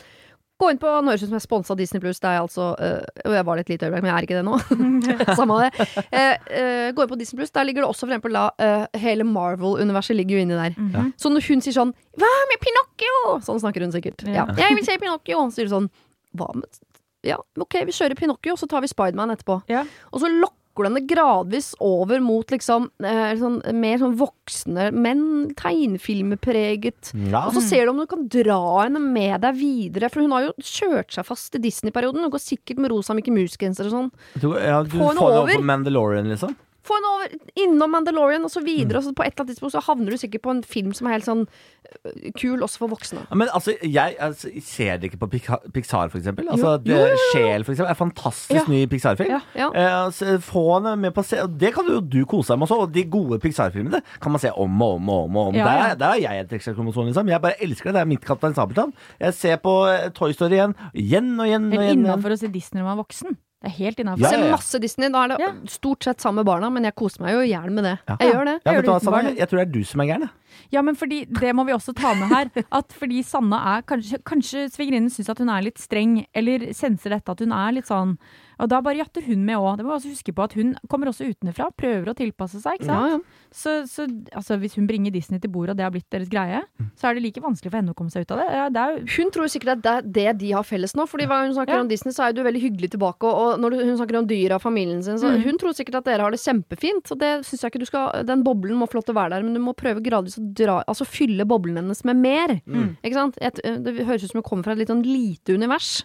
[0.58, 2.18] Gå inn på Norge som er sponsa av Disney Pluss.
[2.24, 4.40] Det er altså øh, Og jeg var det et lite øyeblikk, men jeg er ikke
[4.40, 5.36] det nå.
[5.40, 5.88] Samme det.
[6.10, 7.54] Eh, eh, gå inn på Disney Pluss.
[7.54, 10.74] Der ligger det også for eksempel da eh, Hele Marvel-universet ligger jo inni der.
[10.78, 11.14] Mhm.
[11.22, 13.38] Så når hun sier sånn Hva med Pinocchio?
[13.46, 14.26] Sånn snakker hun sikkert.
[14.26, 14.48] Ja.
[14.48, 14.58] Ja.
[14.66, 15.46] Jeg vil se Pinocchio.
[15.52, 15.92] Så sier du sånn
[16.38, 16.82] Hva med
[17.28, 19.60] Ja, ok, vi kjører Pinocchio, så tar vi Spiderman etterpå.
[19.70, 19.86] Ja.
[20.14, 25.26] Og så lokker den det gradvis over mot liksom eh, sånn, mer sånn voksne menn.
[25.58, 27.12] Tegnefilmpreget.
[27.32, 27.46] Ja.
[27.48, 30.48] Og så ser du om du kan dra henne med deg videre, for hun har
[30.50, 32.24] jo kjørt seg fast i Disney-perioden.
[32.26, 34.12] Hun går sikkert med rosa Mickey Mouse-genser og sånn.
[34.38, 35.42] Du, ja, du Få får henne over.
[35.44, 36.56] over på Mandalorian, liksom?
[36.88, 37.34] Få henne over
[37.66, 38.98] innom Mandalorian, videre.
[38.98, 39.00] Mm.
[39.02, 41.08] Og så på et eller annet tidspunkt så havner du sikkert på en film som
[41.10, 43.26] er helt sånn øh, kul også for voksne.
[43.30, 45.30] Ja, Men altså, jeg altså, ser det ikke på
[45.74, 46.48] Pixar, for eksempel.
[46.50, 46.96] Altså, Jo.
[46.96, 47.18] Jo, jo.
[47.34, 48.64] Sjel, for eksempel, er en fantastisk Ja.
[48.72, 49.34] ny Pixar-film.
[49.58, 49.70] Ja.
[49.74, 52.80] Eh, altså, få henne med på se Det kan jo du kose deg med også.
[52.88, 55.38] Og de gode Pixar-filmene kan man se om og om og om.
[55.38, 55.54] og om.
[55.54, 57.28] Der, der har jeg et ekstra kromosom, liksom.
[57.28, 57.96] Jeg bare elsker det.
[57.98, 58.94] Det er mitt Kaptein Sabeltann.
[59.20, 60.76] Jeg ser på eh, Toy Story igjen.
[60.94, 62.06] Igjen og igjen og igjen, igjen.
[62.06, 63.38] innafor å se Disney når man er voksen.
[63.64, 64.22] Det er helt innafor.
[64.22, 64.52] Ja, Se ja, ja.
[64.54, 65.10] masse Disney.
[65.10, 65.48] Da er det Ja.
[65.68, 67.96] stort sett sammen med barna, men jeg koser meg jo i hjel med det.
[68.08, 68.18] Ja.
[68.22, 68.56] Jeg gjør det.
[68.66, 69.24] Ja, gjør det hva, uten Sanne?
[69.24, 69.36] barn.
[69.38, 70.22] Jeg tror det er du som er gæren.
[70.22, 70.30] jeg.
[70.72, 72.64] Ja, men fordi det må vi også ta med her.
[72.72, 77.10] At fordi Sanne er Kanskje, kanskje svigerinnen syns at hun er litt streng, eller senser
[77.18, 78.18] dette at hun er litt sånn
[78.60, 79.78] Og da bare jatter hun med òg.
[79.78, 82.80] Det må vi også huske på at hun kommer også utenfra, prøver å tilpasse seg.
[82.80, 83.12] ikke sant?
[83.12, 83.20] ja.
[83.54, 84.06] Så, så
[84.36, 86.64] altså, hvis hun bringer Disney til bordet, og det har blitt deres greie,
[87.00, 88.48] så er det like vanskelig for henne å komme seg ut av det.
[88.58, 91.06] Ja, det er jo Hun tror sikkert det er det de har felles nå.
[91.08, 91.82] Fordi gang hun snakker Ja.
[91.86, 93.24] om Disney, så er du veldig hyggelig tilbake.
[93.30, 95.44] Og, og når hun snakker om dyra og familien sin, så Mm.
[95.44, 97.12] hun tror sikkert at dere har det kjempefint.
[97.14, 99.38] Og det syns jeg ikke du skal Den boblen må få lov til å være
[99.38, 102.56] der, men du må prøve gradvis å dra Altså fylle boblen hennes med mer.
[103.04, 103.38] Ikke sant?
[103.42, 106.04] Et, det høres ut som hun kommer fra et litt sånn lite univers.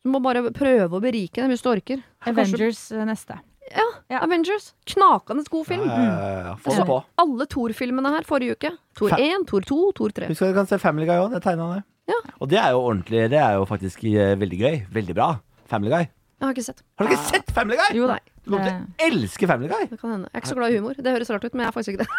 [0.00, 2.00] Du må bare prøve å berike dem hvis du orker.
[2.24, 3.06] Avengers Kanskje...
[3.08, 3.38] neste.
[3.70, 4.20] Ja, Ja.
[4.24, 4.70] Avengers.
[4.88, 5.84] Knakende god film.
[5.86, 6.54] Ja, ja.
[6.58, 6.96] Få det på.
[7.22, 8.72] alle Thor-filmene her forrige uke.
[8.98, 10.30] Thor 1, Thor 2, Thor 3.
[10.32, 11.28] Husk at du kan se Family Guy òg.
[11.36, 11.82] Det tegna.
[12.10, 12.16] Ja.
[12.40, 13.28] Og det er jo ordentlig.
[13.30, 14.80] Det er jo faktisk eh, veldig gøy.
[14.96, 15.28] Veldig bra.
[15.70, 16.08] Family Guy.
[16.40, 16.80] Jeg har ikke sett.
[16.96, 17.92] Har du ikke sett Family Guy?
[18.00, 18.18] Jo nei.
[18.40, 19.84] Du kommer til å elske Family Guy!
[19.92, 20.30] Det kan hende.
[20.32, 20.96] Jeg er ikke så glad i humor.
[20.96, 22.10] Det høres rart ut, men jeg er faktisk ikke det.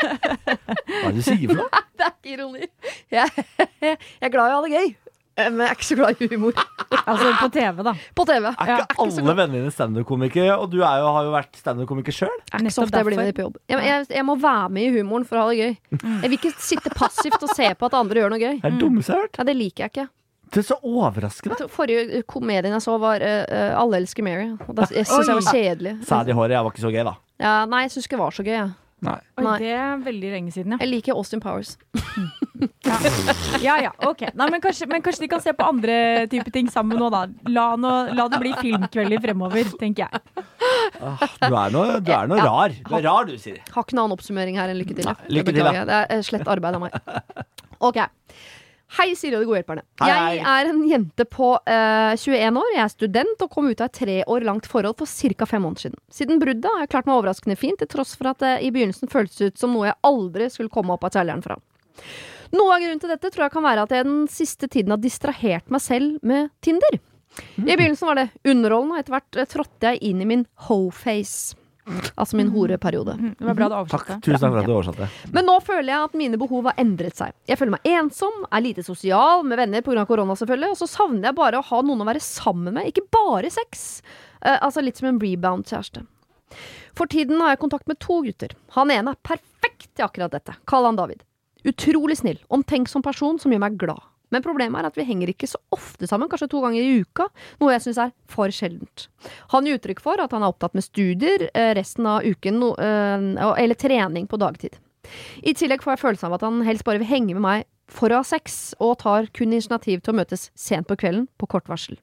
[0.00, 1.82] Hva er det du sier for noe?
[2.00, 2.64] Det er ikke ironi.
[3.12, 3.44] Jeg,
[3.84, 6.20] jeg er glad i å ha det gøy, eh, men jeg er ikke så glad
[6.20, 6.60] i humor.
[7.10, 7.92] Altså på TV, da.
[8.14, 8.44] På TV.
[8.50, 10.58] Er ikke alle vennene dine standup-komikere?
[10.60, 12.36] Og du er jo, har jo vært standup-komiker sjøl.
[12.52, 13.48] Er jeg.
[13.72, 15.74] Jeg, jeg, må være med i humoren for å ha det gøy.
[16.04, 18.60] Jeg vil ikke sitte passivt og se på at andre gjør noe gøy.
[18.60, 19.40] Det er det dummeste jeg har hørt.
[19.40, 20.06] Ja, det liker jeg ikke.
[20.50, 21.68] Det er så overraskende.
[21.70, 24.48] Forrige komedien jeg så, var eh, eh, Alle elsker Mary.
[24.66, 25.96] Og da, jeg syns jeg var kjedelig.
[26.08, 27.16] Sæd i håret, jeg var ikke så gøy, da.
[27.40, 28.56] Ja, nei, jeg syns ikke det var så gøy.
[28.56, 29.16] Jeg, Nei.
[29.40, 29.54] Oi, Nei.
[29.62, 30.78] det er veldig lenge siden, ja.
[30.82, 31.76] jeg liker Austin Powers.
[33.64, 34.26] Ja ja, ok.
[34.36, 37.22] Nei, men, kanskje, men kanskje de kan se på andre typer ting sammen nå, da.
[37.48, 40.44] La, no, la det bli filmkvelder fremover, tenker jeg.
[41.00, 42.48] Ah, du er noe, du er noe Ja.
[42.50, 42.74] rar.
[42.84, 43.62] Du er rar, du, Siri.
[43.72, 45.08] Har ikke noen annen oppsummering her enn lykke til.
[45.08, 45.84] Nei, Det lykke til, da.
[45.88, 47.46] Det er slett arbeid av meg.
[47.80, 47.96] Ok.
[48.98, 49.84] Hei, Siri og de gode hjelperne.
[50.02, 50.60] Hei, Jeg hei.
[50.60, 52.70] er en jente på uh, 21 år.
[52.74, 55.46] Jeg er student og kom ut av et tre år langt forhold for ca.
[55.46, 56.00] fem måneder siden.
[56.10, 59.12] Siden bruddet har jeg klart meg overraskende fint, til tross for at det i begynnelsen
[59.12, 61.58] føltes ut som noe jeg aldri skulle komme opp av kjelleren fra.
[62.50, 64.98] Noe av grunnen til dette tror jeg kan være at jeg den siste tiden har
[64.98, 66.98] distrahert meg selv med Tinder.
[67.62, 71.54] I begynnelsen var det underholdende, og etter hvert eh, trådte jeg inn i min ho-face.
[72.16, 73.14] Altså min horeperiode.
[73.18, 74.06] Mm, Det var bra du Takk.
[74.22, 75.08] Tusen takk for at du oversatte.
[75.32, 77.32] Men nå føler jeg at mine behov har endret seg.
[77.48, 80.04] Jeg føler meg ensom, er lite sosial med venner pga.
[80.06, 83.06] korona, selvfølgelig, og så savner jeg bare å ha noen å være sammen med, ikke
[83.10, 84.02] bare sex.
[84.44, 86.04] Eh, altså litt som en rebound-kjæreste.
[86.94, 88.54] For tiden har jeg kontakt med to gutter.
[88.76, 90.56] Han ene er perfekt til akkurat dette.
[90.66, 91.22] Kall han David.
[91.64, 94.00] Utrolig snill, omtenksom person som gjør meg glad.
[94.30, 97.26] Men problemet er at vi henger ikke så ofte sammen, kanskje to ganger i uka,
[97.60, 99.08] noe jeg syns er for sjeldent.
[99.54, 103.50] Han gir uttrykk for at han er opptatt med studier eh, resten av uken, eh,
[103.64, 104.78] eller trening på dagtid.
[105.42, 108.12] I tillegg får jeg følelsen av at han helst bare vil henge med meg for
[108.12, 111.66] å ha sex, og tar kun initiativ til å møtes sent på kvelden på kort
[111.70, 111.98] varsel.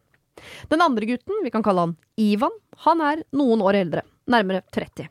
[0.69, 2.53] Den andre gutten, vi kan kalle han Ivan,
[2.83, 5.07] han er noen år eldre, nærmere 30.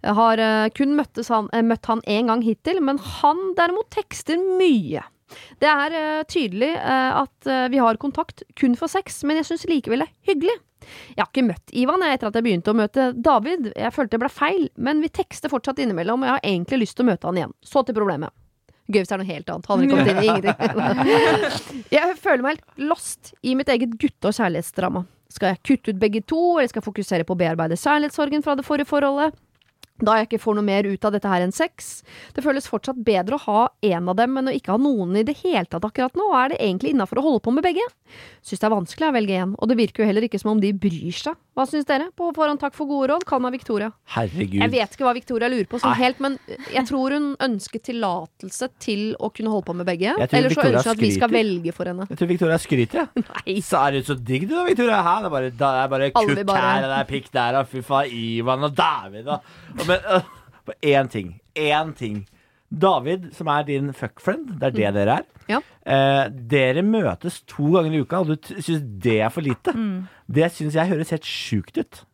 [0.00, 5.04] Jeg har eh, kun møtt han én gang hittil, men han derimot tekster mye.
[5.60, 9.50] Det er eh, tydelig eh, at eh, vi har kontakt kun for sex, men jeg
[9.50, 10.56] syns likevel det er hyggelig.
[11.14, 13.70] Jeg har ikke møtt Ivan etter at jeg begynte å møte David.
[13.76, 16.96] Jeg følte det ble feil, men vi tekster fortsatt innimellom, og jeg har egentlig lyst
[16.98, 17.52] til å møte han igjen.
[17.60, 18.32] Så til problemet.
[18.90, 19.68] Gøy hvis det er noe helt annet.
[19.70, 21.84] Hadde ikke kommet inn i ingenting.
[22.00, 25.04] Jeg føler meg helt lost i mitt eget gutte- og kjærlighetsdrama.
[25.30, 28.56] Skal jeg kutte ut begge to, eller skal jeg fokusere på å bearbeide kjærlighetssorgen fra
[28.58, 29.36] det forrige forholdet?
[30.00, 32.00] Da jeg ikke får noe mer ut av dette her enn sex.
[32.36, 33.60] Det føles fortsatt bedre å ha
[33.92, 36.30] en av dem enn å ikke ha noen i det hele tatt akkurat nå.
[36.30, 37.84] Og er det egentlig innafor å holde på med begge?
[38.40, 40.62] Syns det er vanskelig å velge én, og det virker jo heller ikke som om
[40.62, 41.36] de bryr seg.
[41.60, 42.06] Hva syns dere?
[42.16, 43.24] På forhånd takk for gode råd.
[43.28, 43.90] Kall meg Victoria.
[44.14, 44.62] Herregud.
[44.62, 46.38] Jeg vet ikke hva Victoria lurer på sånn helt, men
[46.72, 50.14] jeg tror hun ønsker tillatelse til å kunne holde på med begge.
[50.16, 52.06] Eller så ønsker hun at vi skal velge for henne.
[52.08, 53.24] Jeg tror Victoria skryter, jeg.
[53.28, 53.58] Nei.
[53.66, 55.02] Så er det så digg du da, Victoria.
[55.04, 55.14] Hæ?
[55.20, 57.68] Det er bare, da er det bare kukk bare- her, det er pikk der, og
[57.76, 60.06] fy faen, Ivan og David og Men
[60.66, 61.34] på én ting.
[61.54, 62.22] Én ting.
[62.70, 65.24] David, som er din fuckfriend, det er det dere er.
[65.50, 65.58] Ja.
[65.82, 69.74] Eh, dere møtes to ganger i uka, og du syns det er for lite.
[70.30, 72.04] Det syns jeg høres helt sjukt ut.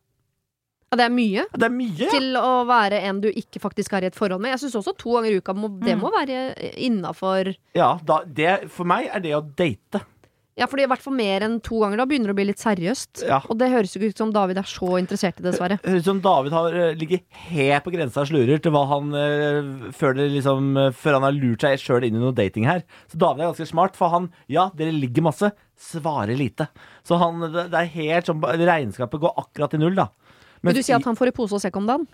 [0.87, 1.43] Ja, det er mye.
[1.51, 2.09] Det er mye.
[2.09, 4.53] Til å være en du ikke faktisk er i et forhold med.
[4.55, 8.69] Jeg syns også to ganger i uka må, det må være innafor Ja, da, det,
[8.71, 10.01] for meg er det å date.
[10.57, 11.99] Ja, fordi i hvert fall mer enn to ganger.
[12.01, 13.23] Da begynner det å bli litt seriøst.
[13.29, 13.37] Ja.
[13.45, 15.77] Og det høres jo ikke ut som David er så interessert i, dessverre.
[15.83, 19.91] Høres ut som David har ligger helt på grensa og slurer til hva han eh,
[19.97, 22.81] før, liksom, eh, før han har lurt seg sjøl inn i noe dating her.
[23.11, 26.71] Så David er ganske smart, for han Ja, dere ligger masse, svarer lite.
[27.05, 30.09] Så han, det, det er helt sånn Regnskapet går akkurat til null, da.
[30.65, 32.07] Vil du si at han får i pose og sekk om dagen?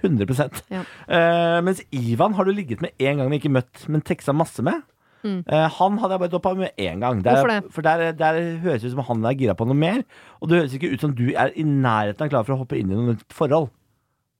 [0.00, 0.84] 100 Ja.
[1.10, 4.62] uh, Mens Ivan har du ligget med én gang, men ikke møtt, men teksta masse
[4.64, 4.80] med.
[5.24, 5.42] Mm.
[5.46, 7.22] Eh, han hadde jeg bare droppa med én gang.
[7.22, 7.72] Der, Hvorfor det?
[7.74, 10.02] For der, der høres det ut som han er gira på noe mer.
[10.40, 12.78] Og det høres ikke ut som du er i nærheten av klar for å hoppe
[12.80, 13.68] inn i noe nytt forhold.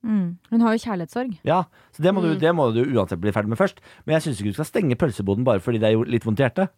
[0.03, 0.39] Mm.
[0.51, 1.35] Hun har jo kjærlighetssorg.
[1.45, 2.28] Ja, så det må, Mm.
[2.33, 3.83] du, det må du uansett bli ferdig med først.
[4.07, 6.45] Men jeg syns ikke du skal stenge pølseboden bare fordi det er litt vondt i
[6.49, 6.70] hjertet.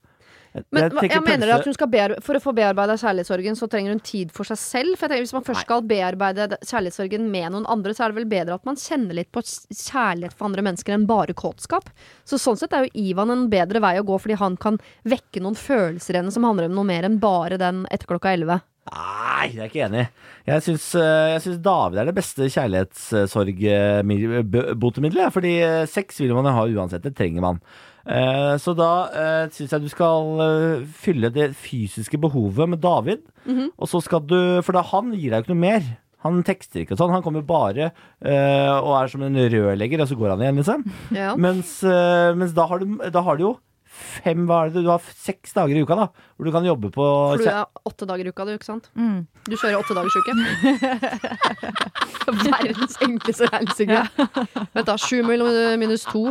[0.53, 1.57] Men Jeg jeg mener kanskje...
[1.57, 4.59] at hun skal bear For å få bearbeida kjærlighetssorgen, så trenger hun tid for seg
[4.61, 4.91] selv.
[4.99, 8.19] For jeg tenker Hvis man først skal bearbeide kjærlighetssorgen med noen andre, så er det
[8.21, 11.87] vel bedre at man kjenner litt på kjærlighet for andre mennesker enn bare kåtskap.
[12.29, 14.77] Så sånn sett er jo Ivan en bedre vei å gå, fordi han kan
[15.09, 18.29] vekke noen følelser i henne som handler om noe mer enn bare den etter klokka
[18.37, 18.57] elleve.
[18.91, 20.05] Nei, jeg er ikke enig.
[20.49, 25.29] Jeg syns, eh, jeg syns David er det beste kjærlighetssorgbotemiddelet.
[25.33, 27.05] Fordi eh, sex vil man jo ha uansett.
[27.07, 27.59] Det trenger man.
[28.07, 33.23] Eh, Så da uh, syns jeg du skal eh, fylle det fysiske behovet med David.
[33.79, 35.91] Og så skal du For da han gir deg jo ikke noe mer.
[36.23, 37.13] Han tekster ikke og sånn.
[37.17, 40.85] Han kommer bare eh, og er som en rørlegger, og så går han igjen, liksom.
[41.23, 41.33] Ja.
[41.35, 43.53] Mens, eh, mens da, har du, da har du jo
[43.93, 46.89] fem hva er det, Du har seks dager i uka da hvor du kan jobbe
[46.95, 48.89] på For du er åtte dager i uka, du, ikke sant?
[48.97, 49.27] Mm.
[49.51, 50.33] Du kjører åtte dagers uke.
[52.47, 54.01] Verdens enkleste regnestykke.
[54.73, 56.31] Vent da, sju minus to.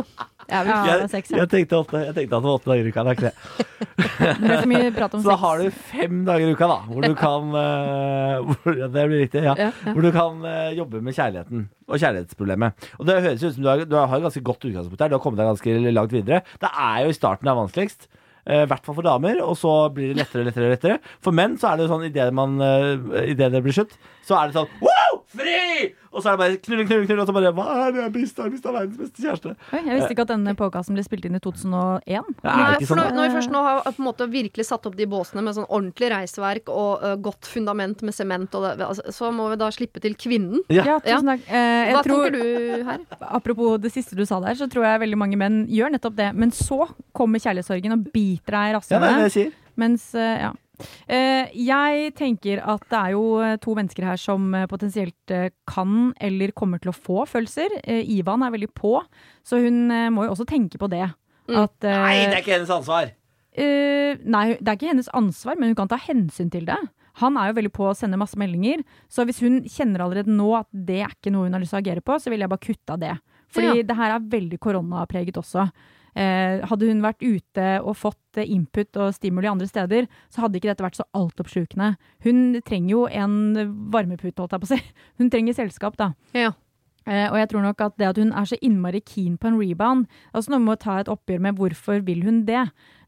[0.50, 2.00] Jeg, seks, jeg tenkte åtte.
[2.06, 3.04] Jeg tenkte at det var åtte dager i uka.
[3.04, 3.34] Det er ikke det.
[4.42, 6.78] Det så mye prat om Så da har du fem dager i uka, da.
[6.88, 9.54] Hvor du kan uh, hvor, ja, Det blir riktig, ja.
[9.58, 9.92] Ja, ja.
[9.94, 12.88] Hvor du kan uh, jobbe med kjærligheten og kjærlighetsproblemet.
[12.98, 15.12] Og det høres ut som du har, du har et ganske godt utgangspunkt her.
[15.12, 16.42] Du har kommet deg ganske langt videre.
[16.62, 18.08] Det er jo i starten det er vanskeligst.
[18.46, 20.70] eh, I hvert fall for damer, og så blir det lettere og lettere.
[20.72, 23.94] lettere For menn så er det jo sånn idet det blir slutt,
[24.26, 25.21] så er det sånn Wow!
[25.32, 25.92] Fri!
[26.12, 27.22] Og så er det bare knulling, knulling, knulling.
[27.22, 28.46] og så bare Hva er det jeg mista?
[28.46, 29.52] Jeg mista verdens beste kjæreste.
[29.72, 32.28] Oi, jeg visste ikke at denne podkasten ble spilt inn i 2001.
[32.42, 34.88] Det er Nei, for når, når vi først nå har på en måte virkelig satt
[34.90, 38.74] opp de båsene med sånn ordentlig reisverk og uh, godt fundament med sement, og det,
[38.88, 40.60] altså, så må vi da slippe til kvinnen.
[40.72, 40.84] Ja.
[40.92, 41.48] Ja, tusen takk.
[41.48, 43.06] Eh, jeg Hva tror, tenker du her?
[43.38, 46.28] Apropos det siste du sa der, så tror jeg veldig mange menn gjør nettopp det.
[46.36, 46.84] Men så
[47.16, 49.58] kommer kjærlighetssorgen og biter deg i Ja, det er det jeg sier.
[49.80, 50.52] Mens, eh, ja.
[51.06, 55.34] Eh, jeg tenker at det er jo eh, to mennesker her som eh, potensielt
[55.68, 57.74] kan eller kommer til å få følelser.
[57.86, 58.96] Ivan er veldig på,
[59.46, 61.06] så hun må jo også tenke på det.
[61.48, 61.58] Mm.
[61.64, 63.12] At, eh, Nei, det er ikke hennes ansvar.
[63.52, 66.78] Uh, nei, det er ikke hennes ansvar, men hun kan ta hensyn til det.
[67.20, 68.80] Han er jo veldig på å sende masse meldinger,
[69.12, 71.82] så hvis hun kjenner allerede nå at det er ikke noe hun har lyst til
[71.82, 73.16] å agere på, så vil jeg bare kutte av det.
[73.52, 73.82] Fordi Ja.
[73.90, 75.66] det her er veldig koronapreget også.
[76.14, 80.58] Eh, hadde hun vært ute og fått eh, input og stimuli andre steder, så hadde
[80.60, 81.94] ikke dette vært så altoppslukende.
[82.26, 83.38] Hun trenger jo en
[83.94, 84.80] varmepute, holdt jeg på å si.
[85.22, 86.10] Hun trenger selskap, da.
[86.36, 86.50] Ja.
[87.06, 89.56] Eh, og jeg tror nok at det at hun er så innmari keen på en
[89.58, 92.60] rebound altså Nå må vi ta et oppgjør med hvorfor vil hun det.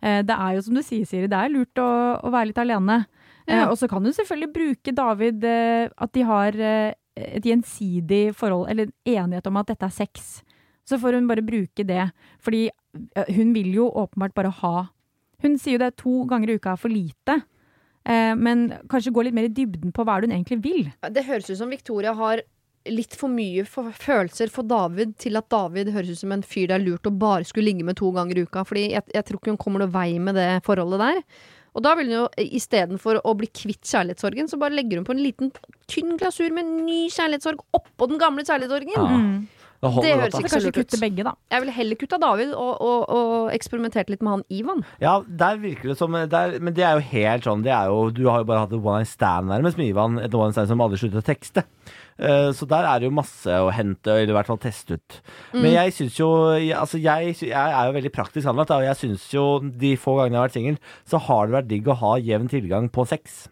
[0.03, 1.87] Eh, det er jo som du sier, Siri, det er lurt å,
[2.19, 3.05] å være litt alene.
[3.47, 3.69] Eh, Ja.
[3.69, 9.47] og så kan hun selvfølgelig bruke David At de har et gjensidig forhold, eller enighet
[9.47, 10.43] om at dette er sex.
[10.89, 12.09] Så får hun bare bruke det.
[12.43, 12.67] Fordi
[13.37, 14.77] hun vil jo åpenbart bare ha
[15.43, 17.35] Hun sier jo det to ganger i uka er for lite.
[18.09, 20.87] Eh, men kanskje gå litt mer i dybden på hva hun egentlig vil.
[21.13, 22.41] Det høres ut som Victoria har
[22.89, 26.77] litt for mye følelser for David til at David høres ut som en fyr det
[26.77, 28.65] er lurt å bare skulle ligge med to ganger i uka.
[28.69, 31.23] Fordi jeg, jeg tror ikke hun kommer noe vei med det forholdet der.
[31.75, 35.15] Og da vil hun jo istedenfor å bli kvitt kjærlighetssorgen, så bare legger hun på
[35.17, 35.51] en liten
[35.91, 38.95] tynn glasur med ny kjærlighetssorg oppå den gamle kjærlighetssorgen.
[38.95, 39.23] Ja.
[39.85, 39.89] Mm.
[39.89, 41.01] Det holder Det høres ikke så lurt ut.
[41.01, 41.35] begge, da.
[41.53, 44.85] Jeg ville heller kutta David og, og, og eksperimentert litt med han Ivan.
[45.03, 48.09] Ja, der virker det som der, Men det er jo helt sånn det er jo,
[48.15, 50.19] Du har jo bare hatt et one night stand nærmest med Ivan.
[50.23, 51.67] Et one night stand som aldri slutter å tekste.
[52.15, 55.17] Eh, så der er det jo masse å hente, eller i hvert fall teste ut.
[55.57, 59.27] Men jeg syns jo Altså, jeg, jeg er jo veldig praktisk anlagt, og jeg syns
[59.35, 60.79] jo de få gangene jeg har vært singel,
[61.11, 63.49] så har det vært digg å ha jevn tilgang på sex.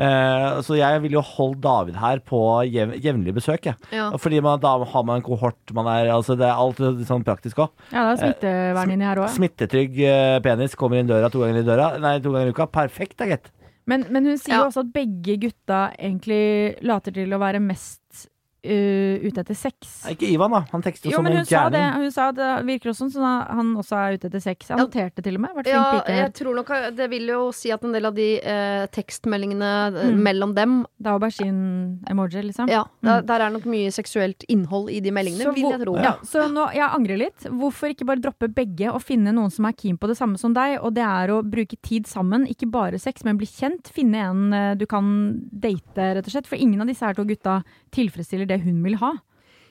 [0.00, 2.40] Eh, så jeg ville jo holdt David her på
[2.70, 3.76] jev, jevnlige besøk, jeg.
[3.94, 4.08] Ja.
[4.18, 7.58] Fordi man, da har man en kohort, man er Altså, det er alt sånn praktisk
[7.64, 7.70] òg.
[7.92, 9.28] Ja, det er smittevern inni her òg.
[9.36, 12.66] Smittetrygg eh, penis kommer inn døra to ganger i døra Nei, to ganger i uka.
[12.74, 13.50] Perfekt, da, gitt.
[13.88, 14.64] Men, men hun sier Ja.
[14.66, 18.28] også at begge gutta egentlig later til å være mest
[18.64, 20.04] uh, ute etter sex.
[20.04, 20.64] Nei, Ikke Ivan, da.
[20.72, 21.78] Han tekster jo som men en hun sa det.
[21.78, 22.02] gærning.
[22.02, 24.68] Hun sa det virker også som at han også er ute etter sex.
[24.68, 24.84] Jeg Ja.
[24.84, 25.66] noterte til og med.
[25.66, 29.70] Ja, jeg tror nok Det vil jo si at en del av de eh, tekstmeldingene
[29.94, 30.22] eh, Mm.
[30.22, 32.68] mellom dem Det er aubergine-emoji, liksom.
[32.70, 35.96] Ja, der, der er nok mye seksuelt innhold i de meldingene, Så vil jeg tro.
[36.00, 37.46] Ja, så nå, jeg angrer litt.
[37.48, 40.54] Hvorfor ikke bare droppe begge og finne noen som er keen på det samme som
[40.56, 40.78] deg?
[40.82, 43.90] Og det er å bruke tid sammen, ikke bare sex, men bli kjent.
[43.94, 45.08] Finne en eh, du kan
[45.52, 46.46] date, rett og slett.
[46.50, 47.60] For ingen av disse her to gutta
[47.94, 49.14] tilfredsstiller det hun vil ha.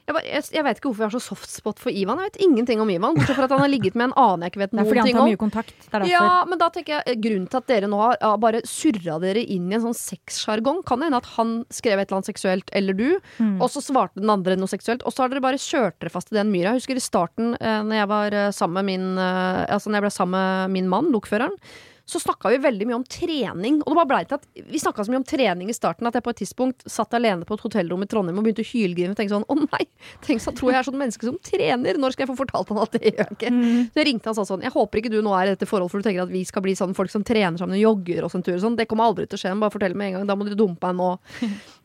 [0.08, 2.22] Jeg, bare, jeg, jeg vet ikke hvorfor jeg har så softspot for Ivan.
[2.24, 4.54] Jeg vet ingenting om Ivan, bortsett fra at han har ligget med en annen jeg
[4.54, 4.94] ikke vet noen ting om.
[4.96, 5.74] Det er fordi han tar mye kontakt.
[5.82, 6.12] Det er derfor.
[6.14, 9.44] Ja, men da tenker jeg Grunnen til at dere nå har ja, bare surra dere
[9.44, 12.72] inn i en sånn sexsjargong, kan det hende at han skrev et eller annet seksuelt,
[12.80, 13.06] eller du,
[13.44, 13.58] Mm.
[13.60, 16.32] og så svarte den andre noe seksuelt, og så har dere bare kjørt dere fast
[16.32, 16.72] i den myra.
[16.72, 20.00] Jeg husker i starten, eh, når jeg var eh, sammen med min eh, Altså når
[20.00, 21.60] jeg ble sammen med min mann, lokføreren,
[22.08, 23.82] så snakka vi veldig mye om trening.
[23.84, 26.16] Og det bare ble til at Vi snakka så mye om trening i starten at
[26.16, 29.12] jeg på et tidspunkt satt alene på et hotellrom i Trondheim og begynte å hylgrine
[29.12, 29.84] og tenkte sånn Å nei!
[30.24, 32.00] Tenk så tror jeg er sånn menneske som trener!
[32.00, 33.52] Når skal jeg få fortalt han at det gjør jeg ikke?
[33.92, 35.68] Så jeg ringte han og sa sånn Jeg håper ikke du nå er i dette
[35.68, 38.28] forholdet for du tenker at vi skal bli sånn folk som trener sammen og jogger
[38.30, 38.80] oss en tur og sånn.
[38.80, 39.56] Det kommer aldri til å skje.
[39.60, 40.30] Bare fortell med en gang.
[40.32, 41.12] Da må du dumpe meg nå.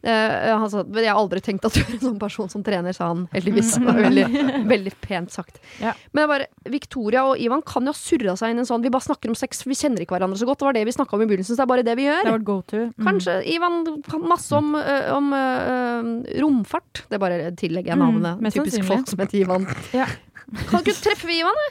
[0.03, 2.93] Eh, han sa Jeg har aldri tenkt at du er en sånn person som trener,
[2.97, 3.75] sa han heldigvis.
[3.79, 4.25] Det var veldig,
[4.73, 5.61] veldig pent sagt.
[5.81, 5.93] Ja.
[6.13, 9.07] Men bare, Victoria og Ivan kan jo ha surra seg inn en sånn Vi bare
[9.07, 10.59] snakker om sex, vi kjenner ikke hverandre så godt.
[10.63, 12.31] Det var det vi snakka om i begynnelsen, så det er bare det vi gjør.
[12.33, 12.83] Det go to.
[12.97, 13.07] Mm.
[13.07, 16.11] Kanskje Ivan kan masse om, øh, om uh,
[16.43, 17.05] romfart.
[17.09, 18.41] Det er bare tillegger jeg Mm, navnet.
[18.43, 19.67] Mm, Typisk folk som heter Ivan.
[19.95, 20.07] Ja.
[20.69, 21.69] Kan ikke treffe Ivan, da?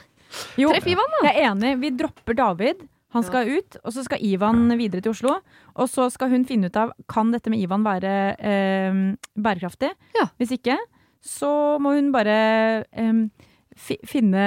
[0.56, 1.28] Jo, Treff Ivan, da.
[1.28, 1.72] jeg er enig.
[1.82, 2.80] Vi dropper David.
[3.12, 5.36] Han skal ut, og så skal Ivan videre til Oslo.
[5.76, 9.00] Og så skal hun finne ut av kan dette med Ivan være eh,
[9.36, 9.92] bærekraftig.
[10.16, 10.28] Ja.
[10.40, 10.78] Hvis ikke,
[11.22, 12.38] så må hun bare
[12.88, 13.20] eh,
[13.76, 14.46] finne,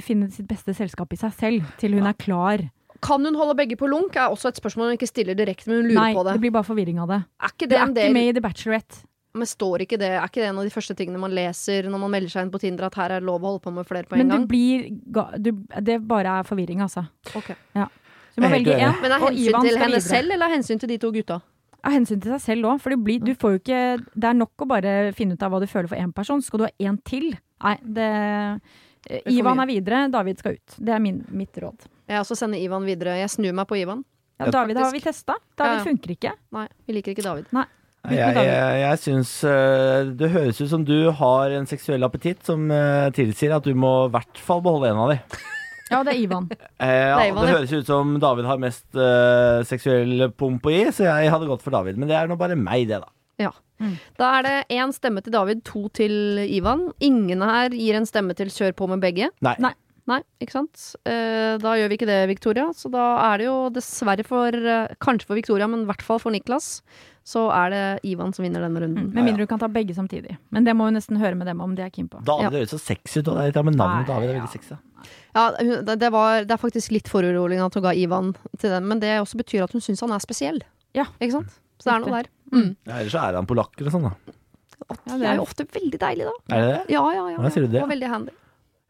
[0.00, 2.66] finne sitt beste selskap i seg selv til hun er klar.
[3.02, 4.14] Kan hun holde begge på lunk?
[4.14, 6.28] er også et spørsmål hun ikke stiller direkte, men hun lurer Nei, på det.
[6.30, 7.22] Nei, det blir bare forvirring av det.
[7.42, 9.02] Er ikke Det det er en ikke med i The Bachelorette.
[9.34, 12.00] Men står ikke det Er ikke det en av de første tingene man leser når
[12.02, 13.86] man melder seg inn på Tinder, at her er det lov å holde på med
[13.88, 14.46] flere på en Men du gang?
[14.50, 17.06] blir ga, du, Det bare er forvirring, altså.
[17.34, 17.48] Ok.
[17.72, 20.00] Så du må velge én, Men av hensyn til henne videre.
[20.04, 21.40] selv, eller av hensyn til de to gutta?
[21.84, 23.80] Av hensyn til seg selv òg, for det, blir, du får jo ikke
[24.14, 26.40] Det er nok å bare finne ut av hva du føler for én person.
[26.44, 27.32] Skal du ha én til?
[27.64, 28.60] Nei, det
[29.32, 30.76] Ivan er videre, David skal ut.
[30.78, 31.88] Det er min, mitt råd.
[32.08, 33.16] Jeg også sender Ivan videre.
[33.18, 34.04] Jeg snur meg på Ivan.
[34.38, 35.34] Ja, Ja, David har vi testa.
[35.58, 35.84] David Ja, ja.
[35.84, 36.32] funker ikke.
[36.54, 37.46] Nei, vi liker ikke David.
[37.52, 37.64] Nei.
[38.10, 42.64] Jeg, jeg, jeg syns eh, det høres ut som du har en seksuell appetitt som
[42.74, 45.36] eh, tilsier at du må i hvert fall beholde en av dem.
[45.92, 46.48] Ja, det er Ivan.
[46.82, 50.72] Eh, ja, Det er Ivan, det høres ut som David har mest uh, seksuell pompo
[50.72, 52.00] i, så jeg hadde gått for David.
[52.00, 53.12] Men det er nå bare meg, det, da.
[54.18, 56.88] Da er det én stemme til David, to til Ivan.
[57.02, 59.30] Ingen her gir en stemme til kjør på med begge.
[59.42, 59.56] Nei.
[59.62, 59.72] Nei.
[60.10, 60.84] Nei, ikke sant?
[61.06, 62.68] Eh, da gjør vi ikke det, Victoria.
[62.74, 64.54] Så da er det jo dessverre for
[65.02, 66.80] Kanskje for Victoria, men i hvert fall for Niklas.
[67.24, 69.10] Så er det Ivan som vinner denne runden.
[69.14, 70.36] Med mindre du kan ta begge samtidig.
[70.50, 72.18] Men det må hun nesten høre med dem om de er keen på.
[72.26, 72.50] David Ja.
[72.58, 73.28] høres så sexy ut.
[73.28, 74.30] Og det er med navnet David.
[74.30, 74.40] Er ja.
[74.40, 74.74] veldig sexy.
[75.34, 75.44] Ja,
[75.96, 79.14] det, var, det er faktisk litt foruroligende at hun ga Ivan til den, men det
[79.22, 80.60] også betyr at hun syns han er spesiell.
[80.94, 81.06] Ja.
[81.20, 81.54] Ikke sant?
[81.78, 82.28] Så det er noe der.
[82.52, 82.68] Mm.
[82.86, 84.12] Ja, ellers så er han polakk eller sånn, da.
[84.90, 86.56] Og Ja, de det er jo ofte veldig deilige, da.
[86.56, 86.94] Er det det?
[86.94, 87.38] Ja, ja, ja.
[87.40, 87.82] Hva sier du det?
[87.82, 88.34] Og veldig handy.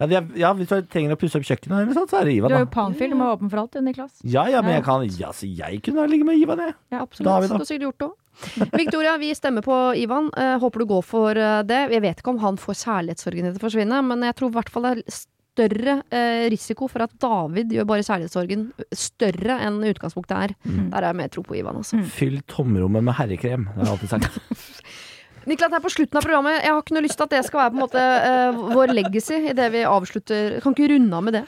[0.02, 2.36] Ja, er, ja hvis du trenger å pusse opp kjøkkenet, eller sånt, så er det
[2.38, 2.50] Ivan.
[2.50, 2.74] Du er har jo da.
[2.74, 4.18] Panfil, du må være åpen for alt, Niklas.
[4.24, 6.76] Ja, ja, men jeg kan Ja, så jeg kunne ligge med Ivan, jeg.
[6.94, 7.30] Ja, absolutt.
[7.30, 7.56] Da?
[7.56, 8.18] Har sikkert gjort det òg.
[8.72, 10.30] Victoria, vi stemmer på Ivan.
[10.36, 11.84] Eh, håper du går for eh, det.
[11.92, 14.72] Jeg vet ikke om han får kjærlighetssorgen til å forsvinne, men jeg tror i hvert
[14.72, 15.20] fall det er
[15.52, 18.66] større eh, risiko for at David gjør bare kjærlighetssorgen
[18.96, 20.54] større enn utgangspunktet er.
[20.64, 20.86] Mm.
[20.94, 22.00] Der er jeg mer tro på Ivan, altså.
[22.08, 23.68] Fyll tomrommet med herrekrem.
[23.68, 24.40] Det har jeg alltid sagt.
[25.50, 26.58] Niklas, det er på slutten av programmet.
[26.62, 28.92] Jeg har ikke noe lyst til at det skal være på en måte uh, vår
[28.94, 30.58] legacy i det vi avslutter.
[30.62, 31.42] Kan ikke runde av med det.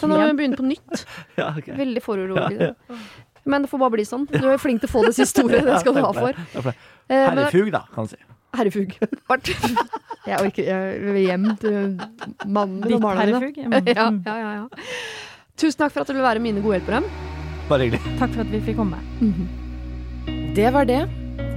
[0.00, 1.04] Så nå må vi begynne på nytt.
[1.40, 1.74] Ja, okay.
[1.76, 2.74] Veldig foruroligende.
[3.44, 4.24] Men det får bare bli sånn.
[4.30, 5.60] Du er flink til å få det siste ordet.
[5.66, 6.38] Det skal du ha for.
[6.54, 6.62] Ja.
[6.64, 6.72] Eh,
[7.12, 8.20] men- Herrefug, da, kan man si.
[8.54, 8.94] Herrefug.
[10.24, 11.74] Jeg orker Jeg vil hjem til
[12.46, 13.82] mannen Ditt og barna dine.
[13.92, 14.22] Ja, Mm.
[14.24, 14.86] ja, ja, ja.
[15.60, 17.02] Tusen takk for at du vil være mine gode hjelpere.
[17.68, 18.00] Bare hyggelig.
[18.22, 19.02] Takk for at vi fikk komme.
[20.56, 21.02] Det var det.